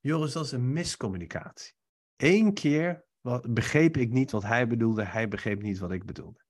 [0.01, 1.75] Joris, dat is een miscommunicatie.
[2.17, 6.45] Eén keer wat, begreep ik niet wat hij bedoelde, hij begreep niet wat ik bedoelde.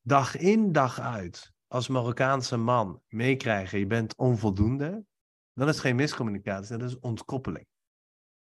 [0.00, 5.04] Dag in, dag uit, als Marokkaanse man meekrijgen, je bent onvoldoende,
[5.52, 7.66] dan is het geen miscommunicatie, dat is ontkoppeling.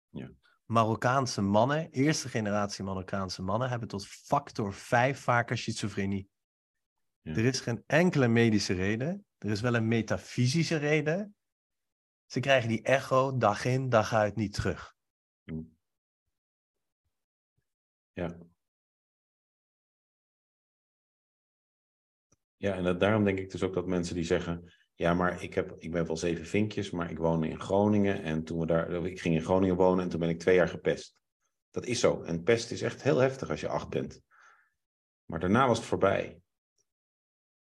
[0.10, 0.32] Ja.
[0.70, 6.30] Marokkaanse mannen, eerste generatie Marokkaanse mannen, hebben tot factor 5 vaker schizofrenie.
[7.22, 7.32] Ja.
[7.32, 9.26] Er is geen enkele medische reden.
[9.38, 11.36] Er is wel een metafysische reden.
[12.26, 14.96] Ze krijgen die echo dag in, dag uit niet terug.
[18.14, 18.38] Ja.
[22.56, 25.54] Ja, en dat, daarom denk ik dus ook dat mensen die zeggen: Ja, maar ik,
[25.54, 28.24] heb, ik ben wel zeven vinkjes, maar ik woon in Groningen.
[28.24, 30.68] En toen we daar, ik ging in Groningen wonen en toen ben ik twee jaar
[30.68, 31.20] gepest.
[31.70, 32.24] Dat is zo.
[32.24, 34.22] En pest is echt heel heftig als je acht bent.
[35.26, 36.42] Maar daarna was het voorbij.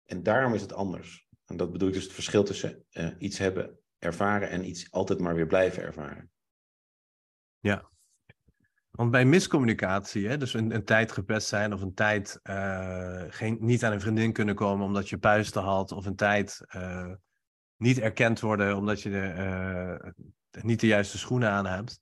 [0.05, 1.29] En daarom is het anders.
[1.45, 5.21] En dat bedoel ik dus het verschil tussen eh, iets hebben ervaren en iets altijd
[5.21, 6.31] maar weer blijven ervaren.
[8.91, 13.57] Want bij miscommunicatie, hè, dus een, een tijd gepest zijn of een tijd eh, geen,
[13.61, 17.13] niet aan een vriendin kunnen komen omdat je puisten had, of een tijd eh,
[17.77, 22.01] niet erkend worden omdat je de, eh, niet de juiste schoenen aan hebt.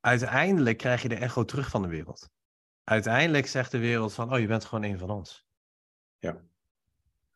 [0.00, 2.30] Uiteindelijk krijg je de echo terug van de wereld.
[2.84, 5.46] Uiteindelijk zegt de wereld van, oh, je bent gewoon een van ons.
[6.18, 6.40] Ja.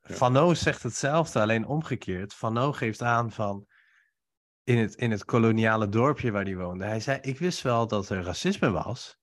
[0.03, 0.55] Ja.
[0.55, 2.35] Zegt hetzelfde, alleen omgekeerd.
[2.35, 3.67] Van O geeft aan van,
[4.65, 6.85] in het, in het koloniale dorpje waar hij woonde.
[6.85, 9.19] Hij zei, ik wist wel dat er racisme was.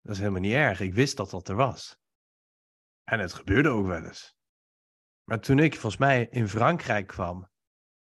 [0.00, 0.80] Dat is helemaal niet erg.
[0.80, 1.98] Ik wist dat dat er was.
[3.04, 4.33] En het gebeurde ook wel eens.
[5.24, 7.48] Maar toen ik volgens mij in Frankrijk kwam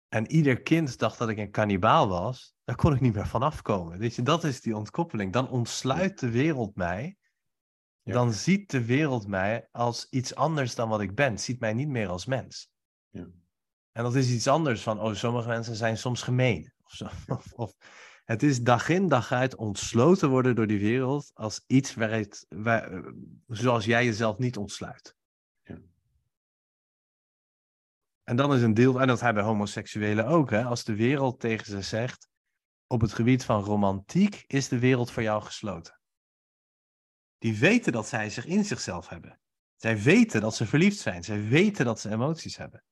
[0.08, 3.42] en ieder kind dacht dat ik een kannibaal was, daar kon ik niet meer van
[3.42, 3.98] afkomen.
[3.98, 5.32] Weet je, dat is die ontkoppeling.
[5.32, 7.16] Dan ontsluit de wereld mij.
[8.02, 8.12] Ja.
[8.12, 11.38] Dan ziet de wereld mij als iets anders dan wat ik ben.
[11.38, 12.70] Ziet mij niet meer als mens.
[13.08, 13.26] Ja.
[13.92, 16.72] En dat is iets anders van, oh, sommige mensen zijn soms gemeen.
[16.84, 17.08] Of zo.
[17.26, 17.74] Of, of,
[18.24, 22.46] het is dag in dag uit ontsloten worden door die wereld als iets waar het,
[22.48, 23.12] waar, eh,
[23.46, 25.16] zoals jij jezelf niet ontsluit.
[28.32, 31.66] En dan is een deel, en dat hebben homoseksuelen ook, hè, als de wereld tegen
[31.66, 32.28] ze zegt,
[32.86, 36.00] op het gebied van romantiek is de wereld voor jou gesloten.
[37.38, 39.40] Die weten dat zij zich in zichzelf hebben.
[39.76, 41.24] Zij weten dat ze verliefd zijn.
[41.24, 42.84] Zij weten dat ze emoties hebben.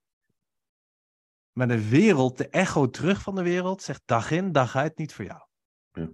[1.52, 5.14] Maar de wereld, de echo terug van de wereld, zegt dag in, dag uit niet
[5.14, 5.46] voor jou.
[5.92, 6.10] Ja.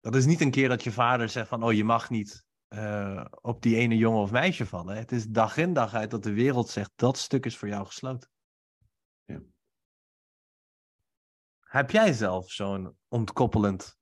[0.00, 3.24] Dat is niet een keer dat je vader zegt van, oh je mag niet eh,
[3.40, 4.96] op die ene jongen of meisje vallen.
[4.96, 7.86] Het is dag in, dag uit dat de wereld zegt, dat stuk is voor jou
[7.86, 8.30] gesloten.
[9.24, 9.40] Ja.
[11.60, 13.98] Heb jij zelf zo'n ontkoppelend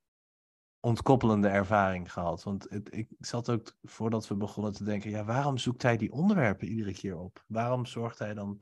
[0.84, 2.42] ontkoppelende ervaring gehad.
[2.42, 6.12] Want het, ik zat ook voordat we begonnen te denken, ja, waarom zoekt hij die
[6.12, 7.44] onderwerpen iedere keer op?
[7.46, 8.58] Waarom zorgt hij dan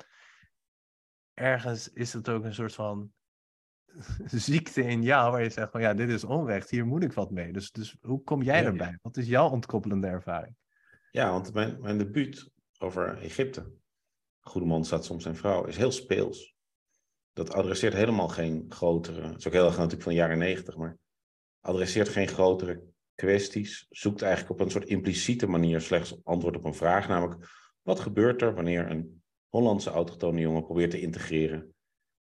[1.35, 3.13] ergens is het ook een soort van
[4.27, 7.31] ziekte in jou waar je zegt van ja, dit is onrecht, hier moet ik wat
[7.31, 7.53] mee.
[7.53, 8.99] Dus, dus hoe kom jij erbij?
[9.03, 10.57] Wat is jouw ontkoppelende ervaring?
[11.11, 13.73] Ja, want mijn, mijn debuut over Egypte,
[14.41, 16.55] Goede man staat soms zijn vrouw, is heel speels.
[17.33, 20.77] Dat adresseert helemaal geen grotere, het is ook heel erg natuurlijk van de jaren negentig,
[20.77, 20.99] maar
[21.61, 22.83] adresseert geen grotere
[23.15, 27.49] kwesties, zoekt eigenlijk op een soort impliciete manier slechts antwoord op een vraag, namelijk
[27.83, 31.75] wat gebeurt er wanneer een Hollandse autochtone jongen probeert te integreren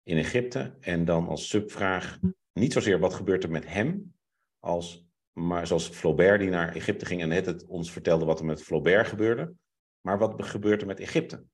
[0.05, 2.19] in Egypte en dan als subvraag
[2.53, 4.15] niet zozeer wat gebeurt er met hem,
[4.59, 8.45] als, maar zoals Flaubert die naar Egypte ging en net het ons vertelde wat er
[8.45, 9.55] met Flaubert gebeurde,
[10.01, 11.45] maar wat gebeurt er met Egypte?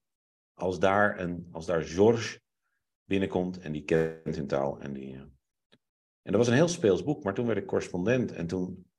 [0.55, 2.41] Als daar, een, als daar Georges
[3.05, 5.15] binnenkomt en die kent zijn taal en die,
[6.23, 8.91] en dat was een heel speels boek, maar toen werd ik correspondent en toen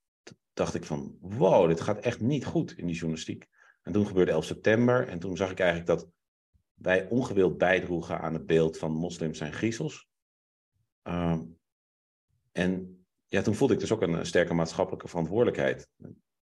[0.54, 3.47] dacht ik van, wow, dit gaat echt niet goed in die journalistiek.
[3.82, 6.10] En toen gebeurde 11 september en toen zag ik eigenlijk dat
[6.82, 10.08] wij ongewild bijdroegen aan het beeld van moslims zijn griezels.
[11.08, 11.40] Uh,
[12.52, 15.90] en ja, toen voelde ik dus ook een, sterke maatschappelijke verantwoordelijkheid.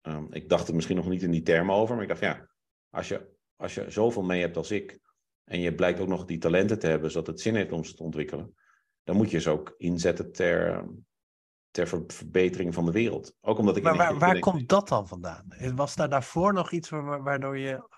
[0.02, 2.48] Uh, ik dacht er misschien nog niet in die termen over, maar ik dacht, ja,
[2.90, 5.00] als je, als je zoveel mee hebt als ik,
[5.44, 7.94] en je blijkt ook nog die talenten te hebben, zodat het zin heeft om ze
[7.94, 8.54] te ontwikkelen,
[9.04, 10.84] dan moet je ze ook inzetten ter,
[11.70, 13.34] ter verbetering van de wereld.
[13.40, 15.54] Ook omdat ik maar waar, waar komt dat dan vandaan?
[15.74, 17.88] Was daar daarvoor nog iets waardoor je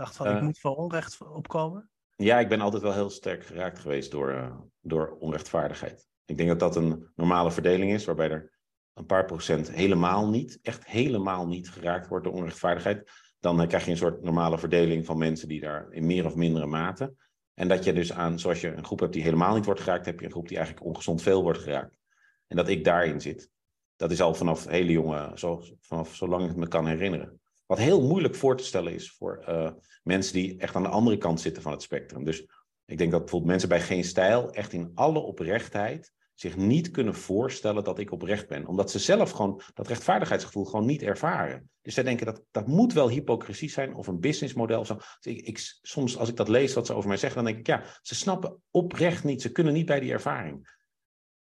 [0.00, 0.42] dacht van, ik eh.
[0.42, 1.90] moet voor onrecht opkomen?
[2.16, 6.08] Ja, ik ben altijd wel heel sterk geraakt geweest door, uh, door onrechtvaardigheid.
[6.24, 8.58] Ik denk dat dat een normale verdeling is, waarbij er
[8.94, 13.10] een paar procent helemaal niet, echt helemaal niet geraakt wordt door onrechtvaardigheid.
[13.38, 16.34] Dan uh, krijg je een soort normale verdeling van mensen die daar in meer of
[16.34, 17.14] mindere mate
[17.60, 20.06] en dat je dus aan, zoals je een groep hebt die helemaal niet wordt geraakt,
[20.06, 21.98] heb je een groep die eigenlijk ongezond veel wordt geraakt.
[22.46, 23.50] En dat ik daarin zit.
[23.96, 27.39] Dat is al vanaf hele jonge, zo, vanaf zolang ik me kan herinneren.
[27.70, 29.70] Wat heel moeilijk voor te stellen is voor uh,
[30.02, 32.24] mensen die echt aan de andere kant zitten van het spectrum.
[32.24, 32.40] Dus
[32.84, 37.14] ik denk dat bijvoorbeeld mensen bij Geen Stijl echt in alle oprechtheid zich niet kunnen
[37.14, 38.66] voorstellen dat ik oprecht ben.
[38.66, 41.70] Omdat ze zelf gewoon dat rechtvaardigheidsgevoel gewoon niet ervaren.
[41.82, 44.82] Dus zij denken dat dat moet wel hypocrisie zijn of een businessmodel.
[44.84, 47.58] Dus ik, ik, soms als ik dat lees wat ze over mij zeggen, dan denk
[47.58, 49.42] ik ja, ze snappen oprecht niet.
[49.42, 50.78] Ze kunnen niet bij die ervaring.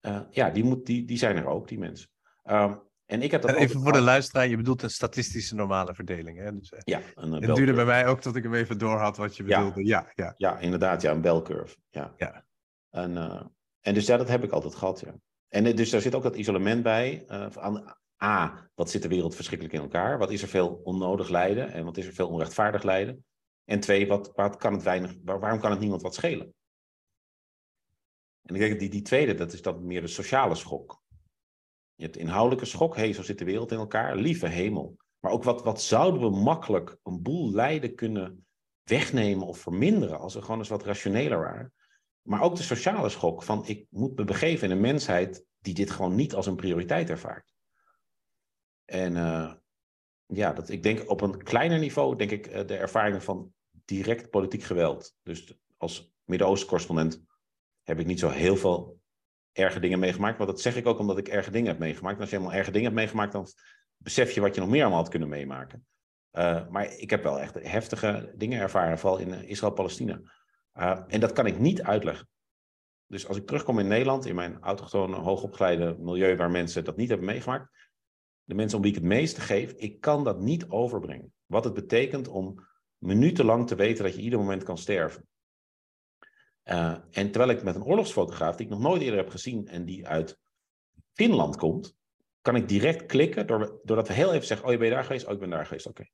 [0.02, 2.10] Uh, ja, die, moet, die, zijn er ook, die mensen.
[2.44, 2.82] Um,
[3.14, 6.38] en ik heb dat even voor de luisteraar, je bedoelt een statistische normale verdeling.
[6.38, 6.58] Hè?
[6.58, 9.18] Dus, eh, ja, een, Het duurde bij mij ook tot ik hem even door had
[9.18, 9.86] wat je bedoelde.
[9.86, 10.60] Ja, ja, ja.
[10.60, 11.78] inderdaad, ja, een belcurve.
[11.90, 12.14] Ja.
[12.18, 12.46] ja.
[12.90, 13.42] En, uh,
[13.82, 15.16] en dus ja, dat heb ik altijd gehad, ja.
[15.48, 17.26] En dus daar zit ook dat isolement bij.
[17.28, 20.18] Uh, aan, A, wat zit de wereld verschrikkelijk in elkaar?
[20.18, 23.26] Wat is er veel onnodig lijden en wat is er veel onrechtvaardig lijden?
[23.66, 26.54] En twee, wat, wat kan het weinig, waarom kan het niemand wat schelen?
[28.42, 31.03] En ik denk dat die, die tweede, dat is dan meer de sociale schok.
[32.04, 34.98] Je hebt inhoudelijke schok, hé, hey, zo zit de wereld in elkaar, lieve hemel.
[35.20, 38.46] Maar ook wat, wat zouden we makkelijk een boel lijden kunnen
[38.84, 41.74] wegnemen of verminderen als we gewoon eens wat rationeler waren.
[42.22, 45.92] Maar ook de sociale schok van ik moet me begeven in een mensheid die dit
[45.92, 47.54] gewoon niet als een prioriteit ervaart.
[48.86, 49.54] En uh,
[50.26, 53.54] ja, dat, ik denk op een kleiner niveau, denk ik, uh, de ervaringen van
[53.86, 55.16] direct politiek geweld.
[55.22, 57.24] Dus als Midden-Oosten correspondent
[57.84, 59.02] heb ik niet zo heel veel
[59.54, 60.38] erge dingen meegemaakt.
[60.38, 62.16] Maar dat zeg ik ook omdat ik erge dingen heb meegemaakt.
[62.16, 63.48] En als je helemaal erge dingen hebt meegemaakt, dan
[63.98, 65.86] besef je wat je nog meer allemaal had kunnen meemaken.
[66.32, 70.22] Uh, maar ik heb wel echt heftige dingen ervaren, vooral in Israël-Palestina.
[70.80, 72.28] Uh, en dat kan ik niet uitleggen.
[73.08, 77.10] Dus als ik terugkom in Nederland, in mijn autochtone, hoogopgeleide milieu waar mensen dat niet
[77.10, 77.70] hebben meegemaakt,
[78.44, 81.34] de mensen om wie ik het meeste geef, ik kan dat niet overbrengen.
[81.46, 85.28] Wat het betekent om minutenlang te weten dat je ieder moment kan sterven.
[86.66, 89.86] Uh, en terwijl ik met een oorlogsfotograaf, die ik nog nooit eerder heb gezien en
[89.86, 90.40] die uit
[91.14, 91.96] Finland komt,
[92.42, 95.26] kan ik direct klikken door, doordat we heel even zeggen: Oh, je bent daar geweest?
[95.26, 95.88] Oh, ik ben daar geweest.
[95.88, 96.02] Oké.
[96.02, 96.12] Okay.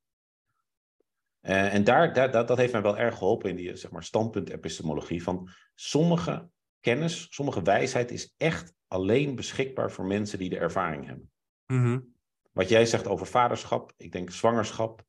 [1.42, 4.04] Uh, en daar, daar, dat, dat heeft mij wel erg geholpen in die zeg maar,
[4.04, 5.24] standpunt-epistemologie.
[5.24, 11.32] Van sommige kennis, sommige wijsheid is echt alleen beschikbaar voor mensen die de ervaring hebben.
[11.66, 12.14] Mm -hmm.
[12.52, 15.04] Wat jij zegt over vaderschap, ik denk zwangerschap,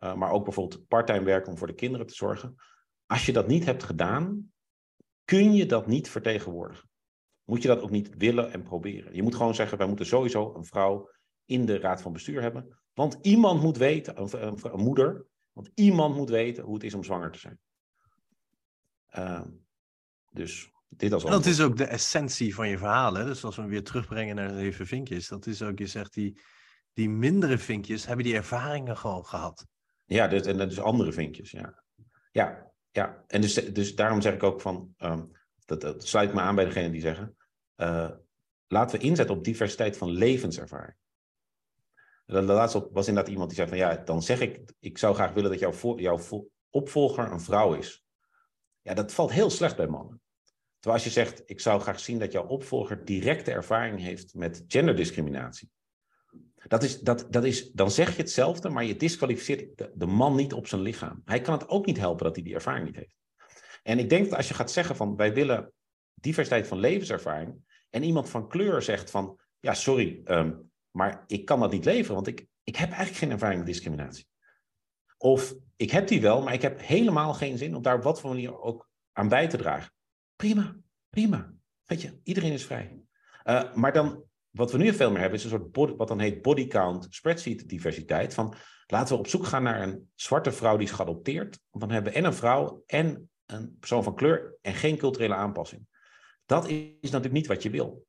[0.00, 2.54] uh, maar ook bijvoorbeeld parttime werken om voor de kinderen te zorgen.
[3.06, 4.52] Als je dat niet hebt gedaan,
[5.26, 6.88] kun je dat niet vertegenwoordigen.
[7.44, 9.14] Moet je dat ook niet willen en proberen.
[9.14, 11.10] Je moet gewoon zeggen, wij moeten sowieso een vrouw
[11.44, 12.78] in de raad van bestuur hebben.
[12.92, 17.04] Want iemand moet weten, een, een, moeder, want iemand moet weten hoe het is om
[17.04, 17.58] zwanger te zijn.
[19.18, 19.42] Uh,
[20.30, 23.14] dus dit als Dat is ook de essentie van je verhaal.
[23.14, 23.24] Hè?
[23.24, 25.28] Dus als we weer terugbrengen naar de zeven vinkjes.
[25.28, 26.40] Dat is ook, je zegt, die,
[26.92, 29.66] die mindere vinkjes hebben die ervaringen gewoon gehad.
[30.04, 31.82] Ja, dus, en dat is andere vinkjes, ja.
[32.30, 35.30] Ja, ja, en dus, dus daarom zeg ik ook van, um,
[35.64, 37.36] dat, dat sluit me aan bij degene die zeggen,
[37.76, 38.10] uh,
[38.66, 40.96] laten we inzetten op diversiteit van levenservaring.
[42.24, 45.32] De laatste was inderdaad iemand die zei van ja, dan zeg ik, ik zou graag
[45.32, 48.04] willen dat jouw, jouw opvolger een vrouw is.
[48.80, 50.20] Ja, dat valt heel slecht bij mannen.
[50.78, 54.64] Terwijl als je zegt, ik zou graag zien dat jouw opvolger directe ervaring heeft met
[54.68, 55.70] genderdiscriminatie.
[56.68, 60.52] Dat is, dat, dat is, dan zeg je hetzelfde, maar je disqualificeert de, man niet
[60.52, 61.22] op zijn lichaam.
[61.24, 63.16] Hij kan het ook niet helpen dat hij die ervaring niet heeft.
[63.82, 65.72] En ik denk dat als je gaat zeggen van wij willen
[66.14, 67.54] diversiteit van levenservaring.
[67.90, 70.52] En iemand van kleur zegt van ja, sorry, ehm,
[70.90, 74.26] maar ik kan dat niet leveren, want ik, ik heb eigenlijk geen ervaring met discriminatie.
[75.18, 78.20] Of ik heb die wel, maar ik heb helemaal geen zin om daar op wat
[78.20, 79.92] voor manier ook aan bij te dragen.
[80.36, 80.76] Prima,
[81.10, 81.54] prima.
[81.84, 83.00] Weet je, iedereen is vrij.
[83.44, 84.24] Uh, maar dan,
[84.56, 87.68] wat we nu veel meer hebben, is een soort wat dan heet body count spreadsheet
[87.68, 88.34] diversiteit.
[88.34, 88.54] Van
[88.86, 91.58] laten we op zoek gaan naar een zwarte vrouw die is geadopteerd.
[91.70, 95.34] Want dan hebben we en een vrouw en een persoon van kleur en geen culturele
[95.34, 95.86] aanpassing.
[96.46, 98.06] Dat is natuurlijk niet wat je wil.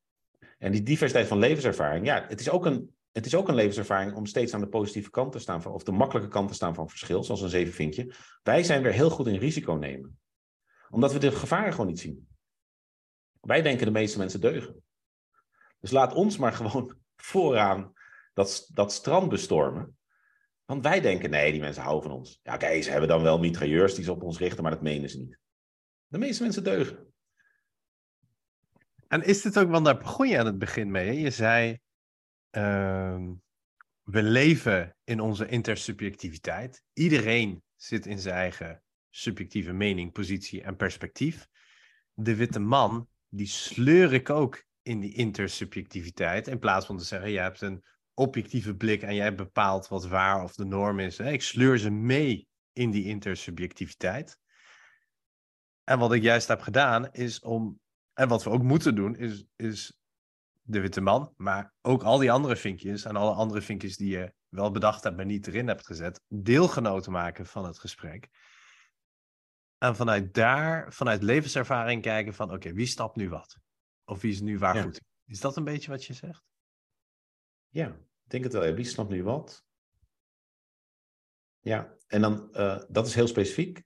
[0.58, 4.14] En die diversiteit van levenservaring, ja, het is ook een, het is ook een levenservaring
[4.14, 6.74] om steeds aan de positieve kant te staan, van, of de makkelijke kant te staan
[6.74, 8.12] van verschil, zoals een zevenvinkje.
[8.42, 10.18] Wij zijn weer heel goed in risico nemen,
[10.90, 12.28] omdat we de gevaren gewoon niet zien.
[13.40, 14.82] Wij denken de meeste mensen deugen.
[15.80, 17.92] Dus laat ons maar gewoon vooraan
[18.34, 19.96] dat, dat strand bestormen.
[20.64, 22.40] Want wij denken, nee, die mensen houden van ons.
[22.42, 25.10] Ja, oké, ze hebben dan wel mitrailleurs die ze op ons richten, maar dat menen
[25.10, 25.38] ze niet.
[26.06, 27.12] De meeste mensen deugen.
[29.08, 31.20] En is dit ook, want daar begon je aan het begin mee.
[31.20, 31.78] Je zei,
[32.50, 33.28] uh,
[34.02, 36.82] we leven in onze intersubjectiviteit.
[36.92, 41.48] Iedereen zit in zijn eigen subjectieve mening, positie en perspectief.
[42.12, 46.46] De witte man, die sleur ik ook in die intersubjectiviteit.
[46.48, 47.84] In plaats van te zeggen, je hebt een
[48.14, 51.18] objectieve blik en jij bepaalt wat waar of de norm is.
[51.18, 54.38] Ik sleur ze mee in die intersubjectiviteit.
[55.84, 57.80] En wat ik juist heb gedaan, is om
[58.14, 60.00] en wat we ook moeten doen, is, is
[60.62, 64.32] de witte man, maar ook al die andere vinkjes en alle andere vinkjes die je
[64.48, 68.28] wel bedacht hebt, maar niet erin hebt gezet, deelgenoten maken van het gesprek.
[69.78, 73.58] En vanuit daar, vanuit levenservaring kijken van, oké, wie stapt nu wat?
[74.08, 75.00] Of wie is nu waar goed?
[75.26, 76.42] Is dat een beetje wat je zegt?
[77.68, 78.74] Ja, ik denk het wel.
[78.74, 79.64] Wie snapt nu wat?
[81.60, 83.82] Ja, en dan, uh, dat is heel specifiek.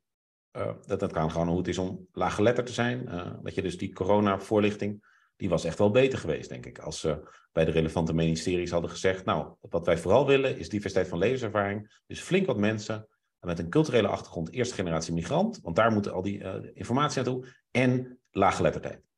[0.56, 3.08] Uh, dat, dat kan gewoon hoe het is om laaggeletterd te zijn.
[3.08, 5.04] Uh, dat je dus die corona-voorlichting,
[5.36, 6.78] die was echt wel beter geweest, denk ik.
[6.78, 11.08] Als ze bij de relevante ministeries hadden gezegd, nou, wat wij vooral willen is diversiteit
[11.08, 12.00] van levenservaring.
[12.06, 13.08] Dus flink wat mensen
[13.38, 18.20] met een culturele achtergrond, eerste generatie migrant, want daar moet al die informatie naartoe, en
[18.30, 19.11] laaggeletterdheid.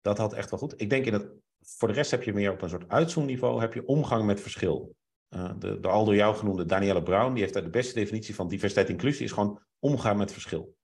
[0.00, 0.80] Dat had echt wel goed.
[0.80, 1.28] Ik denk in het,
[1.60, 4.94] voor de rest heb je meer op een soort uitzoomniveau, heb je omgang met verschil.
[5.28, 8.34] Uh, de, de al door jou genoemde Danielle Brown, die heeft daar de beste definitie
[8.34, 10.76] van diversiteit en inclusie, is gewoon omgaan met verschil.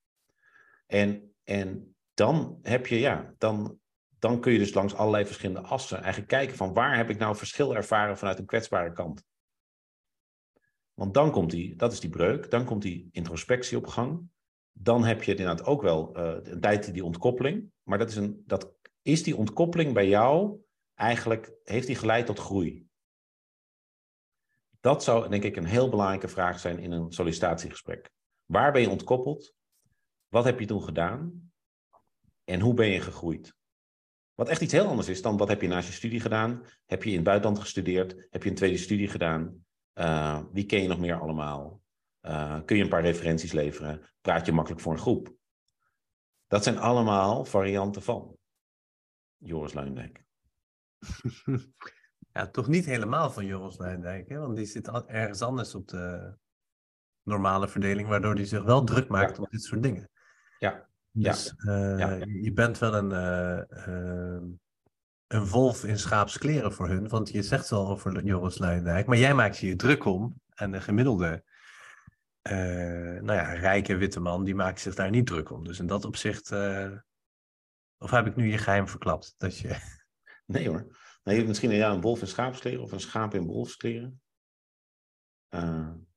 [0.86, 3.78] En, en dan heb je, ja, dan,
[4.18, 7.36] dan kun je dus langs allerlei verschillende assen eigenlijk kijken van waar heb ik nou
[7.36, 9.24] verschil ervaren vanuit een kwetsbare kant.
[10.94, 14.28] Want dan komt die, dat is die breuk, dan komt die introspectie op gang.
[14.72, 17.70] Dan heb je inderdaad ook wel uh, een tijd die ontkoppeling.
[17.82, 18.75] Maar dat is, een, dat,
[19.06, 20.60] is die ontkoppeling bij jou
[20.94, 22.86] eigenlijk, heeft die geleid tot groei?
[24.80, 28.10] Dat zou denk ik een heel belangrijke vraag zijn in een sollicitatiegesprek.
[28.44, 29.54] Waar ben je ontkoppeld?
[30.28, 31.50] Wat heb je toen gedaan?
[32.44, 33.54] En hoe ben je gegroeid?
[34.34, 36.64] Wat echt iets heel anders is dan wat heb je naast je studie gedaan?
[36.86, 38.26] Heb je in het buitenland gestudeerd?
[38.30, 39.64] Heb je een tweede studie gedaan?
[39.94, 41.80] Uh, wie ken je nog meer allemaal?
[42.22, 44.02] Uh, kun je een paar referenties leveren?
[44.20, 45.34] Praat je makkelijk voor een groep?
[46.46, 48.35] Dat zijn allemaal varianten van
[49.38, 50.24] Joris Luindijk.
[52.36, 54.38] Ja, toch niet helemaal van Joris Luindijk, hè?
[54.38, 56.34] want die zit ergens anders op de
[57.22, 59.42] normale verdeling, waardoor hij zich wel druk maakt ja.
[59.42, 60.10] om dit soort dingen.
[60.58, 60.88] Ja.
[61.10, 62.18] Dus uh, ja.
[62.24, 64.42] je bent wel een, uh, uh,
[65.26, 69.34] een wolf in schaapskleren voor hun, want je zegt wel over Joris Luijendijk, maar jij
[69.34, 71.44] maakt je druk om en de gemiddelde
[73.22, 75.64] nou ja, rijke witte man, die maakt zich daar niet druk om.
[75.64, 76.48] Dus in dat opzicht,
[77.98, 79.34] of heb ik nu je geheim verklapt?
[79.38, 79.76] Dat je...
[80.46, 80.96] Nee hoor.
[81.22, 84.20] Nee, misschien ja, een wolf in schaapskleren of een schaap in wolfskleren.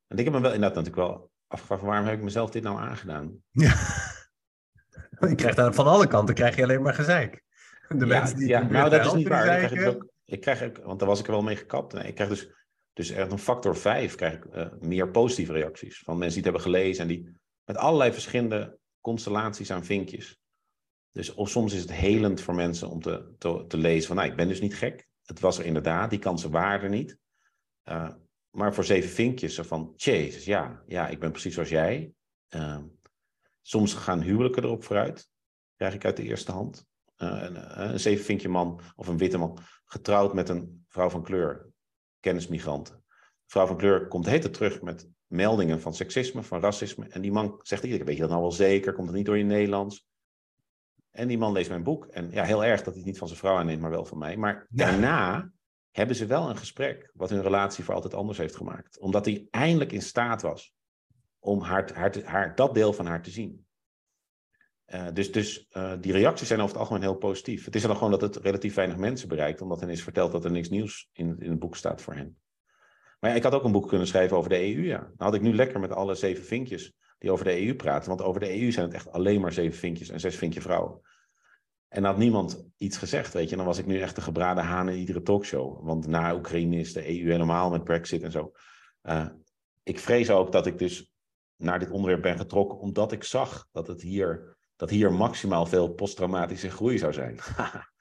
[0.09, 2.79] En ik heb me wel inderdaad natuurlijk wel afgevraagd, waarom heb ik mezelf dit nou
[2.79, 3.37] aangedaan?
[3.51, 5.27] Ja.
[5.27, 7.43] Je krijgt dan van alle kanten krijg je alleen maar gezeik.
[7.87, 9.71] De ja, mensen die ja, nou dat is niet waar.
[9.71, 11.93] Ik ook, ik krijg want daar was ik er wel mee gekapt.
[11.93, 12.49] Nee, ik krijg dus,
[12.93, 15.99] dus echt een factor 5 krijg ik uh, meer positieve reacties.
[15.99, 20.39] Van mensen die het hebben gelezen en die met allerlei verschillende constellaties aan vinkjes.
[21.11, 23.35] Dus of soms is het helend voor mensen om te,
[23.67, 25.07] te, lezen van, nou, ik ben dus niet gek.
[25.23, 27.17] Het was er inderdaad, die kansen waren er niet.
[27.85, 28.09] Uh,
[28.49, 32.13] maar voor zeven vinkjes van, jezus, ja, ja, ik ben precies zoals jij.
[32.55, 32.77] Uh,
[33.61, 35.29] soms gaan huwelijken erop vooruit,
[35.75, 36.87] krijg ik uit de eerste hand.
[37.15, 41.23] Een, eh, een zeven vinkje man of een witte man, getrouwd met een vrouw van
[41.23, 41.69] kleur,
[42.19, 42.99] kennismigrant.
[43.45, 47.07] vrouw van kleur komt heet terug met meldingen van seksisme, van racisme.
[47.07, 48.93] En die man zegt iedere keer, weet je dat nou wel zeker?
[48.93, 50.08] Komt het niet door je Nederlands?
[51.11, 52.05] En die man leest mijn boek.
[52.05, 54.17] En ja, heel erg dat hij het niet van zijn vrouw aanneemt, maar wel van
[54.17, 54.37] mij.
[54.37, 55.51] Maar daarna
[55.91, 58.99] hebben ze wel een gesprek wat hun relatie voor altijd anders heeft gemaakt.
[58.99, 60.73] Omdat hij eindelijk in staat was
[61.39, 63.67] om haar, haar, haar, dat deel van haar te zien.
[64.87, 67.65] Uh, dus dus uh, die reacties zijn over het algemeen heel positief.
[67.65, 70.45] Het is dan gewoon dat het relatief weinig mensen bereikt, omdat hen is verteld dat
[70.45, 72.37] er niks nieuws in, in het boek staat voor hen.
[73.19, 74.99] Maar ja, ik had ook een boek kunnen schrijven over de EU, ja.
[74.99, 78.09] Dan had ik nu lekker met alle zeven vinkjes die over de EU praten.
[78.09, 81.01] Want over de EU zijn het echt alleen maar zeven vinkjes en zes vinkje vrouwen.
[81.87, 83.55] En had niemand iets gezegd, weet je.
[83.55, 85.85] Dan was ik nu echt de gebraden haan in iedere talkshow.
[85.85, 88.51] Want na Oekraïne is de EU helemaal met Brexit en zo.
[89.03, 89.27] Uh,
[89.83, 91.13] ik vrees ook dat ik dus
[91.55, 95.93] naar dit onderwerp ben getrokken, omdat ik zag dat, het hier, dat hier maximaal veel
[95.93, 97.39] posttraumatische groei zou zijn.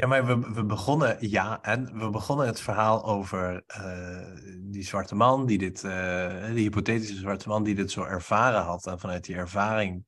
[0.00, 5.14] Ja, maar we, we begonnen, ja, en we begonnen het verhaal over uh, die zwarte
[5.14, 9.24] man, die dit, uh, die hypothetische zwarte man, die dit zo ervaren had en vanuit
[9.24, 10.04] die ervaring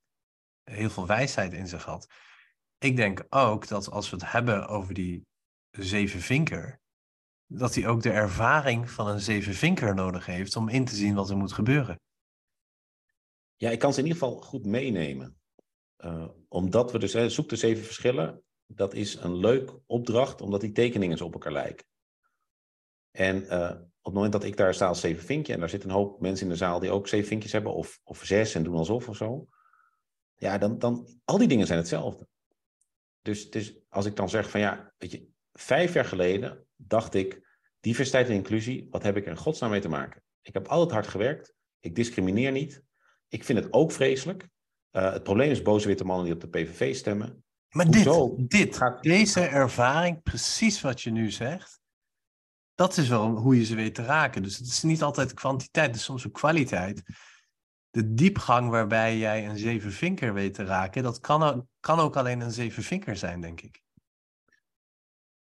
[0.63, 2.07] heel veel wijsheid in zich had.
[2.79, 5.27] Ik denk ook dat als we het hebben over die
[5.71, 6.81] zevenvinker,
[7.47, 11.31] dat hij ook de ervaring van een zevenvinker nodig heeft om in te zien wat
[11.31, 12.01] er moet gebeuren.
[13.57, 15.41] Ja, ik kan ze in ieder geval goed meenemen.
[15.99, 18.43] Uh, omdat we dus, hè, zoek de zeven verschillen,
[18.75, 21.87] dat is een leuk opdracht, omdat die tekeningen zo op elkaar lijken.
[23.11, 25.89] En uh, op het moment dat ik daar sta als zeven vinkje, en daar zitten
[25.91, 28.63] een hoop mensen in de zaal die ook zeven vinkjes hebben, of, of zes en
[28.63, 29.49] doen alsof of zo,
[30.35, 32.27] ja, dan, dan, al die dingen zijn hetzelfde.
[33.21, 37.57] Dus, dus als ik dan zeg van ja, weet je, vijf jaar geleden dacht ik,
[37.81, 40.23] diversiteit en inclusie, wat heb ik er in godsnaam mee te maken?
[40.43, 42.83] Ik heb altijd hard gewerkt, ik discrimineer niet,
[43.29, 44.49] ik vind het ook vreselijk.
[44.93, 47.45] Uh, het probleem is boze witte mannen die op de PVV stemmen.
[47.73, 49.03] Maar dit, dit gaat...
[49.03, 51.81] deze ervaring, precies wat je nu zegt,
[52.75, 54.43] dat is wel hoe je ze weet te raken.
[54.43, 57.03] Dus het is niet altijd kwantiteit, het is soms ook kwaliteit.
[57.91, 62.53] De diepgang waarbij jij een zevenvinker weet te raken, dat kan, kan ook alleen een
[62.53, 63.83] zevenvinker zijn, denk ik.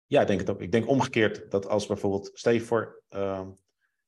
[0.06, 0.60] Ja, ik denk het ook.
[0.60, 3.46] Ik denk omgekeerd dat als bijvoorbeeld, stel je voor, uh,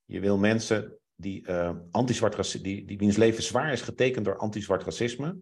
[0.05, 4.83] je wil mensen die, uh, anti-zwart die, die wiens leven zwaar is getekend door anti-zwart
[4.83, 5.37] racisme,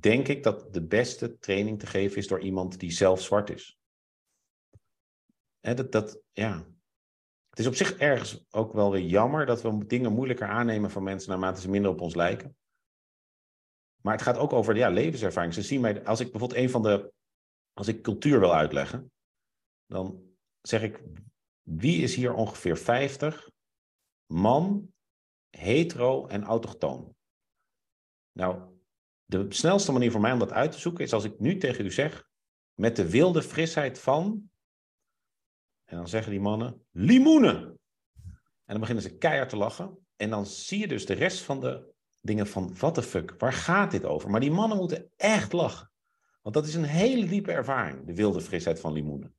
[0.00, 3.78] denk ik dat de beste training te geven is door iemand die zelf zwart is.
[5.60, 6.66] Dat, dat, ja.
[7.48, 11.02] Het is op zich ergens ook wel weer jammer dat we dingen moeilijker aannemen van
[11.02, 12.56] mensen naarmate ze minder op ons lijken.
[14.02, 15.54] Maar het gaat ook over ja, levenservaring.
[15.54, 17.12] Ze zien mij, als ik bijvoorbeeld een van de,
[17.72, 19.12] als ik cultuur wil uitleggen,
[19.86, 21.02] dan zeg ik,
[21.62, 23.50] wie is hier ongeveer 50
[24.26, 24.92] man,
[25.50, 27.16] hetero en autochtoon?
[28.32, 28.71] Nou,
[29.32, 31.84] de snelste manier voor mij om dat uit te zoeken is als ik nu tegen
[31.84, 32.28] u zeg,
[32.74, 34.50] met de wilde frisheid van,
[35.84, 37.80] en dan zeggen die mannen, limoenen.
[38.64, 39.98] En dan beginnen ze keihard te lachen.
[40.16, 43.52] En dan zie je dus de rest van de dingen van, what the fuck, waar
[43.52, 44.30] gaat dit over?
[44.30, 45.90] Maar die mannen moeten echt lachen.
[46.42, 49.34] Want dat is een hele diepe ervaring, de wilde frisheid van limoenen.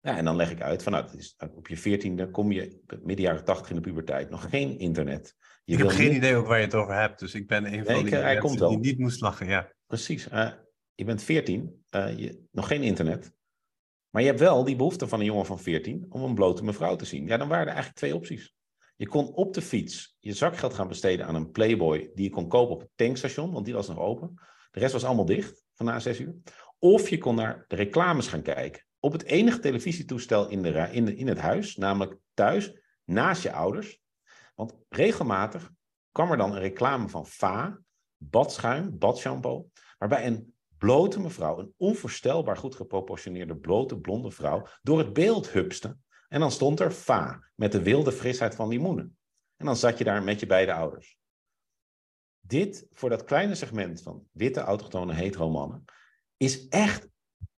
[0.00, 3.24] Ja, en dan leg ik uit van, nou, is, op je veertiende kom je midden
[3.24, 5.36] jaren tachtig in de puberteit, nog geen internet.
[5.70, 7.84] Je ik heb geen idee ook waar je het over hebt, dus ik ben een
[7.84, 8.68] van die hij komt wel.
[8.68, 9.72] die niet moest lachen, ja.
[9.86, 10.28] Precies.
[10.28, 10.52] Uh,
[10.94, 13.32] je bent veertien, uh, je, nog geen internet,
[14.10, 16.96] maar je hebt wel die behoefte van een jongen van veertien om een blote mevrouw
[16.96, 17.26] te zien.
[17.26, 18.54] Ja, dan waren er eigenlijk twee opties.
[18.96, 22.48] Je kon op de fiets je zakgeld gaan besteden aan een Playboy die je kon
[22.48, 24.34] kopen op het tankstation, want die was nog open.
[24.70, 26.34] De rest was allemaal dicht, van na zes uur.
[26.78, 31.04] Of je kon naar de reclames gaan kijken op het enige televisietoestel in, de, in,
[31.04, 32.72] de, in het huis, namelijk thuis,
[33.04, 33.99] naast je ouders.
[34.60, 35.70] Want regelmatig
[36.12, 37.78] kwam er dan een reclame van Va,
[38.16, 45.12] badschuim, badshampoo, waarbij een blote mevrouw, een onvoorstelbaar goed geproportioneerde blote blonde vrouw, door het
[45.12, 45.96] beeld hupste.
[46.28, 49.18] En dan stond er Va, met de wilde frisheid van limoenen.
[49.56, 51.18] En dan zat je daar met je beide ouders.
[52.40, 55.84] Dit, voor dat kleine segment van witte, autochtone, hetero mannen,
[56.36, 57.08] is echt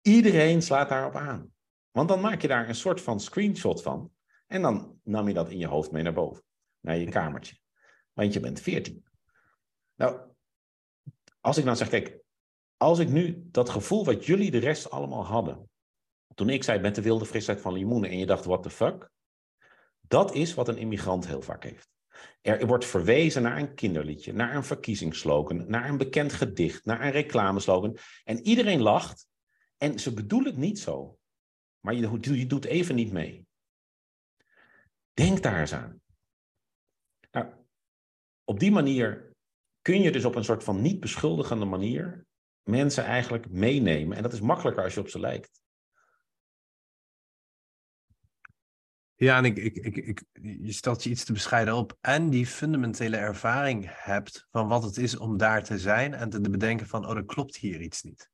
[0.02, 1.52] Iedereen slaat daarop aan.
[1.90, 4.10] Want dan maak je daar een soort van screenshot van.
[4.46, 6.44] En dan nam je dat in je hoofd mee naar boven,
[6.82, 7.56] naar je kamertje.
[8.12, 9.04] Want je bent 14.
[9.94, 10.20] Nou,
[11.40, 12.18] als ik dan zeg, kijk,
[12.76, 15.70] als ik nu dat gevoel wat jullie de rest allemaal hadden,
[16.34, 19.10] toen ik zei met de wilde frisheid van limoenen en je dacht, what the fuck?
[20.00, 21.90] Dat is wat een immigrant heel vaak heeft.
[22.40, 27.10] Er wordt verwezen naar een kinderliedje, naar een verkiezingsslogan, naar een bekend gedicht, naar een
[27.10, 27.98] reclameslogan.
[28.24, 29.26] En iedereen lacht
[29.76, 31.18] en ze bedoelen het niet zo,
[31.80, 33.46] maar je, je doet even niet mee.
[35.12, 36.01] Denk daar eens aan.
[38.52, 39.34] Op die manier
[39.80, 42.26] kun je dus op een soort van niet beschuldigende manier
[42.62, 44.16] mensen eigenlijk meenemen.
[44.16, 45.60] En dat is makkelijker als je op ze lijkt.
[49.14, 52.46] Ja, en ik, ik, ik, ik, je stelt je iets te bescheiden op en die
[52.46, 57.06] fundamentele ervaring hebt van wat het is om daar te zijn en te bedenken van,
[57.06, 58.30] oh, er klopt hier iets niet.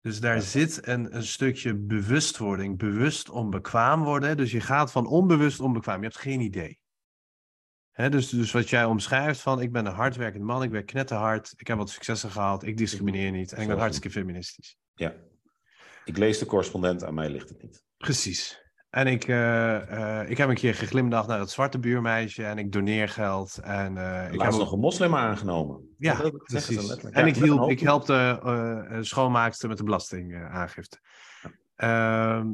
[0.00, 4.36] Dus daar zit een, een stukje bewustwording, bewust onbekwaam worden.
[4.36, 6.78] Dus je gaat van onbewust onbekwaam, je hebt geen idee.
[8.06, 11.66] Dus, dus wat jij omschrijft van, ik ben een hardwerkend man, ik werk knetterhard, ik
[11.66, 14.76] heb wat successen gehaald, ik discrimineer niet en ik ben hartstikke feministisch.
[14.94, 15.14] Ja.
[16.04, 17.84] Ik lees de correspondent, aan mij ligt het niet.
[17.96, 18.66] Precies.
[18.90, 22.72] En ik, uh, uh, ik heb een keer geglimlacht naar het zwarte buurmeisje en ik
[22.72, 23.58] doneer geld.
[23.58, 25.94] En, uh, ik heb nog een moslim aangenomen.
[25.98, 26.96] Ja, precies.
[26.96, 30.98] En ik, hielp, ik help de schoonmaakster met de belastingaangifte.
[31.76, 32.38] Ja.
[32.38, 32.46] Uh,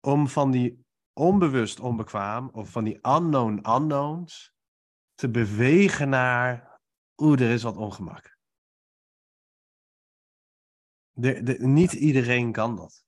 [0.00, 0.86] om van die
[1.18, 4.54] onbewust onbekwaam of van die unknown unknowns
[5.14, 6.80] te bewegen naar
[7.16, 8.36] oeh, er is wat ongemak.
[11.12, 13.04] De, de, niet iedereen kan dat.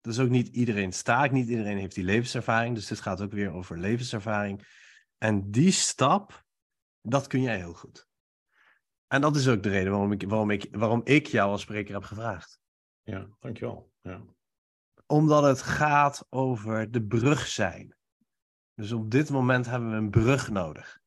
[0.00, 2.74] Dus ook niet iedereen staat, niet iedereen heeft die levenservaring.
[2.74, 4.66] Dus dit gaat ook weer over levenservaring.
[5.18, 6.44] En die stap,
[7.00, 8.08] dat kun jij heel goed.
[9.06, 11.94] En dat is ook de reden waarom ik, waarom ik, waarom ik jou als spreker
[11.94, 12.60] heb gevraagd.
[13.02, 13.92] Ja, dankjewel.
[14.00, 14.24] Ja.
[15.06, 17.96] Omdat het gaat over de brug zijn.
[18.74, 21.00] Dus op dit moment hebben we een brug nodig.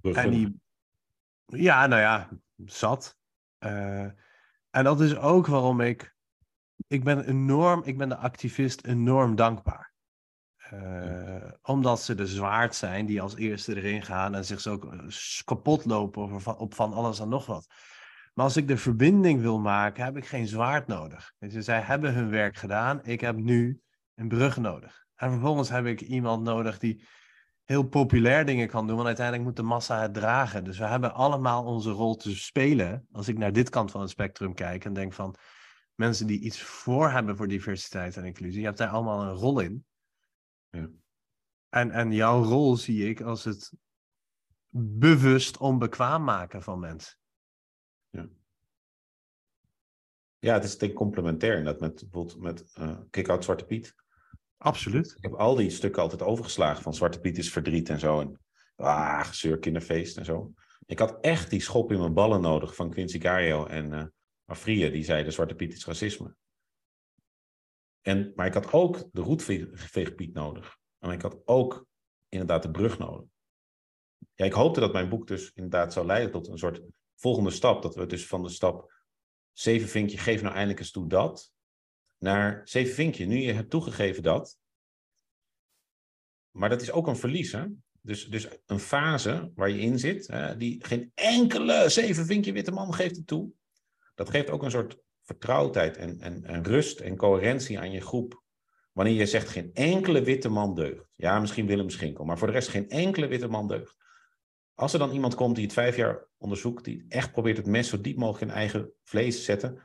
[0.00, 0.24] Bruggen.
[0.24, 0.60] En die,
[1.46, 2.28] ja, nou ja,
[2.64, 3.16] zat.
[3.58, 4.08] Uh,
[4.70, 6.14] en dat is ook waarom ik
[6.86, 9.92] ik ben enorm, ik ben de activist enorm dankbaar.
[10.72, 14.98] Uh, omdat ze de zwaard zijn die als eerste erin gaan en zich zo eh,
[15.44, 17.66] kapot lopen op van alles en nog wat.
[18.40, 21.34] Maar als ik de verbinding wil maken, heb ik geen zwaard nodig.
[21.38, 23.80] Dus zij hebben hun werk gedaan, ik heb nu
[24.14, 25.06] een brug nodig.
[25.14, 27.04] En vervolgens heb ik iemand nodig die
[27.64, 30.64] heel populair dingen kan doen, want uiteindelijk moet de massa het dragen.
[30.64, 33.06] Dus we hebben allemaal onze rol te spelen.
[33.12, 35.34] Als ik naar dit kant van het spectrum kijk en denk van,
[35.94, 38.60] mensen die iets voor hebben voor diversiteit en inclusie.
[38.60, 39.84] Je hebt daar allemaal een rol in.
[40.70, 40.88] Ja.
[41.68, 43.72] En, en jouw rol zie ik als het
[44.98, 47.18] bewust onbekwaam maken van mensen.
[48.10, 48.28] Ja.
[50.38, 53.94] Ja, het is denk ik complementair dat met bijvoorbeeld met uh, Kick-Out Zwarte Piet.
[54.56, 55.14] Absoluut.
[55.16, 58.20] Ik heb al die stukken altijd overgeslagen van Zwarte Piet is verdriet en zo.
[58.20, 58.40] En
[58.76, 60.52] ah, gezeur, kinderfeest en zo.
[60.86, 64.04] Ik had echt die schop in mijn ballen nodig van Quincy Gario en uh,
[64.44, 66.34] Afrië, die zei de Zwarte Piet is racisme.
[68.00, 70.78] En, maar ik had ook de roetveegpiet nodig.
[70.98, 71.86] En ik had ook
[72.28, 73.28] inderdaad de brug nodig.
[74.34, 76.82] Ja, ik hoopte dat mijn boek dus inderdaad zou leiden tot een soort
[77.20, 77.82] volgende stap.
[77.82, 78.92] Dat we dus van de stap
[79.52, 81.52] zeven vinkje, geef nou eindelijk eens toe dat.
[82.18, 84.58] Naar zeven vinkje, nu je hebt toegegeven dat.
[86.50, 87.64] Maar dat is ook een verlies, hè?
[88.02, 92.70] Dus, dus een fase waar je in zit, hè, die geen enkele zeven vinkje witte
[92.70, 93.52] man geeft het toe
[94.20, 98.42] dat geeft ook een soort vertrouwdheid en, en, en rust en coherentie aan je groep.
[98.92, 101.08] Wanneer je zegt geen enkele witte man deugt.
[101.16, 103.96] Ja, misschien Willem Schinkel, maar voor de rest geen enkele witte man deugt.
[104.80, 107.88] Als er dan iemand komt die het vijf jaar onderzoekt, die echt probeert het mes
[107.88, 109.82] zo diep mogelijk in eigen vlees te zetten,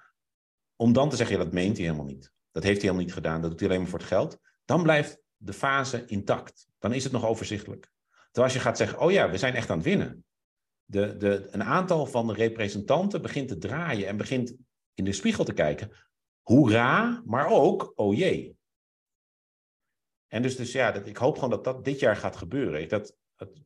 [0.76, 2.34] om dan te zeggen, ja, dat meent hij helemaal niet.
[2.52, 4.40] Dat heeft hij helemaal niet gedaan, dat doet hij alleen maar voor het geld.
[4.66, 6.68] Dan blijft de fase intact.
[6.80, 7.92] Dan is het nog overzichtelijk.
[8.10, 10.26] Terwijl als je gaat zeggen, oh ja, we zijn echt aan het winnen
[10.86, 14.56] de, de, een aantal van de representanten begint te draaien en begint
[14.94, 15.92] in de spiegel te kijken.
[16.42, 18.58] Hoera, maar ook, oh jee.
[20.28, 22.90] En dus, dus ja, dat, ik hoop gewoon dat dat dit jaar gaat gebeuren.
[22.90, 23.16] Dat,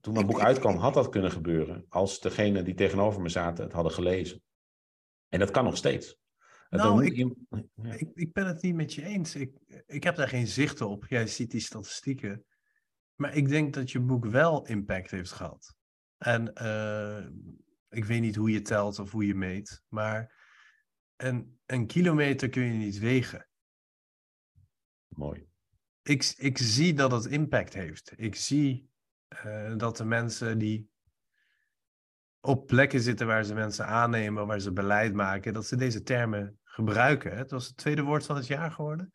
[0.01, 1.85] toen mijn boek uitkwam, had dat kunnen gebeuren.
[1.89, 4.41] Als degene die tegenover me zaten het hadden gelezen.
[5.29, 6.17] En dat kan nog steeds.
[6.69, 7.17] Nou, ik,
[7.91, 9.35] ik, ik, ben het niet met je eens.
[9.35, 9.51] Ik,
[9.85, 11.05] ik heb daar geen zicht op.
[11.07, 12.45] Jij ziet die statistieken.
[13.15, 15.75] Maar ik denk dat je boek wel impact heeft gehad.
[16.17, 17.25] En uh,
[17.89, 20.37] ik weet niet hoe je telt of hoe je meet, maar
[21.15, 23.47] een, een kilometer kun je niet wegen.
[25.07, 25.47] Mooi.
[26.01, 28.13] Ik, ik zie dat het impact heeft.
[28.15, 28.88] Ik zie
[29.45, 30.89] uh, dat de mensen die
[32.41, 36.59] op plekken zitten waar ze mensen aannemen, waar ze beleid maken, dat ze deze termen
[36.63, 37.37] gebruiken.
[37.37, 39.11] Het was het tweede woord van het jaar geworden.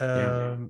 [0.00, 0.50] Uh, ja.
[0.50, 0.66] Ehm,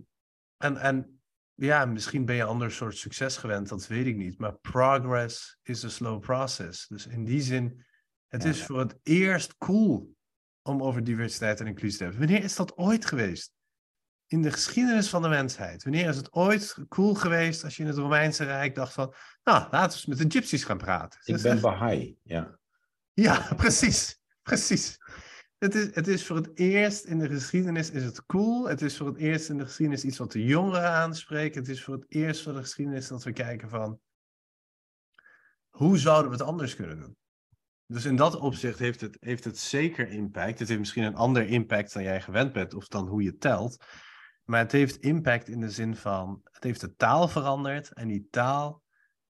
[0.57, 1.21] en, en
[1.55, 4.39] ja, misschien ben je een ander soort succes gewend, dat weet ik niet.
[4.39, 6.87] Maar progress is a slow process.
[6.87, 7.87] Dus in die zin,
[8.27, 10.17] het is voor het eerst cool
[10.63, 12.23] om over diversiteit en inclusie te hebben.
[12.23, 13.53] Wanneer is dat ooit geweest?
[14.31, 15.83] In de geschiedenis van de mensheid.
[15.83, 19.15] Wanneer is het ooit cool geweest als je in het Romeinse Rijk dacht van,
[19.45, 21.21] nou, laten we eens met de gypsies gaan praten.
[21.25, 22.59] Ik ben Baha'i, ja.
[23.13, 24.21] Ja, precies.
[24.43, 24.99] Precies.
[25.59, 28.69] Het is, het is voor het eerst in de geschiedenis is het cool.
[28.69, 31.55] Het is voor het eerst in de geschiedenis iets wat de jongeren aanspreekt.
[31.55, 34.01] Het is voor het eerst voor de geschiedenis dat we kijken van...
[35.69, 37.17] Hoe zouden we het anders kunnen doen?
[37.87, 40.59] Dus in dat opzicht heeft het, heeft het zeker impact.
[40.59, 43.85] Het heeft misschien een ander impact dan jij gewend bent of dan hoe je telt.
[44.49, 48.29] Maar het heeft impact in de zin van, het heeft de taal veranderd en die
[48.31, 48.83] taal,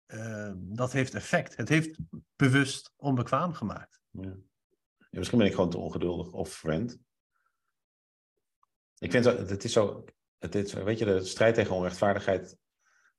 [0.06, 1.56] uh, dat heeft effect.
[1.56, 1.98] Het heeft
[2.36, 4.00] bewust onbekwaam gemaakt.
[4.10, 4.36] Ja.
[5.10, 6.98] Ja, misschien ben ik gewoon te ongeduldig of friend.
[8.98, 10.04] Ik vind het, het is zo,
[10.38, 12.56] het weet je, de strijd tegen onrechtvaardigheid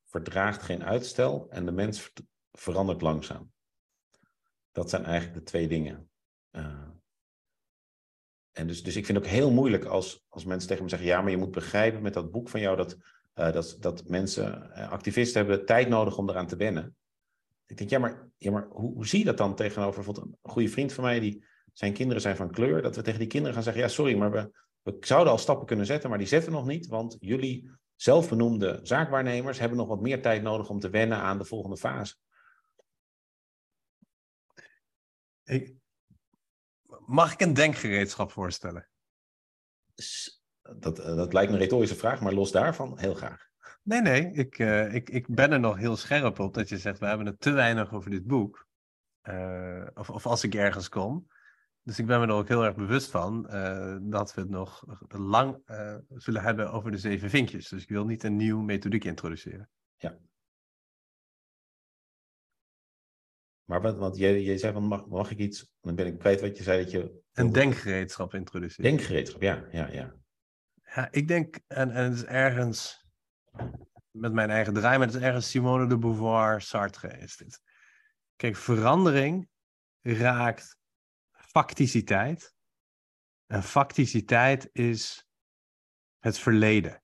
[0.06, 2.14] verdraagt geen uitstel en de mens
[2.52, 3.52] verandert langzaam.
[4.72, 6.10] Dat zijn eigenlijk de twee dingen.
[6.52, 6.91] Uh,
[8.52, 11.08] en dus, dus ik vind het ook heel moeilijk als, als mensen tegen me zeggen:
[11.08, 12.98] ja, maar je moet begrijpen met dat boek van jou dat,
[13.36, 16.96] uh, dat, dat mensen, uh, activisten hebben tijd nodig om eraan te wennen.
[17.66, 20.52] Ik denk, ja, maar, ja, maar hoe, hoe zie je dat dan tegenover bijvoorbeeld een
[20.52, 23.54] goede vriend van mij, die zijn kinderen zijn van kleur, dat we tegen die kinderen
[23.54, 24.52] gaan zeggen: ja, sorry, maar we,
[24.82, 29.60] we zouden al stappen kunnen zetten, maar die zetten nog niet, want jullie zelfbenoemde zaakwaarnemers
[29.60, 32.16] hebben nog wat meer tijd nodig om te wennen aan de volgende fase.
[35.44, 35.76] Ik,
[37.06, 38.90] mag ik een denkgereedschap voorstellen?
[40.80, 43.50] Dat, eh, dat lijkt me een retorische vraag, maar los daarvan heel graag.
[43.84, 47.00] Nee, nee, ik, uh, ik, ik ben er nog heel scherp op dat je zegt,
[47.00, 48.68] we hebben het te weinig over dit boek.
[49.24, 51.28] Uh, of, of als ik ergens kom.
[51.84, 54.84] Dus ik ben me er ook heel erg bewust van uh, dat we het nog
[55.08, 55.62] lang
[56.08, 57.70] zullen hebben over de zeven vinkjes.
[57.70, 59.70] Dus ik wil niet een nieuwe methodiek introduceren.
[59.98, 60.18] Ja.
[63.72, 66.42] Maar wat, want jij, jij zei van mag, mag ik iets, dan ben ik kwijt
[66.42, 67.22] wat je zei dat je...
[67.34, 68.92] Een denkgereedschap introduceren.
[68.92, 70.16] Denkgereedschap, ja, ja, ja.
[70.96, 73.06] Ja, ik denk, en, en het is ergens,
[74.10, 77.62] met mijn eigen draai, maar het is ergens Simone de Beauvoir, Sartre is dit.
[78.36, 79.50] Kijk, verandering
[80.02, 80.78] raakt
[81.32, 82.56] facticiteit.
[83.46, 85.28] En facticiteit is
[86.20, 87.04] het verleden,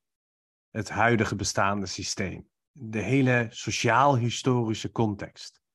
[0.70, 5.66] het huidige bestaande systeem, de hele sociaal-historische context.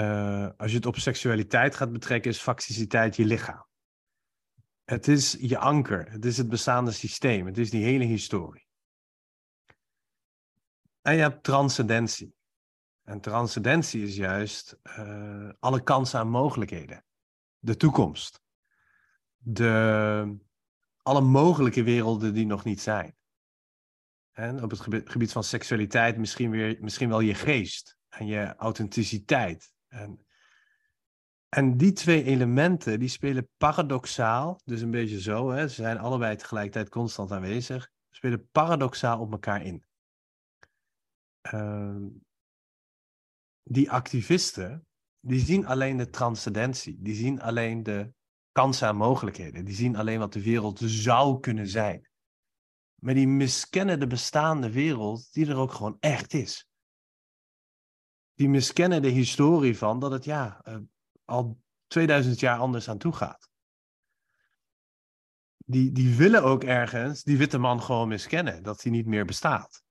[0.00, 3.66] Uh, als je het op seksualiteit gaat betrekken, is facticiteit je lichaam.
[4.84, 8.66] Het is je anker, het is het bestaande systeem, het is die hele historie.
[11.02, 12.34] En je hebt transcendentie.
[13.02, 17.04] En transcendentie is juist uh, alle kansen en mogelijkheden.
[17.58, 18.40] De toekomst.
[19.36, 20.36] De,
[21.02, 23.16] alle mogelijke werelden die nog niet zijn.
[24.32, 28.56] En op het gebied, gebied van seksualiteit misschien, weer, misschien wel je geest en je
[28.56, 30.26] authenticiteit en,
[31.48, 36.36] en die twee elementen, die spelen paradoxaal, dus een beetje zo, hè, ze zijn allebei
[36.36, 39.84] tegelijkertijd constant aanwezig, spelen paradoxaal op elkaar in.
[41.54, 41.96] Uh,
[43.62, 44.86] die activisten,
[45.20, 48.12] die zien alleen de transcendentie, die zien alleen de
[48.52, 52.08] kansen en mogelijkheden, die zien alleen wat de wereld zou kunnen zijn.
[53.02, 56.68] Maar die miskennen de bestaande wereld die er ook gewoon echt is
[58.36, 60.76] die miskennen de historie van dat het ja, uh,
[61.24, 63.50] al 2000 jaar anders aan toe gaat.
[65.56, 69.84] Die, die willen ook ergens die witte man gewoon miskennen, dat hij niet meer bestaat.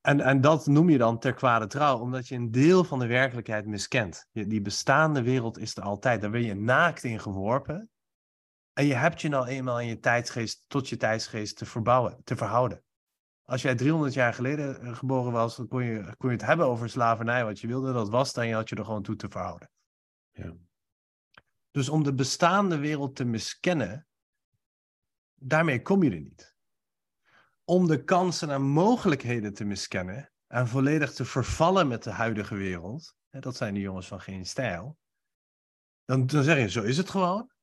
[0.00, 3.06] En, en dat noem je dan ter kwade trouw, omdat je een deel van de
[3.06, 4.28] werkelijkheid miskent.
[4.32, 6.20] Die bestaande wereld is er altijd.
[6.20, 7.90] Daar ben je naakt in geworpen.
[8.72, 12.36] En je hebt je nou eenmaal in je tijdsgeest, tot je tijdsgeest te verbouwen, te
[12.36, 12.82] verhouden.
[13.44, 16.66] Als jij 300 jaar geleden eh, geboren was, dan kon je, kon je het hebben
[16.66, 17.92] over slavernij, wat je wilde.
[17.92, 19.70] Dat was dan, je had je er gewoon toe te verhouden.
[20.32, 20.54] Ja.
[21.70, 24.06] Dus om de bestaande wereld te miskennen,
[25.34, 26.56] daarmee kom je er niet.
[27.64, 33.16] Om de kansen en mogelijkheden te miskennen en volledig te vervallen met de huidige wereld,
[33.30, 34.98] dat zijn de jongens van geen stijl,
[36.04, 37.53] dan, dan zeg je, zo is het gewoon.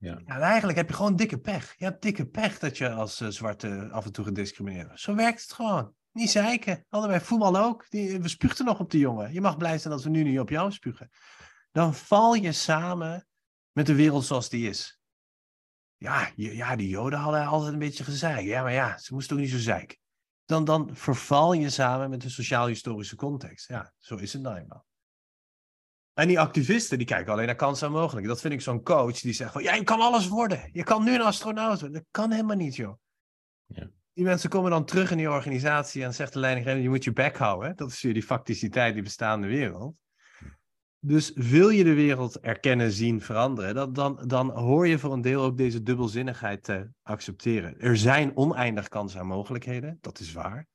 [0.00, 0.20] Ja.
[0.26, 0.38] ja.
[0.38, 1.74] eigenlijk heb je gewoon dikke pech.
[1.76, 5.00] Je hebt dikke pech dat je als uh, zwarte af en toe gediscrimineerd wordt.
[5.00, 5.94] Zo werkt het gewoon.
[6.12, 6.84] Niet zeiken.
[6.88, 7.86] Hadden voetbal ook.
[7.88, 9.32] Die, we spuugden nog op de jongen.
[9.32, 11.10] Je mag blij zijn dat we nu niet op jou spugen.
[11.72, 13.26] Dan val je samen
[13.72, 15.00] met de wereld zoals die is.
[15.96, 18.44] Ja, ja die joden hadden altijd een beetje gezeik.
[18.44, 19.98] Ja, maar ja, ze moesten ook niet zo zeiken.
[20.44, 23.68] Dan, dan verval je samen met de sociaal-historische context.
[23.68, 24.86] Ja, zo is het nou eenmaal.
[26.14, 28.28] En die activisten, die kijken alleen naar kansen en mogelijkheden.
[28.28, 30.68] Dat vind ik zo'n coach die zegt van, ja, je kan alles worden.
[30.72, 31.92] Je kan nu een astronaut worden.
[31.92, 32.94] Dat kan helemaal niet, joh.
[33.66, 33.90] Ja.
[34.12, 37.12] Die mensen komen dan terug in die organisatie en zegt de leidinggevende, je moet je
[37.12, 37.76] bek houden.
[37.76, 39.94] Dat is weer die facticiteit, die bestaande wereld.
[41.02, 45.20] Dus wil je de wereld erkennen, zien, veranderen, dat, dan, dan hoor je voor een
[45.20, 47.78] deel ook deze dubbelzinnigheid te accepteren.
[47.78, 50.66] Er zijn oneindig kansen en mogelijkheden, dat is waar.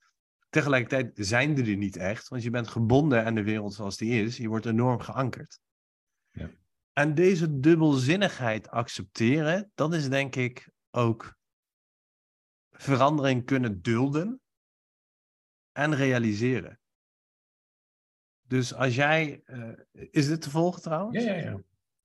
[0.55, 4.37] Tegelijkertijd zijn er niet echt, want je bent gebonden aan de wereld zoals die is.
[4.37, 5.59] Je wordt enorm geankerd.
[6.31, 6.49] Ja.
[6.93, 11.35] En deze dubbelzinnigheid accepteren, dat is denk ik ook
[12.71, 14.41] verandering kunnen dulden
[15.71, 16.79] en realiseren.
[18.41, 19.41] Dus als jij.
[19.45, 21.23] Uh, is dit te volgen trouwens?
[21.23, 21.61] Ja, ja, ja.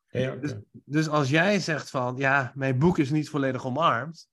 [0.06, 0.54] Ja, ja, Dus,
[0.84, 4.29] dus als jij zegt van, ja, mijn boek is niet volledig omarmd.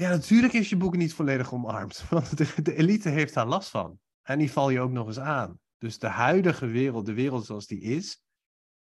[0.00, 2.04] Ja, natuurlijk is je boek niet volledig omarmd.
[2.10, 4.00] Want de, elite heeft daar last van.
[4.22, 5.60] En die val je ook nog eens aan.
[5.78, 8.22] Dus de huidige wereld, de wereld zoals die is,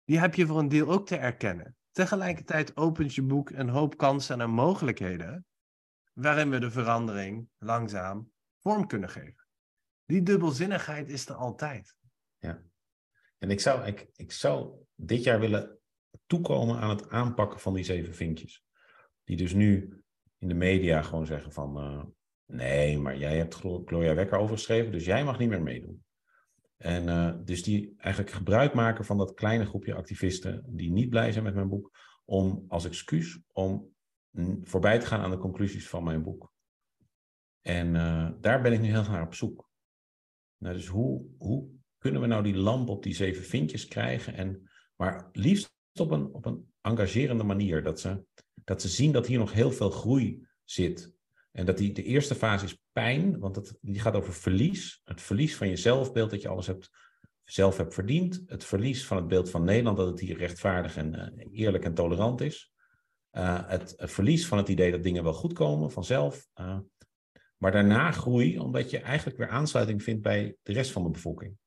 [0.04, 1.76] die heb je voor een deel ook te erkennen.
[1.92, 5.46] Tegelijkertijd opent je boek een hoop kansen en mogelijkheden,
[6.14, 9.48] waarin we de verandering langzaam vorm kunnen geven.
[10.06, 11.96] Die dubbelzinnigheid is er altijd.
[13.38, 15.80] En ik zou, ik, ik zou dit jaar willen
[16.26, 18.66] toekomen aan het aanpakken van die zeven vinkjes.
[19.24, 20.02] Die dus nu
[20.40, 21.78] in de media gewoon zeggen van...
[21.78, 22.04] eh,
[22.46, 26.06] nee, maar jij hebt Glo- Gloria Wekker overgeschreven, dus jij mag niet meer meedoen.
[26.78, 30.64] En eh, dus die eigenlijk gebruik maken van dat kleine groepje activisten...
[30.68, 33.96] die niet blij zijn met mijn boek, om als excuus om
[34.64, 36.54] voorbij te gaan aan de conclusies van mijn boek.
[37.62, 39.70] En eh, daar ben ik nu heel naar op zoek.
[40.58, 44.34] Nou, dus hoe, hoe kunnen we nou die lamp op die zeven vinkjes krijgen?
[44.34, 47.84] En, maar liefst op een, op een engagerende manier.
[47.84, 48.26] Dat ze,
[48.68, 51.14] dat ze zien dat hier nog heel veel groei zit.
[51.52, 55.02] En dat die, de eerste fase is pijn, want het, die gaat over verlies.
[55.04, 56.90] Het verlies van je zelfbeeld, dat je alles hebt,
[57.44, 58.44] zelf hebt verdiend.
[58.46, 61.94] Het verlies van het beeld van Nederland, dat het hier rechtvaardig en eh, eerlijk en
[61.94, 62.72] tolerant is.
[63.30, 66.48] Eh, het, het verlies van het idee dat dingen wel goed komen vanzelf.
[66.54, 66.80] Eh,
[67.58, 71.58] maar daarna groei, omdat je eigenlijk weer aansluiting vindt bij de rest van de bevolking.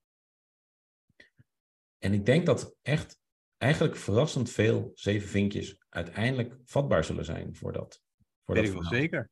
[1.98, 3.18] En ik denk dat echt
[3.60, 8.02] eigenlijk verrassend veel zeven vinkjes uiteindelijk vatbaar zullen zijn voor dat.
[8.44, 9.30] Voor Weet dat ik wel zeker.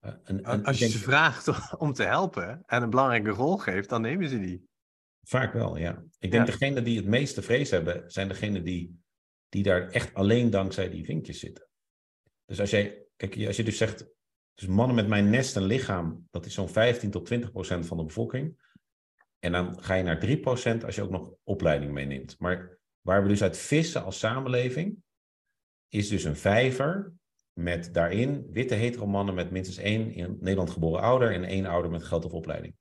[0.00, 0.12] Eh,
[0.64, 4.28] Als je denk- ze vraagt om te helpen en een belangrijke rol geeft, dan nemen
[4.28, 4.68] ze die.
[5.22, 6.04] Vaak wel, ja.
[6.18, 6.52] Ik denk Ja.
[6.52, 9.00] degenen die het meeste vrees hebben, zijn degenen die,
[9.48, 11.68] die daar echt alleen dankzij die vinkjes zitten.
[12.44, 14.06] Dus als jij, kijk, als je dus zegt,
[14.54, 17.96] dus mannen met mijn nest en lichaam, dat is zo'n 15 tot 20 procent van
[17.96, 18.64] de bevolking.
[19.38, 22.38] En dan ga je naar 3 procent als je ook nog opleiding meeneemt.
[22.38, 22.75] Maar
[23.06, 24.96] waar we dus uit vissen als samenleving,
[25.88, 27.12] is dus een vijver
[27.52, 31.90] met daarin witte hetero mannen met minstens één in Nederland geboren ouder en één ouder
[31.90, 32.74] met geld of opleiding.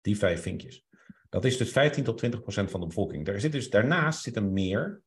[0.00, 0.84] Die vijf vinkjes.
[1.28, 3.24] Dat is dus 15 tot 20 procent van de bevolking.
[3.24, 5.02] Daar zit dus, daarnaast zit een meer,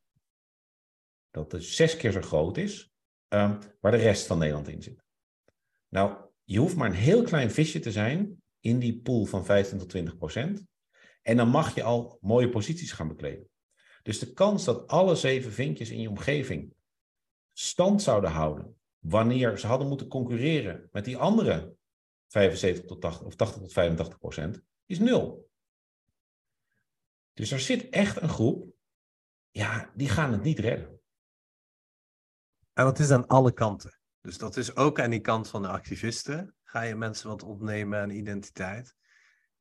[1.30, 2.92] dat dus zes keer zo groot is,
[3.28, 5.04] ehm, waar de rest van Nederland in zit.
[5.88, 9.78] Nou, je hoeft maar een heel klein visje te zijn in die pool van 15
[9.78, 10.64] tot 20 procent.
[11.22, 13.49] En dan mag je al mooie posities gaan bekleden.
[14.02, 16.74] Dus de kans dat alle zeven vinkjes in je omgeving
[17.52, 21.76] stand zouden houden wanneer ze hadden moeten concurreren met die andere
[22.28, 25.50] 75 tot 80 of 80 tot 85 procent, is nul.
[27.32, 28.74] Dus er zit echt een groep,
[29.50, 31.00] ja, die gaan het niet redden.
[32.72, 33.98] En dat is aan alle kanten.
[34.20, 36.54] Dus dat is ook aan die kant van de activisten.
[36.62, 38.96] Ga je mensen wat ontnemen aan identiteit.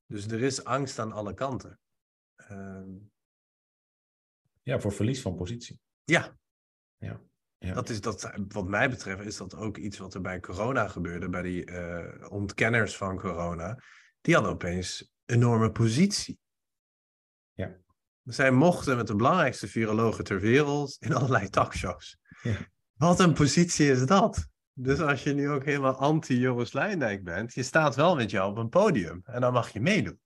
[0.05, 1.79] Dus er is angst aan alle kanten.
[2.35, 2.89] Ehm,
[4.69, 5.79] Ja, voor verlies van positie.
[6.03, 6.37] ja.
[6.97, 7.21] Ja.
[7.57, 7.73] Ja.
[7.73, 11.29] Dat is dat, wat mij betreft is dat ook iets wat er bij corona gebeurde,
[11.29, 13.83] bij die eh, ontkenners van corona.
[14.21, 16.39] Die hadden opeens enorme positie.
[17.53, 17.77] Ja.
[18.23, 22.17] Zij mochten met de belangrijkste virologen ter wereld in allerlei talkshows.
[22.41, 22.57] Ja.
[22.93, 24.47] Wat een positie is dat?
[24.73, 28.57] Dus als je nu ook helemaal anti-Joris Luijendijk bent, je staat wel met jou op
[28.57, 30.19] een podium en dan mag je meedoen.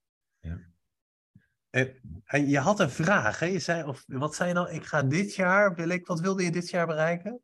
[1.74, 1.88] Ja.
[2.26, 3.46] En, je had een vraag, hè?
[3.46, 4.72] Je zei, of, wat zei je nou?
[4.72, 7.42] Ik ga dit jaar, wil ik, wat wilde je dit jaar bereiken?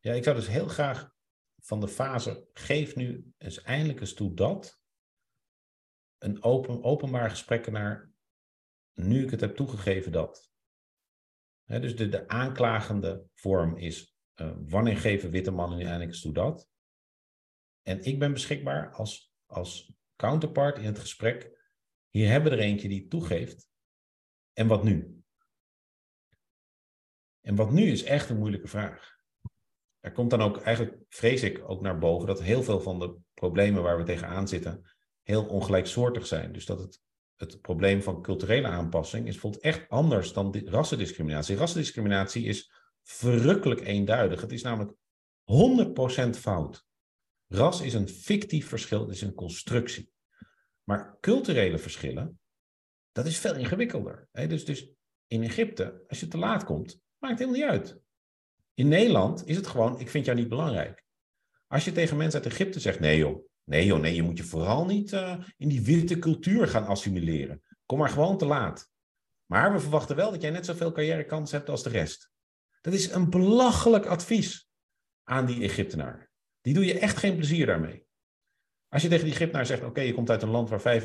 [0.00, 1.10] Ja, ik zou dus heel graag
[1.60, 4.82] van de fase, geef nu eens eindelijk eens toe dat,
[6.18, 8.10] een open, openbaar gesprek naar,
[8.94, 10.50] nu ik het heb toegegeven dat.
[11.64, 16.32] Dus de, de aanklagende vorm is, eh, wanneer geven witte mannen nu eindelijk eens toe
[16.32, 16.68] dat?
[17.82, 21.56] En ik ben beschikbaar als, als counterpart in het gesprek.
[22.10, 23.67] Hier hebben we er eentje die toegeeft.
[24.58, 25.22] En wat nu?
[27.40, 29.16] En wat nu is echt een moeilijke vraag.
[30.00, 33.16] Er komt dan ook, eigenlijk vrees ik ook naar boven, dat heel veel van de
[33.34, 34.90] problemen waar we tegenaan zitten
[35.22, 36.52] heel ongelijksoortig zijn.
[36.52, 37.00] Dus dat het,
[37.36, 41.56] het probleem van culturele aanpassing is bijvoorbeeld echt anders dan di- rassendiscriminatie.
[41.56, 42.72] Rassendiscriminatie is
[43.02, 44.40] verrukkelijk eenduidig.
[44.40, 44.96] Het is namelijk
[46.26, 46.86] 100% fout.
[47.48, 50.10] Ras is een fictief verschil, het is een constructie.
[50.82, 52.37] Maar culturele verschillen,
[53.18, 54.28] dat is veel ingewikkelder.
[54.32, 54.46] hè.
[54.46, 54.90] Dus, dus
[55.26, 58.00] in Egypte, als je te laat komt, maakt helemaal niet uit.
[58.74, 61.04] In Nederland is het gewoon, ik vind jou niet belangrijk.
[61.66, 64.44] Als je tegen mensen uit Egypte zegt, nee joh, nee joh, nee, je moet je
[64.44, 67.62] vooral niet eh, in die witte cultuur gaan assimileren.
[67.86, 68.90] Kom maar gewoon te laat.
[69.46, 72.30] Maar we verwachten wel dat jij net zoveel carrièrekans hebt als de rest.
[72.80, 74.68] Dat is een belachelijk advies
[75.24, 76.30] aan die Egyptenaar.
[76.60, 78.07] Die doe je echt geen plezier daarmee.
[78.88, 81.02] Als je tegen die Egyptenaar zegt, oké, je komt uit een land waar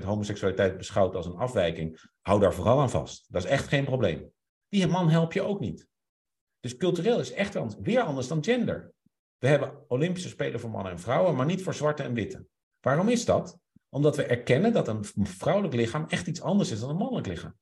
[0.00, 3.26] 95% homoseksualiteit beschouwt als een afwijking, hou daar vooral aan vast.
[3.28, 4.30] Dat is echt geen probleem.
[4.68, 5.86] Die man help je ook niet.
[6.60, 8.92] Dus cultureel is echt weer anders dan gender.
[9.38, 12.46] We hebben Olympische Spelen voor mannen en vrouwen, maar niet voor zwarte en witte.
[12.80, 13.58] Waarom is dat?
[13.88, 17.54] Omdat we erkennen dat een vrouwelijk lichaam echt iets anders is dan een mannelijk lichaam.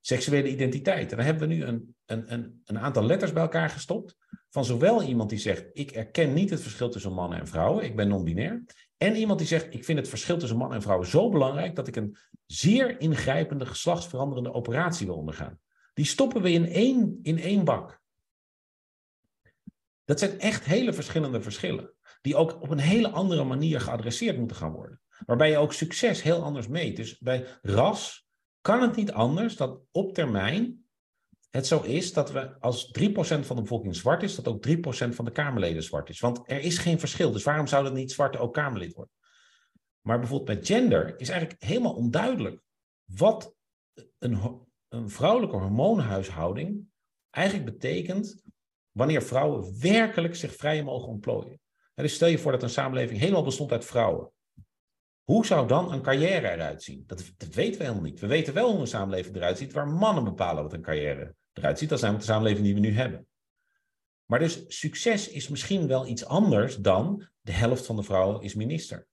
[0.00, 1.10] Seksuele identiteit.
[1.10, 4.16] En dan hebben we nu een, een, een, een aantal letters bij elkaar gestopt.
[4.50, 7.96] Van zowel iemand die zegt: Ik erken niet het verschil tussen mannen en vrouwen, ik
[7.96, 8.64] ben non-binair.
[9.04, 11.86] En iemand die zegt: Ik vind het verschil tussen man en vrouw zo belangrijk dat
[11.86, 12.16] ik een
[12.46, 15.58] zeer ingrijpende geslachtsveranderende operatie wil ondergaan.
[15.94, 18.02] Die stoppen we in één, in één bak.
[20.04, 24.56] Dat zijn echt hele verschillende verschillen, die ook op een hele andere manier geadresseerd moeten
[24.56, 25.00] gaan worden.
[25.26, 26.96] Waarbij je ook succes heel anders meet.
[26.96, 28.26] Dus bij ras
[28.60, 30.83] kan het niet anders dat op termijn
[31.54, 34.72] het zo is dat we als 3% van de bevolking zwart is, dat ook 3%
[35.14, 36.20] van de Kamerleden zwart is.
[36.20, 37.32] Want er is geen verschil.
[37.32, 39.14] Dus waarom zou dat niet zwarte ook Kamerlid worden?
[40.00, 42.60] Maar bijvoorbeeld bij gender is eigenlijk helemaal onduidelijk
[43.04, 43.54] wat
[44.18, 46.86] een, een vrouwelijke hormoonhuishouding
[47.30, 48.42] eigenlijk betekent
[48.90, 51.60] wanneer vrouwen werkelijk zich vrij mogen ontplooien.
[51.94, 54.32] Dus stel je voor dat een samenleving helemaal bestond uit vrouwen.
[55.24, 57.04] Hoe zou dan een carrière eruit zien?
[57.06, 58.20] Dat, dat, weten we helemaal niet.
[58.20, 61.78] We weten wel hoe een samenleving eruit ziet waar mannen bepalen wat een carrière eruit
[61.78, 61.90] ziet.
[61.90, 63.26] Is namelijk de samenleving die we nu hebben.
[64.24, 68.54] Maar dus succes is misschien wel iets anders dan de helft van de vrouwen is
[68.54, 69.06] minister.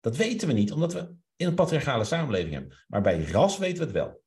[0.00, 2.76] Dat weten we niet, omdat we in een patriarchale samenleving hebben.
[2.86, 4.22] Maar bij ras weten we het wel.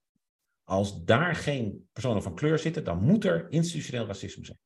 [0.64, 4.60] Als daar geen personen van kleur zitten, dan moet er institutioneel racisme zijn.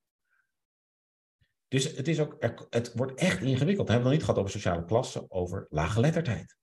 [1.68, 2.36] Dus het, is ook,
[2.70, 3.88] het wordt echt ingewikkeld.
[3.88, 6.58] We hebben het nog niet gehad over sociale klassen, over laaggeletterdheid.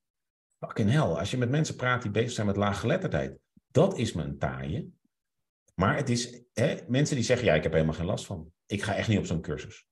[0.58, 3.38] Fucking hell, als je met mensen praat die bezig zijn met laaggeletterdheid,
[3.70, 4.90] dat is mijn taaie.
[5.82, 8.52] Maar het is hè, mensen die zeggen, ja, ik heb helemaal geen last van.
[8.66, 9.86] Ik ga echt niet op zo'n cursus.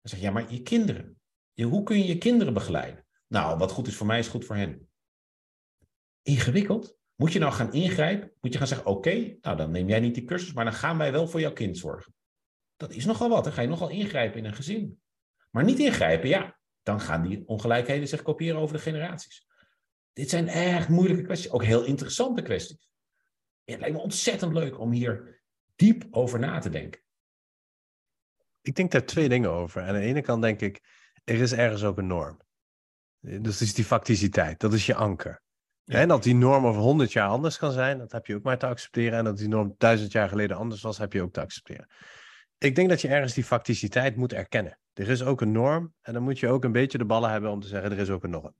[0.00, 1.20] Dan zeg je, ja, maar je kinderen.
[1.52, 3.06] Je, hoe kun je je kinderen begeleiden?
[3.26, 4.90] Nou, wat goed is voor mij, is goed voor hen.
[6.22, 6.96] Ingewikkeld.
[7.14, 8.32] Moet je nou gaan ingrijpen?
[8.40, 10.98] Moet je gaan zeggen, oké, nou dan neem jij niet die cursus, maar dan gaan
[10.98, 12.14] wij wel voor jouw kind zorgen.
[12.76, 13.44] Dat is nogal wat.
[13.44, 15.00] Dan ga je nogal ingrijpen in een gezin.
[15.50, 19.46] Maar niet ingrijpen, ja, dan gaan die ongelijkheden zich kopiëren over de generaties.
[20.12, 22.92] Dit zijn erg moeilijke kwesties, ook heel interessante kwesties.
[23.64, 25.42] Het lijkt me ontzettend leuk om hier
[25.76, 27.00] diep over na te denken.
[28.60, 29.82] Ik denk daar twee dingen over.
[29.82, 30.82] Aan de ene kant denk ik,
[31.24, 32.40] er is ergens ook een norm.
[33.20, 35.42] Dus dat is die facticiteit, dat is je anker.
[35.84, 38.58] En dat die norm over honderd jaar anders kan zijn, dat heb je ook maar
[38.58, 39.18] te accepteren.
[39.18, 41.88] En dat die norm duizend jaar geleden anders was, heb je ook te accepteren.
[42.58, 44.78] Ik denk dat je ergens die facticiteit moet erkennen.
[44.92, 47.50] Er is ook een norm en dan moet je ook een beetje de ballen hebben
[47.50, 48.54] om te zeggen, er is ook een norm.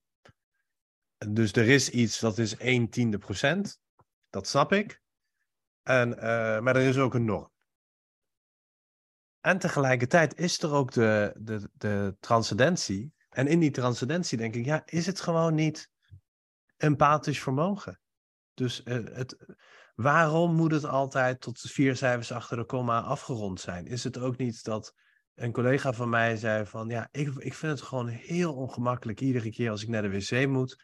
[1.28, 3.80] Dus er is iets dat is 1 tiende procent,
[4.34, 5.02] dat snap ik.
[5.82, 7.52] En, uh, maar er is ook een norm.
[9.40, 13.14] En tegelijkertijd is er ook de, de, de transcendentie.
[13.28, 15.90] En in die transcendentie denk ik, ja, is het gewoon niet
[16.76, 18.00] empathisch vermogen?
[18.54, 19.56] Dus uh, het,
[19.94, 23.86] waarom moet het altijd tot vier cijfers achter de komma afgerond zijn?
[23.86, 24.94] Is het ook niet dat
[25.34, 29.50] een collega van mij zei van, ja, ik, ik vind het gewoon heel ongemakkelijk iedere
[29.50, 30.82] keer als ik naar de wc moet,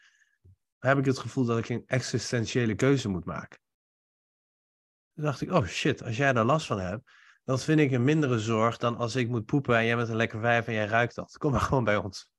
[0.89, 3.59] heb ik het gevoel dat ik een existentiële keuze moet maken.
[5.13, 7.11] Toen dacht ik, oh shit, als jij daar last van hebt,
[7.43, 10.15] dat vind ik een mindere zorg dan als ik moet poepen en jij bent een
[10.15, 11.37] lekker vijf en jij ruikt dat.
[11.37, 12.29] Kom maar gewoon bij ons.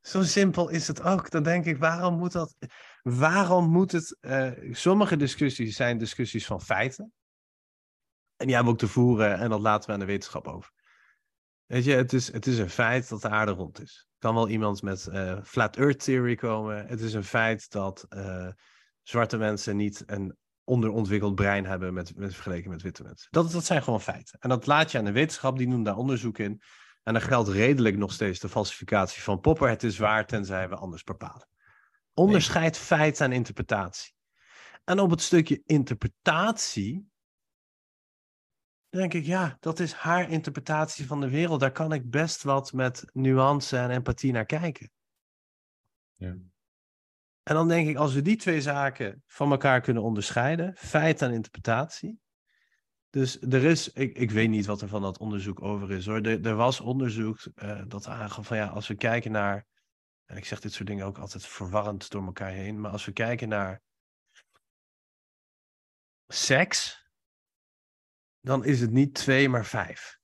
[0.00, 1.30] Zo simpel is het ook.
[1.30, 2.56] Dan denk ik, waarom moet dat?
[3.02, 4.16] Waarom moet het?
[4.20, 7.12] Uh, sommige discussies zijn discussies van feiten.
[8.36, 10.72] En die hebben we ook te voeren en dat laten we aan de wetenschap over.
[11.66, 14.08] Weet je, het is, het is een feit dat de aarde rond is.
[14.24, 16.86] Kan wel iemand met uh, flat earth theory komen.
[16.86, 18.48] Het is een feit dat uh,
[19.02, 23.28] zwarte mensen niet een onderontwikkeld brein hebben met, met vergeleken met witte mensen.
[23.30, 24.38] Dat, dat zijn gewoon feiten.
[24.40, 26.62] En dat laat je aan de wetenschap, die doen daar onderzoek in.
[27.02, 29.68] En dan geldt redelijk nog steeds de falsificatie van Popper.
[29.68, 31.48] Het is waar, tenzij we anders bepalen.
[32.14, 34.14] Onderscheid feit en interpretatie.
[34.84, 37.12] En op het stukje interpretatie
[38.98, 41.60] denk ik, ja, dat is haar interpretatie van de wereld.
[41.60, 44.90] Daar kan ik best wat met nuance en empathie naar kijken.
[46.14, 46.36] Ja.
[47.42, 51.32] En dan denk ik, als we die twee zaken van elkaar kunnen onderscheiden, feit en
[51.32, 52.20] interpretatie.
[53.10, 56.20] Dus er is, ik, ik weet niet wat er van dat onderzoek over is hoor.
[56.20, 59.66] Er, er was onderzoek uh, dat aangaf van ja, als we kijken naar,
[60.24, 63.12] en ik zeg dit soort dingen ook altijd verwarrend door elkaar heen, maar als we
[63.12, 63.82] kijken naar
[66.26, 67.03] seks,
[68.44, 70.22] dan is het niet twee, maar vijf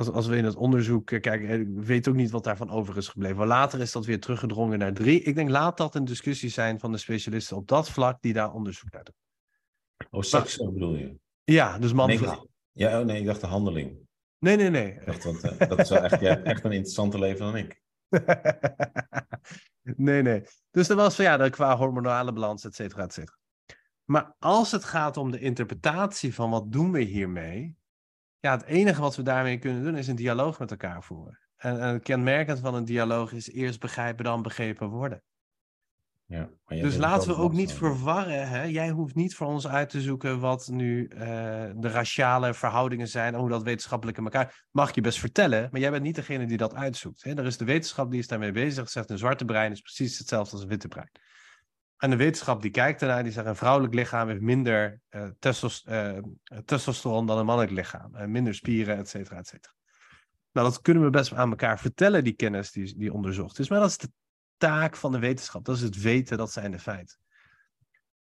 [0.00, 2.70] als, als we in het onderzoek eh, kijken, eh, ik weet ook niet wat daarvan
[2.70, 3.46] over is gebleven.
[3.46, 5.22] Later is dat weer teruggedrongen naar drie.
[5.22, 8.52] Ik denk, laat dat een discussie zijn van de specialisten op dat vlak die daar
[8.52, 9.14] onderzoek naar doen.
[10.10, 11.18] Oh, seks bedoel je?
[11.44, 12.48] Ja, dus man-vrouw.
[12.72, 13.98] Nee, ja, oh nee, ik dacht de handeling.
[14.38, 14.92] Nee, nee, nee.
[14.92, 17.82] Ik dacht, dat, uh, dat is wel echt, jij echt een interessante leven dan ik.
[19.96, 20.42] nee, nee.
[20.70, 23.38] Dus er was van ja, qua hormonale balans, et cetera, et cetera.
[24.10, 27.76] Maar als het gaat om de interpretatie van wat doen we hiermee,
[28.38, 31.38] ja, het enige wat we daarmee kunnen doen is een dialoog met elkaar voeren.
[31.56, 35.22] En, en kenmerkend van een dialoog is eerst begrijpen, dan begrepen worden.
[36.24, 38.48] Ja, dus laten we ook niet verwarren.
[38.48, 38.62] Hè?
[38.62, 41.18] Jij hoeft niet voor ons uit te zoeken wat nu uh,
[41.76, 44.66] de raciale verhoudingen zijn en hoe dat wetenschappelijk in elkaar.
[44.70, 47.24] Mag je best vertellen, maar jij bent niet degene die dat uitzoekt.
[47.24, 47.34] Hè?
[47.34, 48.90] Er is de wetenschap die is daarmee bezig.
[48.90, 51.10] Zegt een zwarte brein is precies hetzelfde als een witte brein.
[52.00, 55.00] En de wetenschap die kijkt ernaar, die zegt een vrouwelijk lichaam heeft minder
[55.38, 56.18] testos, uh,
[56.64, 58.14] testosteron dan een mannelijk lichaam.
[58.14, 59.74] En minder spieren, et cetera, et cetera.
[60.52, 63.68] Nou, dat kunnen we best aan elkaar vertellen, die kennis die, die onderzocht is.
[63.68, 64.12] Maar dat is de
[64.56, 65.64] taak van de wetenschap.
[65.64, 67.18] Dat is het weten, dat zijn de feiten.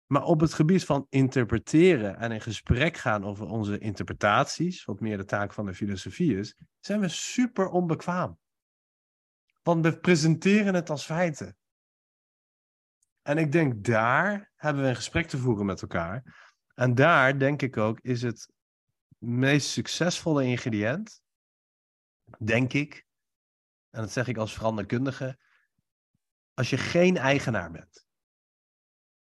[0.07, 5.17] Maar op het gebied van interpreteren en in gesprek gaan over onze interpretaties, wat meer
[5.17, 8.39] de taak van de filosofie is, zijn we super onbekwaam.
[9.63, 11.57] Want we presenteren het als feiten.
[13.31, 16.49] En ik denk daar hebben we een gesprek te voeren met elkaar.
[16.75, 18.53] En daar denk ik ook is het
[19.19, 21.23] meest succesvolle ingrediënt,
[22.39, 23.07] denk ik,
[23.91, 25.39] en dat zeg ik als veranderkundige,
[26.55, 28.07] als je geen eigenaar bent.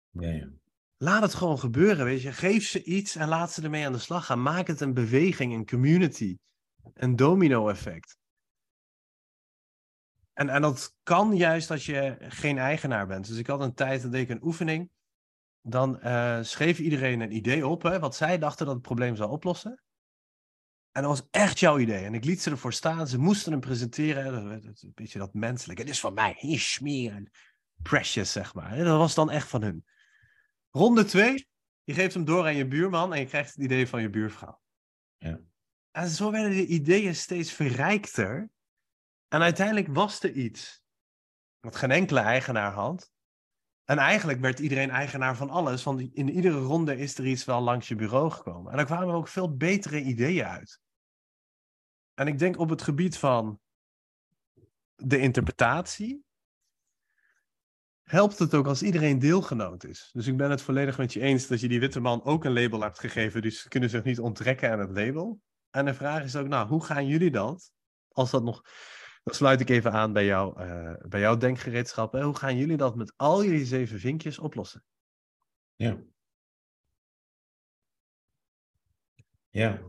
[0.10, 0.50] Ja,
[0.98, 2.32] Laat het gewoon gebeuren, weet je.
[2.32, 4.42] Geef ze iets en laat ze ermee aan de slag gaan.
[4.42, 6.38] Maak het een beweging, een community,
[6.94, 8.18] een domino-effect.
[10.42, 13.28] En, en dat kan juist als je geen eigenaar bent.
[13.28, 14.90] Dus ik had een tijd, dat deed ik een oefening.
[15.62, 19.32] Dan uh, schreef iedereen een idee op, hè, wat zij dachten dat het probleem zou
[19.32, 19.82] oplossen.
[20.92, 22.06] En dat was echt jouw idee.
[22.06, 23.08] En ik liet ze ervoor staan.
[23.08, 24.52] Ze moesten hem presenteren.
[24.52, 25.82] Een beetje dat menselijke.
[25.82, 26.36] Het is van mij.
[26.38, 27.32] Hier smeren.
[27.82, 28.78] Precious, zeg maar.
[28.78, 29.86] Dat was dan echt van hun.
[30.70, 31.48] Ronde twee.
[31.84, 34.62] Je geeft hem door aan je buurman en je krijgt het idee van je buurvrouw.
[35.18, 35.40] Ja.
[35.92, 38.50] En zo werden de ideeën steeds verrijkter.
[39.32, 40.84] En uiteindelijk was er iets
[41.60, 43.12] wat geen enkele eigenaar had.
[43.84, 47.62] En eigenlijk werd iedereen eigenaar van alles, want in iedere ronde is er iets wel
[47.62, 48.72] langs je bureau gekomen.
[48.72, 50.80] En daar kwamen ook veel betere ideeën uit.
[52.14, 53.60] En ik denk op het gebied van
[54.96, 56.26] de interpretatie,
[58.02, 60.10] helpt het ook als iedereen deelgenoot is.
[60.14, 62.54] Dus ik ben het volledig met je eens dat je die witte man ook een
[62.54, 65.42] label hebt gegeven, dus ze kunnen zich niet onttrekken aan het label.
[65.70, 67.72] En de vraag is ook, nou, hoe gaan jullie dat,
[68.08, 68.64] als dat nog
[69.24, 72.14] dan sluit ik even aan bij, jou, uh, bij jouw denkgereedschap.
[72.14, 74.84] Hoe gaan jullie dat met al jullie zeven vinkjes oplossen?
[75.76, 76.02] Ja.
[79.50, 79.82] Ja.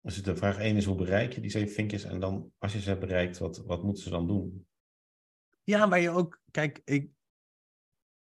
[0.00, 2.04] Dus de vraag 1 is hoe bereik je die zeven vinkjes?
[2.04, 4.66] En dan, als je ze hebt bereikt, wat, wat moeten ze dan doen?
[5.62, 7.10] Ja, maar je ook, kijk, ik,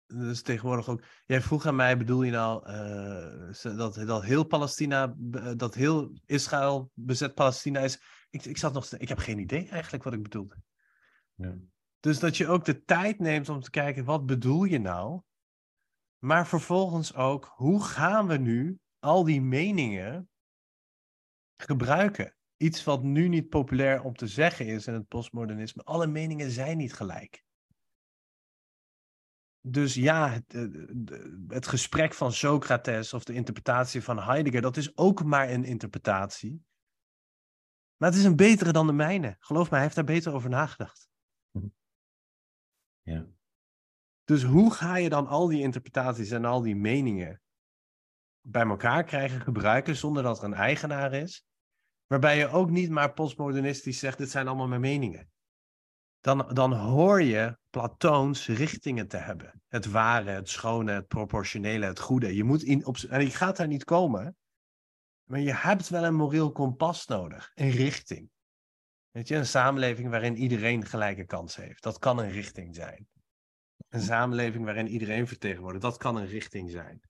[0.07, 1.03] dus tegenwoordig ook.
[1.26, 5.15] Jij vroeg aan mij, bedoel je nou uh, dat, dat heel Palestina,
[5.55, 8.01] dat heel Israël bezet Palestina is?
[8.29, 10.55] Ik, ik, zat nog, ik heb geen idee eigenlijk wat ik bedoelde.
[11.33, 11.57] Ja.
[11.99, 15.21] Dus dat je ook de tijd neemt om te kijken, wat bedoel je nou?
[16.17, 20.29] Maar vervolgens ook, hoe gaan we nu al die meningen
[21.55, 22.35] gebruiken?
[22.57, 25.83] Iets wat nu niet populair om te zeggen is in het postmodernisme.
[25.83, 27.45] Alle meningen zijn niet gelijk.
[29.61, 30.63] Dus ja, het, eh,
[31.47, 36.65] het, gesprek van Socrates of de interpretatie van Heidegger, dat is ook maar een interpretatie.
[37.97, 39.35] Maar het is een betere dan de mijne.
[39.39, 41.09] Geloof mij, hij heeft daar beter over nagedacht.
[43.01, 43.27] Ja.
[44.23, 47.41] Dus hoe ga je dan al die interpretaties en al die meningen
[48.41, 51.45] bij elkaar krijgen, gebruiken, zonder dat er een eigenaar is?
[52.07, 55.31] Waarbij je ook niet maar postmodernistisch zegt, dit zijn allemaal mijn meningen.
[56.19, 59.61] Dan, dan hoor je Platoons richtingen te hebben.
[59.67, 62.35] Het ware, het schone, het proportionele, het goede.
[62.35, 64.37] Je moet in, op, en je gaat daar niet komen
[65.27, 68.29] maar je hebt wel een moreel kompas nodig, een richting.
[69.11, 71.83] Weet je, een samenleving waarin iedereen gelijke kans heeft.
[71.83, 73.07] Dat kan een richting zijn.
[73.89, 77.01] Een samenleving waarin iedereen vertegenwoordigt, dat kan een richting zijn.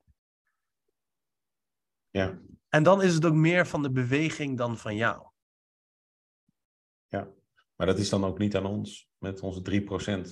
[2.09, 2.39] Ja.
[2.69, 5.29] En dan is het ook meer van de beweging dan van jou.
[7.07, 7.31] Ja,
[7.75, 9.61] maar dat is dan ook niet aan ons, met onze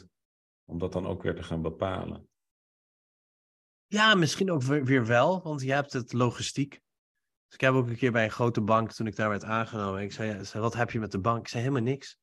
[0.03, 0.07] 3%,
[0.66, 2.30] om dat dan ook weer te gaan bepalen.
[3.88, 6.84] Ja, misschien ook weer wel, want je hebt het logistiek.
[7.56, 10.02] Dus ik heb ook een keer bij een grote bank, toen ik daar werd aangenomen,
[10.02, 11.40] ik zei, wat heb je met de bank?
[11.40, 12.18] Ik zei, helemaal niks.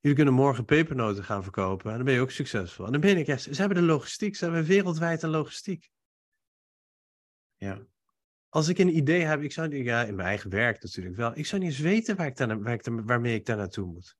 [0.00, 2.86] Jullie kunnen morgen pepernoten gaan verkopen en dan ben je ook succesvol.
[2.86, 5.90] En dan ben ik ze hebben de logistiek, ze hebben wereldwijd een logistiek.
[7.56, 7.86] Ja.
[8.48, 11.46] Als ik een idee heb, ik zou, ja, in mijn eigen werk natuurlijk wel, ik
[11.46, 14.16] zou niet eens weten waar ik ik waarmee ik daar naartoe moet.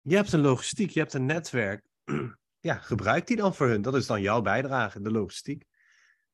[0.00, 1.84] Je hebt een logistiek, je hebt een netwerk.
[2.62, 3.82] Ja, gebruik die dan voor hun.
[3.82, 5.64] Dat is dan jouw bijdrage, de logistiek.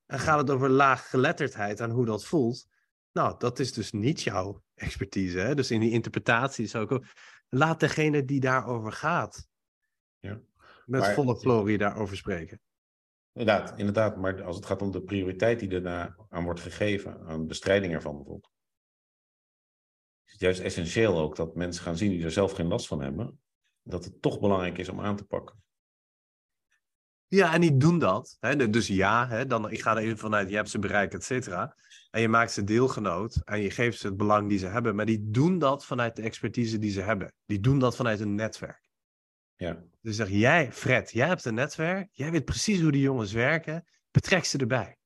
[0.07, 2.67] En gaat het over laaggeletterdheid en hoe dat voelt?
[3.13, 5.39] Nou, dat is dus niet jouw expertise.
[5.39, 5.55] Hè?
[5.55, 7.05] Dus in die interpretatie zou ik ook...
[7.49, 9.49] Laat degene die daarover gaat...
[10.19, 10.41] Ja.
[10.85, 12.61] met maar, volle glorie daarover spreken.
[13.33, 17.47] Inderdaad, inderdaad, maar als het gaat om de prioriteit die daarna aan wordt gegeven, aan
[17.47, 18.51] bestrijding ervan bijvoorbeeld,
[20.25, 23.01] is het juist essentieel ook dat mensen gaan zien die er zelf geen last van
[23.01, 23.41] hebben,
[23.83, 25.65] dat het toch belangrijk is om aan te pakken.
[27.29, 28.37] Ja, en die doen dat.
[28.41, 28.71] Hè?
[28.71, 31.77] Dus ja, hè, dan, ik ga er even vanuit, je hebt ze bereikt, et cetera.
[32.11, 34.95] En je maakt ze deelgenoot en je geeft ze het belang die ze hebben.
[34.95, 37.33] Maar die doen dat vanuit de expertise die ze hebben.
[37.47, 38.91] Die doen dat vanuit een netwerk.
[39.55, 39.83] Ja.
[40.01, 42.09] Dus zeg jij, Fred, jij hebt een netwerk.
[42.13, 43.85] Jij weet precies hoe die jongens werken.
[44.11, 44.97] Betrek ze erbij.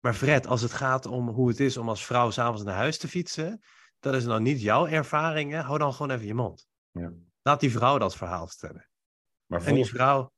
[0.00, 2.98] Maar Fred, als het gaat om hoe het is om als vrouw s'avonds naar huis
[2.98, 3.60] te fietsen.
[4.00, 5.64] Dat is nou niet jouw ervaringen.
[5.64, 6.68] Hou dan gewoon even je mond.
[6.90, 7.12] Ja.
[7.42, 8.88] Laat die vrouw dat verhaal vertellen.
[9.46, 10.32] Maar En die vrouw,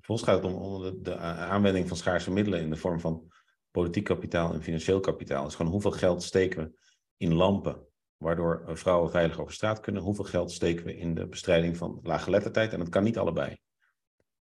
[0.00, 3.32] volgens gaat het om, de, aanwending van schaarse middelen in de vorm van
[3.70, 5.46] politiek kapitaal en financieel kapitaal.
[5.46, 6.80] is gewoon hoeveel geld steken we
[7.16, 7.86] in lampen,
[8.16, 10.02] waardoor eh, vrouwen veilig over straat kunnen.
[10.02, 12.72] Hoeveel geld steken we in de bestrijding van laaggeletterdheid.
[12.72, 13.58] En dat kan niet allebei.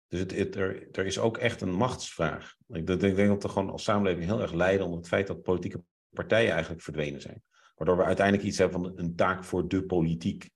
[0.08, 2.54] Dus het- er, er is ook echt een machtsvraag.
[2.68, 5.26] Ik, denk- ik denk dat we gewoon als samenleving heel erg lijden onder het feit
[5.26, 7.42] dat politieke partijen eigenlijk verdwenen zijn.
[7.74, 10.50] Waardoor we uiteindelijk iets hebben van een taak voor de politiek.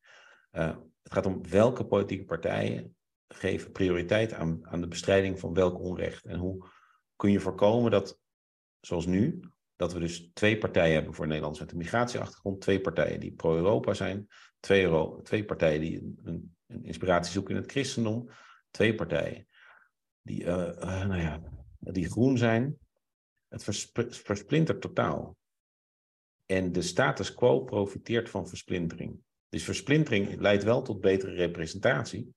[0.50, 2.93] Eh, het gaat om welke politieke partijen
[3.35, 6.24] geven prioriteit aan, aan de bestrijding van welk onrecht.
[6.24, 6.69] En hoe
[7.16, 8.20] kun je voorkomen dat,
[8.81, 9.40] zoals nu,
[9.77, 13.94] dat we dus twee partijen hebben voor Nederlanders met een migratieachtergrond, twee partijen die pro-Europa
[13.94, 14.28] zijn,
[14.61, 18.28] twee, twee partijen die een, een, inspiratie zoeken in het christendom,
[18.70, 19.47] twee partijen
[20.23, 21.40] die, eh, eh, nou ja,
[21.78, 22.78] die groen zijn.
[23.48, 25.36] Het versp- versplintert totaal.
[26.47, 29.19] En de status quo profiteert van versplintering.
[29.48, 32.35] Dus versplintering leidt wel tot betere representatie.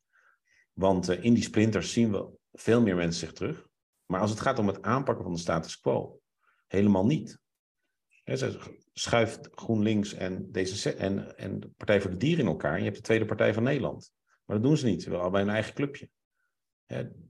[0.78, 3.68] Want eh, in die splinters zien we veel meer mensen zich terug.
[4.06, 6.20] Maar als het gaat om het aanpakken van de status quo,
[6.68, 7.40] helemaal niet.
[8.24, 8.60] Ze
[8.94, 12.72] schuift GroenLinks en, deze, en, en de Partij voor de Dieren in elkaar.
[12.72, 14.12] En je hebt de Tweede Partij van Nederland.
[14.46, 15.02] Maar dat doen ze niet.
[15.02, 16.10] Ze willen allebei een eigen clubje.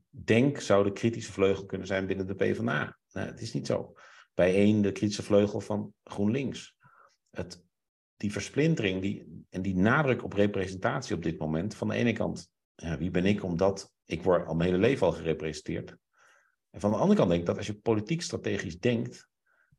[0.09, 2.97] Denk zou de kritische vleugel kunnen zijn binnen de PvdA.
[3.11, 3.93] Nou, het is niet zo.
[4.33, 6.75] Bij één de kritische vleugel van GroenLinks.
[7.29, 7.63] Het,
[8.15, 11.75] die versplintering die, en die nadruk op representatie op dit moment.
[11.75, 15.07] Van de ene kant, ja, wie ben ik omdat ik word al mijn hele leven
[15.07, 15.97] al gerepresenteerd.
[16.69, 19.29] En van de andere kant denk ik dat als je politiek strategisch denkt,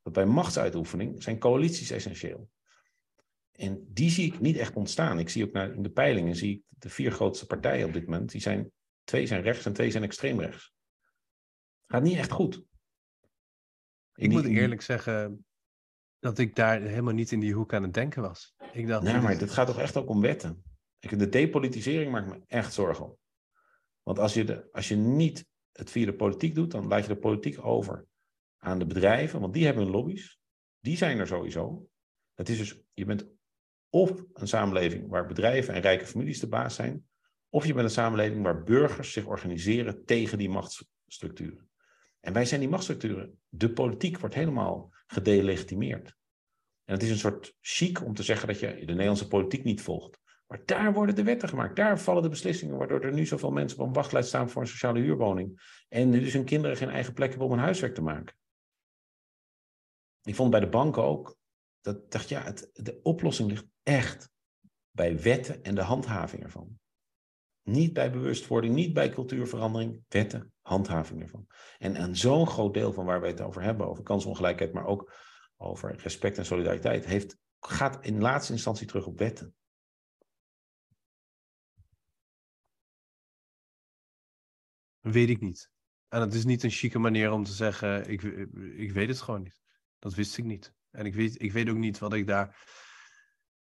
[0.03, 2.51] dat bij machtsuitoefening zijn coalities essentieel.
[3.53, 5.19] En die zie ik niet echt ontstaan.
[5.19, 8.05] Ik zie ook naar, in de peilingen, zie ik de vier grootste partijen op dit
[8.05, 8.73] moment, die zijn,
[9.05, 10.73] twee zijn rechts en twee zijn extreem rechts.
[11.87, 12.63] Gaat niet echt goed.
[14.15, 15.47] ik moet eerlijk zeggen
[16.19, 18.55] dat ik daar helemaal niet in die hoek aan het denken was.
[18.73, 20.63] Ik dacht, Nee, dit maar dit gaat toch echt ook om wetten.
[20.99, 23.17] De depolitisering maakt me echt zorgen om.
[24.03, 27.09] Want als je, de, als je niet het via de politiek doet, dan laat je
[27.09, 28.07] de politiek over
[28.57, 30.39] aan de bedrijven, want die hebben hun lobby's.
[30.81, 31.89] Die zijn er sowieso.
[32.35, 33.27] Het is dus, je bent
[33.91, 37.09] of een samenleving waar bedrijven en rijke families de baas zijn,
[37.49, 41.71] of je bent een samenleving waar burgers zich organiseren tegen die machtsstructuren.
[42.21, 43.41] En wij zijn die machtsstructuren.
[43.49, 46.17] De politiek wordt helemaal gedelegitimeerd.
[46.85, 49.83] En het is een soort chic om te zeggen dat je de Nederlandse politiek niet
[49.83, 50.21] volgt.
[50.49, 51.77] Maar daar worden de wetten gemaakt.
[51.77, 54.69] Daar vallen de beslissingen, waardoor er nu zoveel mensen op een wachtlijst staan voor een
[54.69, 55.61] sociale huurwoning.
[55.89, 58.37] En nu dus hun kinderen geen eigen plek hebben om een huiswerk te maken.
[60.23, 61.37] Ik vond bij de banken ook,
[61.81, 64.31] dat dacht ja, het, de oplossing ligt echt
[64.91, 66.79] bij wetten en de handhaving ervan.
[67.63, 71.47] Niet bij bewustwording, niet bij cultuurverandering, wetten, handhaving ervan.
[71.79, 75.13] En een zo'n groot deel van waar wij het over hebben, over kansongelijkheid, maar ook
[75.57, 79.55] over respect en solidariteit, heeft, gaat in laatste instantie terug op wetten.
[85.13, 85.71] Weet ik niet.
[86.09, 88.23] En het is niet een chique manier om te zeggen, ik,
[88.77, 89.61] ik weet het gewoon niet.
[89.99, 90.75] Dat wist ik niet.
[90.91, 92.77] En ik weet, ik weet ook niet wat ik daar...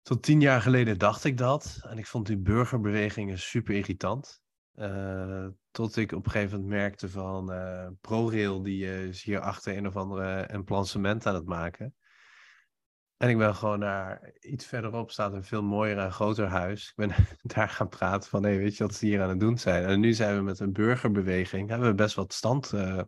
[0.01, 1.79] Tot tien jaar geleden dacht ik dat.
[1.83, 4.41] En ik vond die burgerbewegingen super irritant.
[4.71, 9.39] Eh, tot ik op een gegeven moment merkte van eh, ProRail, die eh, is hier
[9.39, 11.95] achter een of andere emplancement aan het maken.
[13.21, 16.87] En ik ben gewoon naar iets verderop staat een veel mooier en groter huis.
[16.87, 17.11] Ik ben
[17.55, 19.85] daar gaan praten van, hé, weet je wat ze hier aan het doen zijn?
[19.85, 22.73] En nu zijn we met een burgerbeweging, hebben we best wat stand.
[22.73, 23.01] eh.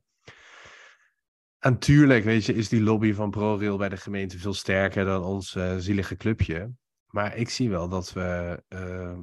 [1.60, 5.24] En tuurlijk, weet je, is die lobby van ProRail bij de gemeente veel sterker dan
[5.24, 6.72] ons eh, zielige clubje.
[7.08, 9.22] Maar ik zie wel dat we, ehm,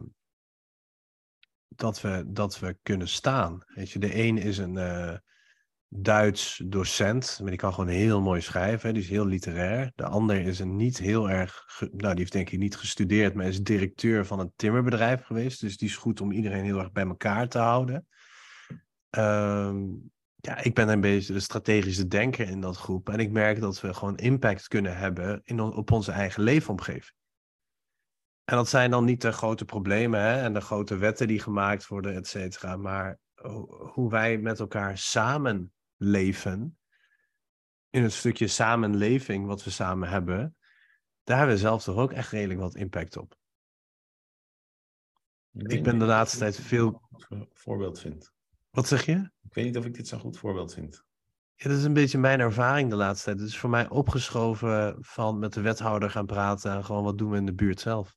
[1.68, 3.62] dat we, dat we kunnen staan.
[3.66, 5.16] Weet je, de een is een eh,
[5.92, 8.88] Duits docent, maar die kan gewoon heel mooi schrijven.
[8.88, 9.92] hè, Die is heel literair.
[9.94, 13.46] De ander is een niet heel erg, nou die heeft denk ik niet gestudeerd, maar
[13.46, 15.60] is directeur van een timmerbedrijf geweest.
[15.60, 18.06] Dus die is goed om iedereen heel erg bij elkaar te houden.
[19.10, 19.78] Ehm,
[20.36, 23.08] ja, ik ben een beetje de strategische denker in dat groep.
[23.08, 27.18] En ik merk dat we gewoon impact kunnen hebben in, op onze eigen leefomgeving.
[28.44, 31.86] En dat zijn dan niet de grote problemen hè, en de grote wetten die gemaakt
[31.86, 32.76] worden, et cetera.
[32.76, 35.72] Maar ho- hoe wij met elkaar samen
[36.02, 36.78] leven,
[37.90, 40.56] in het stukje samenleving wat we samen hebben,
[41.22, 43.38] daar hebben we zelf toch ook echt redelijk wat impact op.
[45.52, 47.08] Ik ben de laatste tijd veel.
[47.52, 48.32] Voorbeeld vind.
[48.70, 49.30] Wat zeg je?
[49.42, 51.04] Ik weet niet of ik dit zo'n goed voorbeeld vind.
[51.54, 53.38] Ja, dat is een beetje mijn ervaring de laatste tijd.
[53.38, 57.30] Het is voor mij opgeschoven van met de wethouder gaan praten en gewoon wat doen
[57.30, 58.16] we in de buurt zelf.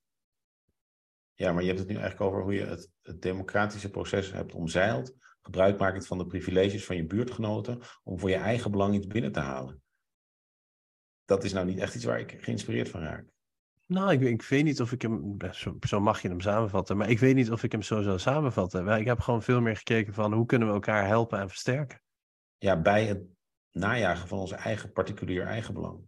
[1.34, 4.54] Ja, maar je hebt het nu eigenlijk over hoe je het, het democratische proces hebt
[4.54, 9.32] omzeild, gebruikmakend van de privileges van je buurtgenoten, om voor je eigen belang iets binnen
[9.32, 9.82] te halen.
[11.26, 13.26] Dat is nou niet echt iets waar ik geïnspireerd van raak.
[13.88, 17.10] Nou, ik, ik weet niet of ik hem, zo, zo, mag je hem samenvatten, maar
[17.10, 18.88] ik weet niet of ik hem zo zou samenvatten.
[18.88, 22.02] Ik heb gewoon veel meer gekeken van hoe kunnen we elkaar helpen en versterken.
[22.58, 23.24] Ja, bij het
[23.72, 26.00] najagen van onze eigen particulier eigenbelang.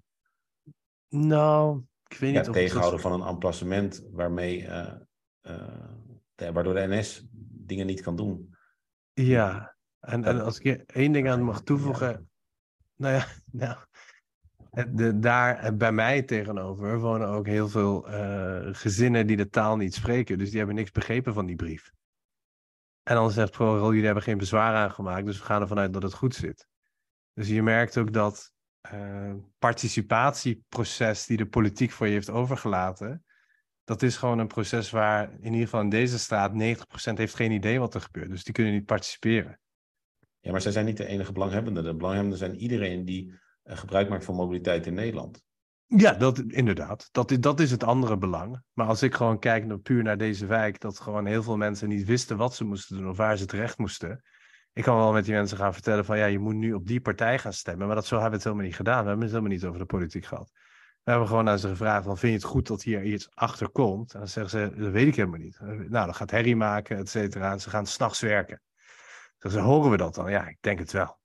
[1.10, 4.94] Nou, ik weet niet of tegenhouden van een emplacement waarmee, uh,
[5.42, 8.55] uh, waardoor de NS dingen niet kan doen.
[9.16, 12.30] Ja, en, en als ik één ding aan mag toevoegen.
[12.96, 13.78] Nou ja, nou,
[14.90, 19.94] de, daar bij mij tegenover wonen ook heel veel uh, gezinnen die de taal niet
[19.94, 20.38] spreken.
[20.38, 21.92] Dus die hebben niks begrepen van die brief.
[23.04, 26.04] En dan zegt ProRail, jullie hebben geen bezwaar aangemaakt, dus we gaan ervan uit dat
[26.04, 26.68] het goed zit.
[27.34, 28.52] Dus je merkt ook dat
[28.94, 33.26] uh, participatieproces die de politiek voor je heeft overgelaten,
[33.86, 36.56] dat is gewoon een proces waar in ieder geval in deze staat 90%
[37.14, 38.30] heeft geen idee wat er gebeurt.
[38.30, 39.60] Dus die kunnen niet participeren.
[40.40, 41.84] Ja, maar zij zijn niet de enige belanghebbenden.
[41.84, 43.34] De belanghebbenden zijn iedereen die
[43.64, 45.44] uh, gebruik maakt van mobiliteit in Nederland.
[45.88, 47.10] Ja, dat, inderdaad.
[47.12, 48.62] Dat, dat is het andere belang.
[48.74, 51.90] Maar als ik gewoon kijk naar, puur naar deze wijk, dat gewoon heel veel mensen
[51.90, 54.24] niet wisten wat ze moesten doen of waar ze terecht moesten.
[54.74, 57.02] Ik kan wel met die mensen gaan vertellen van ja, je moet nu op die
[57.02, 57.88] partij gaan stemmen.
[57.88, 59.02] Maar dat zo hebben we het helemaal niet gedaan.
[59.02, 60.52] We hebben het helemaal niet over de politiek gehad.
[61.06, 63.70] We hebben gewoon aan ze gevraagd: van, vind je het goed dat hier iets achter
[63.70, 64.14] komt?
[64.14, 65.60] En dan zeggen ze: dat weet ik helemaal niet.
[65.60, 67.52] Nou, dan gaat herrie maken, et cetera.
[67.52, 68.62] En ze gaan s'nachts werken.
[69.38, 70.32] Dan ze: horen we dat dan?
[70.32, 71.20] Ja, ik denk het wel.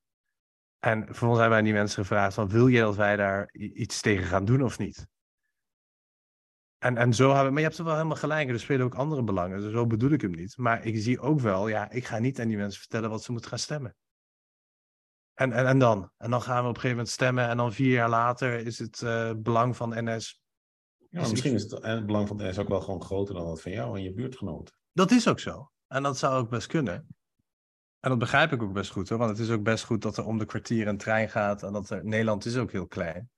[0.78, 4.26] En vervolgens hebben wij die mensen gevraagd: van, wil je dat wij daar iets tegen
[4.26, 5.06] gaan doen of niet?
[6.78, 8.48] En, en zo hebben, maar je hebt er wel helemaal gelijk.
[8.48, 9.60] Er spelen ook andere belangen.
[9.60, 10.56] Dus zo bedoel ik hem niet.
[10.56, 13.32] Maar ik zie ook wel, ja, ik ga niet aan die mensen vertellen wat ze
[13.32, 13.94] moeten gaan stemmen.
[15.40, 16.10] En, en, en dan?
[16.18, 17.48] En dan gaan we op een gegeven moment stemmen.
[17.48, 20.42] En dan vier jaar later is het uh, belang van NS.
[21.10, 23.60] Ja, misschien is het, het belang van de NS ook wel gewoon groter dan dat
[23.60, 24.74] van jou en je buurtgenoten.
[24.92, 25.70] Dat is ook zo.
[25.86, 27.06] En dat zou ook best kunnen.
[28.00, 29.18] En dat begrijp ik ook best goed hoor.
[29.18, 31.62] Want het is ook best goed dat er om de kwartier een trein gaat.
[31.62, 33.30] En dat er, Nederland is ook heel klein.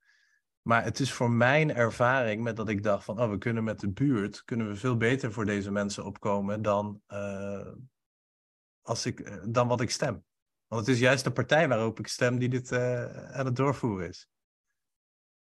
[0.61, 3.79] Maar het is voor mijn ervaring met dat ik dacht van, oh, we kunnen met
[3.79, 7.71] de buurt, kunnen we veel beter voor deze mensen opkomen dan, uh,
[8.81, 10.23] als ik, uh, dan wat ik stem.
[10.73, 14.07] Want het is juist de partij waarop ik stem die dit uh, aan het doorvoeren
[14.07, 14.29] is.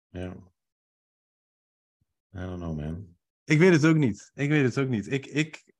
[0.10, 0.34] Ja.
[2.36, 3.18] I don't know, man.
[3.44, 4.32] Ik weet het ook niet.
[4.34, 5.12] Ik weet het ook niet.
[5.12, 5.74] Ik, ik,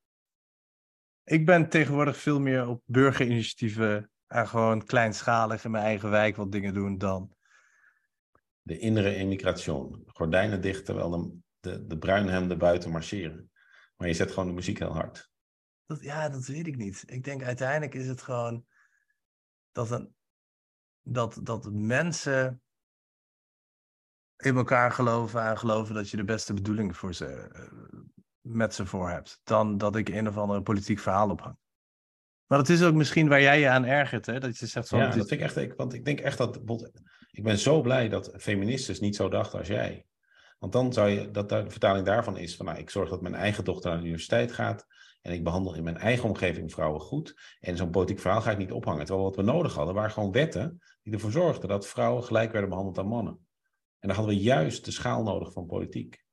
[1.24, 6.52] ik ben tegenwoordig veel meer op burgerinitiatieven en gewoon kleinschalig in mijn eigen wijk wat
[6.52, 7.36] dingen doen dan
[8.62, 10.02] de innere emigration.
[10.06, 13.50] Gordijnen dicht terwijl de, de, de bruinhemden buiten marcheren.
[13.96, 15.30] Maar je zet gewoon de muziek heel hard.
[15.86, 17.02] Dat, ja, dat weet ik niet.
[17.06, 18.66] Ik denk uiteindelijk is het gewoon
[19.74, 20.14] dat, een,
[21.02, 22.62] dat, dat mensen
[24.36, 27.62] in elkaar geloven en geloven dat je de beste bedoelingen voor ze, eh,
[28.40, 29.40] met ze voor hebt.
[29.44, 31.56] Dan dat ik een of andere politiek verhaal ophang.
[32.46, 34.40] Maar dat is ook misschien waar jij je aan ergert, hè?
[34.40, 34.98] Dat je zegt van.
[34.98, 35.76] Ja, dat vind ik echt.
[35.76, 36.56] Want ik denk echt dat
[37.30, 40.06] ik ben zo blij dat feministes niet zo dachten als jij.
[40.58, 43.34] Want dan zou je, dat de vertaling daarvan is van, nou, ik zorg dat mijn
[43.34, 44.86] eigen dochter naar de universiteit gaat
[45.24, 47.56] en ik behandel in mijn eigen omgeving vrouwen goed.
[47.60, 49.04] En zo'n politiek verhaal ga ik niet ophangen.
[49.04, 52.68] Terwijl wat we nodig hadden, waren gewoon wetten die ervoor zorgden dat vrouwen gelijk werden
[52.68, 53.46] behandeld aan mannen.
[53.98, 56.24] En dan hadden we juist de schaal nodig van politiek.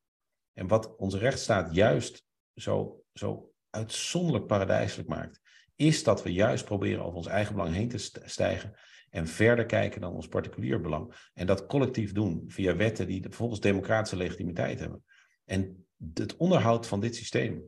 [0.54, 5.42] En wat onze rechtsstaat juist zo, zo uitzonderlijk paradijselijk maakt,
[5.76, 8.74] is dat we juist proberen over ons eigen belang heen te stijgen
[9.10, 11.30] en verder kijken dan ons particulier belang.
[11.34, 15.04] En dat collectief doen via wetten die volgens democratische legitimiteit hebben.
[15.46, 17.64] En het onderhoud van dit systeem,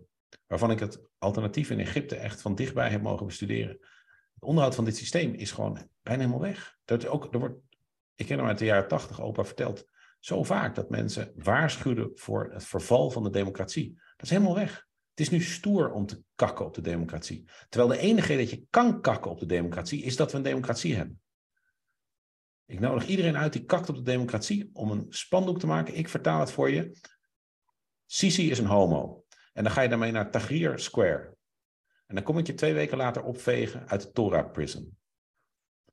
[0.54, 3.78] waarvan ik het alternatief in Egypte echt van dichtbij heb mogen bestuderen.
[4.34, 6.78] Het onderhoud van dit systeem is gewoon bijna helemaal weg.
[6.86, 7.60] Dat ook, er wordt,
[8.16, 9.86] ik ken hem uit de jaren tachtig, opa verteld,
[10.20, 13.94] zo vaak dat mensen waarschuwden voor het verval van de democratie.
[13.94, 14.88] Dat is helemaal weg.
[15.10, 17.50] Het is nu stoer om te kakken op de democratie.
[17.70, 20.96] Terwijl de enige dat je kan kakken op de democratie is dat we een democratie
[20.96, 21.22] hebben.
[22.66, 25.98] Ik nodig iedereen uit die kakt op de democratie om een spandoek te maken.
[25.98, 26.98] Ik vertaal het voor je.
[28.06, 29.23] Sisi is een homo.
[29.54, 31.38] En dan ga je daarmee naar Tahrir Square.
[32.06, 34.98] En dan kom ik je twee weken later opvegen uit de Torah Prison.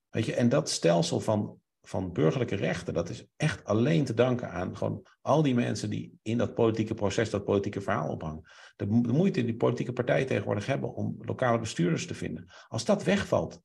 [0.09, 4.51] Weet je, en dat stelsel van, van burgerlijke rechten, dat is echt alleen te danken
[4.51, 8.43] aan gewoon al die mensen die in dat politieke proces, dat politieke verhaal ophangen.
[8.77, 12.53] De, de moeite die politieke partijen tegenwoordig hebben om lokale bestuurders te vinden.
[12.69, 13.62] Als dat wegvalt,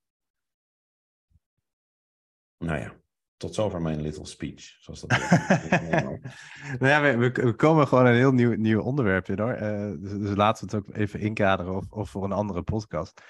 [2.57, 3.01] Nou ja,
[3.37, 4.75] tot zover mijn little speech.
[4.79, 5.09] Zoals dat
[6.79, 9.55] nou ja, we, we, komen gewoon een heel nieuw, nieuw onderwerp in hoor.
[9.61, 13.21] Uh, dus, dus, laten we het ook even inkaderen of, of voor een andere podcast.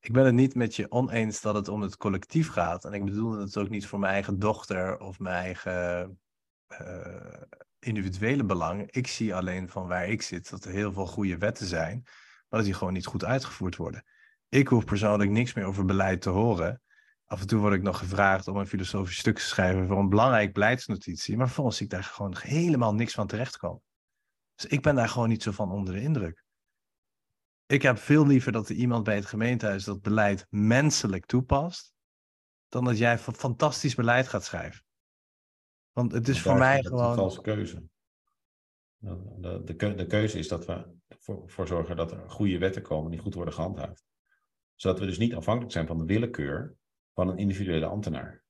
[0.00, 2.84] Ik ben het niet met je oneens dat het om het collectief gaat.
[2.84, 6.18] En ik bedoel het ook niet voor mijn eigen dochter of mijn eigen
[6.80, 7.42] uh,
[7.78, 8.90] individuele belang.
[8.90, 12.60] Ik zie alleen van waar ik zit dat er heel veel goede wetten zijn, maar
[12.60, 14.04] dat die gewoon niet goed uitgevoerd worden.
[14.48, 16.82] Ik hoef persoonlijk niks meer over beleid te horen.
[17.34, 20.08] Af en toe word ik nog gevraagd om een filosofisch stuk te schrijven voor een
[20.08, 23.82] belangrijk beleidsnotitie, maar volgens ik daar gewoon helemaal niks van terechtkomen.
[24.54, 26.44] Dus ik ben daar gewoon niet zo van onder de indruk.
[27.66, 31.94] Ik heb veel liever dat er iemand bij het gemeentehuis dat beleid menselijk toepast,
[32.68, 34.84] dan dat jij fantastisch beleid gaat schrijven.
[35.92, 37.10] Want het is voor mij gewoon.
[37.10, 37.82] een valse keuze.
[38.96, 43.20] De, de, de, keuze is dat we ervoor zorgen dat er goede wetten komen die
[43.20, 44.04] goed worden gehandhaafd.
[44.74, 46.76] Zodat we dus niet afhankelijk zijn van de willekeur
[47.14, 48.42] van een individuele ambtenaar.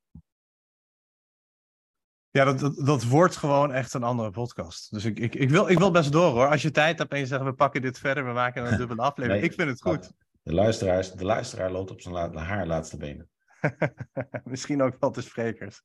[2.31, 4.91] Ja, dat, dat, dat, wordt gewoon echt een andere podcast.
[4.91, 6.49] Dus ik, ik, ik, wil, ik wil best door hoor.
[6.49, 9.03] Als je tijd hebt en je zegt we pakken dit verder, we maken een dubbele
[9.03, 9.45] aflevering.
[9.45, 10.13] ik vind het goed.
[10.43, 13.31] De, luisteraars, de luisteraar loopt op zijn haar laatste benen.
[14.45, 15.83] Misschien ook wel de sprekers.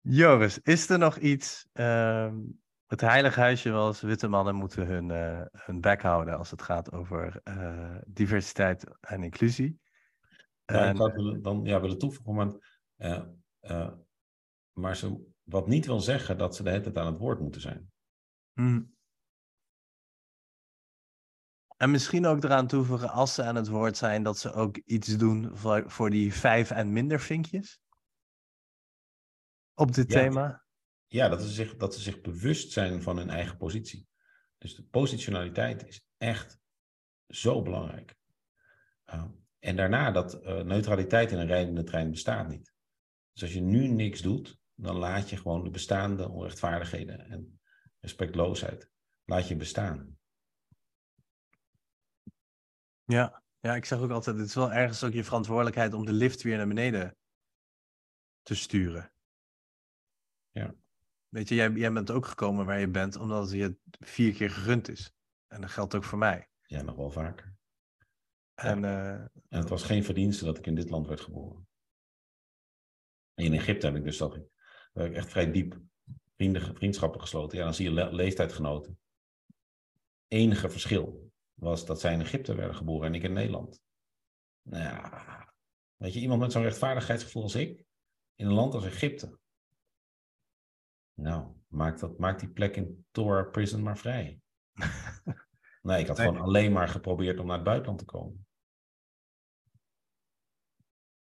[0.00, 1.68] Joris, is er nog iets?
[1.72, 2.32] Uh,
[2.86, 6.92] het heilige huisje was witte mannen moeten hun, uh, hun bek houden als het gaat
[6.92, 9.80] over uh, diversiteit en inclusie.
[10.64, 12.52] Ja, ik zou dan ja, willen toevoegen, maar,
[13.60, 13.92] uh,
[14.72, 17.60] maar ze, wat niet wil zeggen dat ze de hele tijd aan het woord moeten
[17.60, 17.92] zijn.
[18.52, 18.96] Hmm.
[21.76, 25.16] En misschien ook eraan toevoegen, als ze aan het woord zijn, dat ze ook iets
[25.16, 27.80] doen voor, voor die vijf en minder vinkjes
[29.74, 30.64] op dit thema?
[31.06, 34.06] Ja, dat, ze zich, dat ze zich bewust zijn van hun eigen positie.
[34.58, 36.58] Dus de positionaliteit is echt
[37.26, 38.16] zo belangrijk.
[39.06, 39.24] Uh,
[39.62, 42.72] en daarna dat uh, neutraliteit in een rijdende trein bestaat niet.
[43.32, 47.60] Dus als je nu niks doet, dan laat je gewoon de bestaande onrechtvaardigheden en
[48.00, 48.90] respectloosheid,
[49.24, 50.18] laat je bestaan.
[53.04, 56.12] Ja, ja, ik zeg ook altijd, het is wel ergens ook je verantwoordelijkheid om de
[56.12, 57.16] lift weer naar beneden
[58.42, 59.12] te sturen.
[60.50, 60.74] Ja.
[61.28, 64.50] Weet je, jij, jij bent ook gekomen waar je bent omdat het je vier keer
[64.50, 65.14] gegund is.
[65.46, 66.48] En dat geldt ook voor mij.
[66.62, 67.51] Ja, nog wel vaker.
[68.54, 71.68] En, uh, en het was geen verdienste dat ik in dit land werd geboren.
[73.34, 74.44] En in Egypte heb ik dus dat ik,
[74.92, 75.80] ik echt vrij diep
[76.36, 77.58] vrienden, vriendschappen gesloten.
[77.58, 78.98] Ja, dan zie je le leeftijdsgenoten.
[80.28, 83.82] Enige verschil was dat zij in Egypte werden geboren en ik in Nederland.
[84.62, 85.54] Nou ja,
[85.96, 87.84] weet je, iemand met zo'n rechtvaardigheidsgevoel als ik,
[88.34, 89.38] in een land als Egypte,
[91.14, 94.40] nou, maak, dat, maak die plek in Torah Prison maar vrij.
[95.82, 98.46] nee, ik had gewoon alleen maar geprobeerd om naar het buitenland te komen.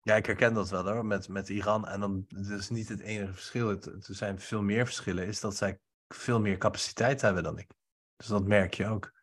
[0.02, 1.88] Ja, ik herken dat wel hoor, met, met Iran.
[1.88, 3.68] En dan is niet het enige verschil.
[3.68, 5.28] Het, er zijn veel meer verschillen.
[5.28, 7.72] Is dat zij veel meer capaciteit hebben dan ik.
[8.16, 9.14] Dus dat merk je ook.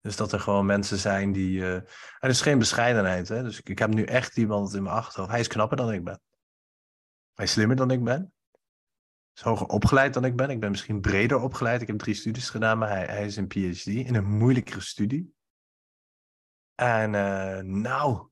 [0.00, 1.58] Dus dat er gewoon mensen zijn die.
[1.58, 3.28] Uh, er is geen bescheidenheid.
[3.28, 3.42] Hè?
[3.42, 5.30] Dus ik, ik heb nu echt iemand in mijn achterhoofd.
[5.30, 6.20] Hij is knapper dan ik ben.
[7.34, 8.33] Hij is slimmer dan ik ben
[9.34, 10.50] is hoger opgeleid dan ik ben.
[10.50, 11.80] Ik ben misschien breder opgeleid.
[11.80, 15.34] Ik heb drie studies gedaan, maar hij, hij is een PhD in een moeilijkere studie.
[16.74, 18.28] En uh, nou,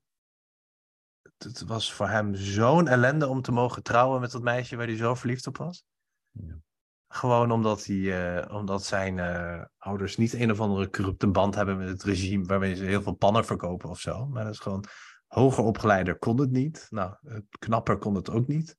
[1.38, 4.96] het, was voor hem zo'n ellende om te mogen trouwen met dat meisje waar hij
[4.96, 5.84] zo verliefd op was.
[6.30, 6.60] Ja.
[7.08, 11.78] Gewoon omdat, hij, uh, omdat zijn uh, ouders niet een of andere corrupte band hebben
[11.78, 14.26] met het regime waarmee ze heel veel pannen verkopen of zo.
[14.26, 14.84] Maar dat is gewoon
[15.26, 16.86] hoger opgeleider kon het niet.
[16.90, 17.14] Nou,
[17.58, 18.76] knapper kon het ook niet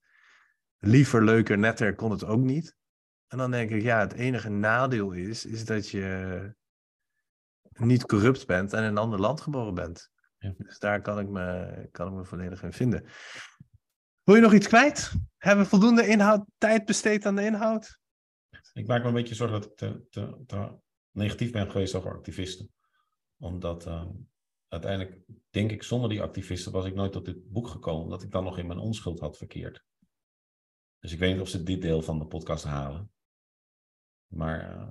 [0.83, 2.75] liever, leuker, netter kon het ook niet.
[3.27, 6.55] En dan denk ik, ja, het enige nadeel is, is dat je
[7.73, 10.11] niet corrupt bent en in een ander land geboren bent.
[10.37, 10.53] Ja.
[10.57, 13.05] Dus daar kan ik, me, kan ik me volledig in vinden.
[14.23, 15.11] Wil je nog iets kwijt?
[15.37, 17.99] Hebben we voldoende inhoud, tijd besteed aan de inhoud?
[18.73, 20.77] Ik maak me een beetje zorgen dat ik te, te, te
[21.11, 22.71] negatief ben geweest over activisten.
[23.37, 24.05] Omdat uh,
[24.67, 28.03] uiteindelijk, denk ik, zonder die activisten was ik nooit tot dit boek gekomen.
[28.03, 29.83] Omdat ik dan nog in mijn onschuld had verkeerd.
[31.03, 33.11] Dus ik weet niet of ze dit deel van de podcast halen.
[34.27, 34.87] Maar uh,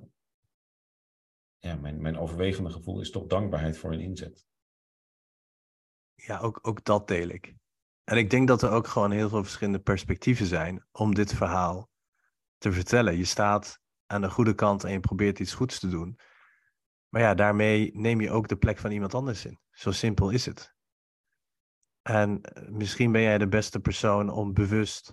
[1.59, 4.47] ja, mijn, mijn overwegende gevoel is toch dankbaarheid voor hun inzet.
[6.15, 7.55] Ja, ook, ook dat deel ik.
[8.05, 11.91] En ik denk dat er ook gewoon heel veel verschillende perspectieven zijn om dit verhaal
[12.59, 13.17] te vertellen.
[13.17, 16.19] Je staat aan de goede kant en je probeert iets goeds te doen.
[17.09, 19.61] Maar ja, daarmee neem je ook de plek van iemand anders in.
[19.71, 20.75] Zo simpel is het.
[22.03, 25.13] En eh, misschien ben jij de beste persoon om bewust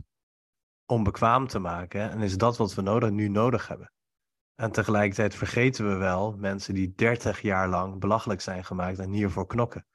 [0.89, 2.09] onbekwaam te maken.
[2.09, 3.91] En is dat wat we nodig, nu nodig hebben.
[4.55, 9.47] En tegelijkertijd vergeten we wel mensen die 30 jaar lang belachelijk zijn gemaakt en hiervoor
[9.47, 9.85] knokken.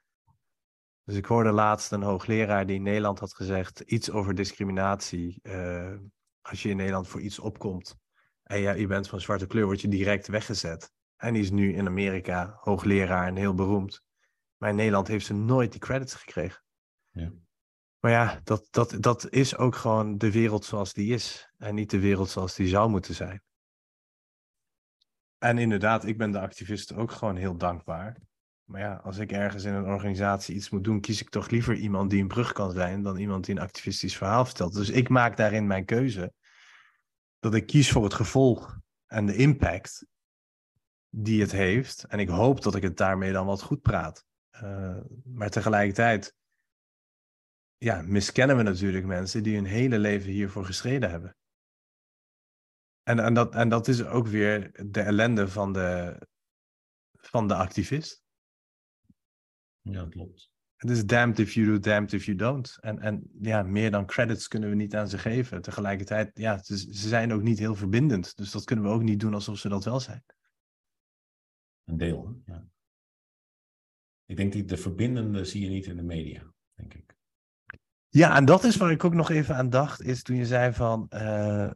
[1.04, 5.40] Dus ik hoorde laatst een hoogleraar die in Nederland had gezegd iets over discriminatie.
[5.42, 5.94] Uh,
[6.40, 7.96] als je in Nederland voor iets opkomt
[8.44, 10.92] en ja, je bent van zwarte kleur, word je direct weggezet.
[11.16, 14.02] En die is nu in Amerika hoogleraar en heel beroemd.
[14.56, 16.62] Maar in Nederland heeft ze nooit die credits gekregen.
[17.10, 17.32] Ja.
[18.04, 21.50] Maar ja, dat, dat, dat is ook gewoon de wereld zoals die is.
[21.58, 23.42] En niet de wereld zoals die zou moeten zijn.
[25.38, 28.16] En inderdaad, ik ben de activisten ook gewoon heel dankbaar.
[28.64, 31.74] Maar ja, als ik ergens in een organisatie iets moet doen, kies ik toch liever
[31.74, 34.74] iemand die een brug kan zijn dan iemand die een activistisch verhaal vertelt.
[34.74, 36.32] Dus ik maak daarin mijn keuze.
[37.38, 40.06] Dat ik kies voor het gevolg en de impact
[41.08, 42.04] die het heeft.
[42.04, 44.24] En ik hoop dat ik het daarmee dan wat goed praat.
[44.62, 46.34] Uh, maar tegelijkertijd
[47.84, 51.36] ja, miskennen we natuurlijk mensen die hun hele leven hiervoor gestreden hebben.
[53.02, 56.18] En, en, dat, en dat is ook weer de ellende van de,
[57.12, 58.22] van de activist.
[59.80, 60.52] Ja, dat klopt.
[60.76, 62.78] Het is damned if you do, damned if you don't.
[62.80, 65.62] En, en ja, meer dan credits kunnen we niet aan ze geven.
[65.62, 68.36] Tegelijkertijd, ja, ze zijn ook niet heel verbindend.
[68.36, 70.24] Dus dat kunnen we ook niet doen alsof ze dat wel zijn.
[71.84, 72.68] Een deel, ja.
[74.24, 77.03] Ik denk dat de verbindende zie je niet in de media, denk ik.
[78.14, 80.72] Ja, en dat is waar ik ook nog even aan dacht, is toen je zei
[80.72, 81.70] van, uh,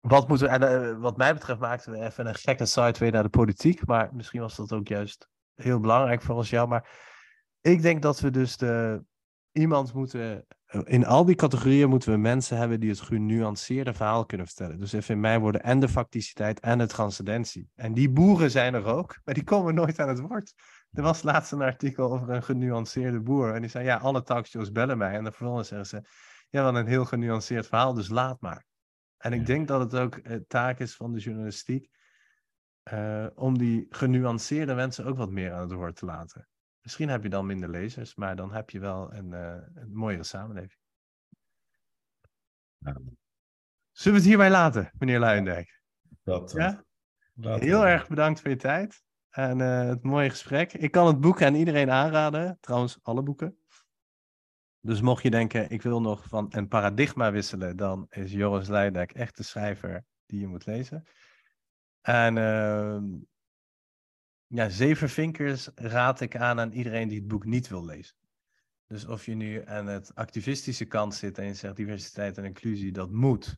[0.00, 3.22] wat moeten we, en uh, wat mij betreft maakten we even een gekke weer naar
[3.22, 6.88] de politiek, maar misschien was dat ook juist heel belangrijk voor ons jou, maar
[7.60, 9.02] ik denk dat we dus de,
[9.52, 10.46] iemand moeten,
[10.84, 14.78] in al die categorieën moeten we mensen hebben die het genuanceerde verhaal kunnen vertellen.
[14.78, 17.68] Dus even in mijn woorden, en de facticiteit en de transcendentie.
[17.74, 20.54] En die boeren zijn er ook, maar die komen nooit aan het woord.
[20.90, 23.54] Er was laatst een artikel over een genuanceerde boer.
[23.54, 25.14] En die zei, ja, alle talkshows bellen mij.
[25.14, 26.02] En dan vervolgens zeggen ze,
[26.48, 28.66] ja, wat een heel genuanceerd verhaal, dus laat maar.
[29.16, 31.90] En ik denk dat het ook uh, taak is van de journalistiek
[32.92, 36.48] uh, om die genuanceerde mensen ook wat meer aan het woord te laten.
[36.80, 40.24] Misschien heb je dan minder lezers, maar dan heb je wel een, uh, een mooiere
[40.24, 40.80] samenleving.
[42.78, 42.92] Ja.
[43.90, 45.82] Zullen we het hierbij laten, meneer Luijendijk?
[46.22, 46.84] Dat, ja?
[47.40, 49.02] Heel erg bedankt voor je tijd.
[49.30, 50.72] En uh, het mooie gesprek.
[50.72, 52.58] Ik kan het boek aan iedereen aanraden.
[52.60, 53.58] Trouwens, alle boeken.
[54.80, 59.12] Dus mocht je denken, ik wil nog van een paradigma wisselen, dan is Joris Leidijk
[59.12, 61.04] echt de schrijver die je moet lezen.
[62.00, 62.98] En uh,
[64.46, 68.16] ja, Zeven Vinkers raad ik aan aan iedereen die het boek niet wil lezen.
[68.86, 72.92] Dus of je nu aan het activistische kant zit en je zegt diversiteit en inclusie,
[72.92, 73.56] dat moet.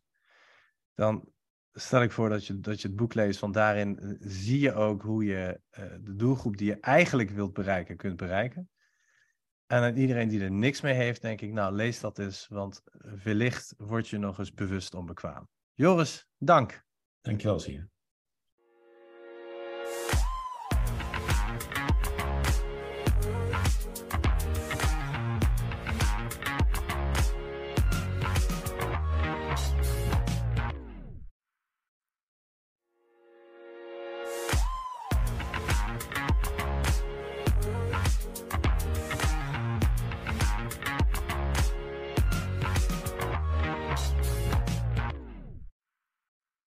[0.95, 1.33] Dan
[1.73, 4.75] stel ik voor dat je, dat je het boek leest, want daarin eh, zie je
[4.75, 8.71] ook hoe je uh, de doelgroep die je eigenlijk wilt bereiken, kunt bereiken.
[9.67, 12.83] En aan iedereen die er niks mee heeft, denk ik, nou, lees dat eens, want
[13.23, 15.49] wellicht word je nog eens bewust onbekwaam.
[15.75, 16.85] Joris, dank.
[17.21, 17.90] Dankjewel, zie je.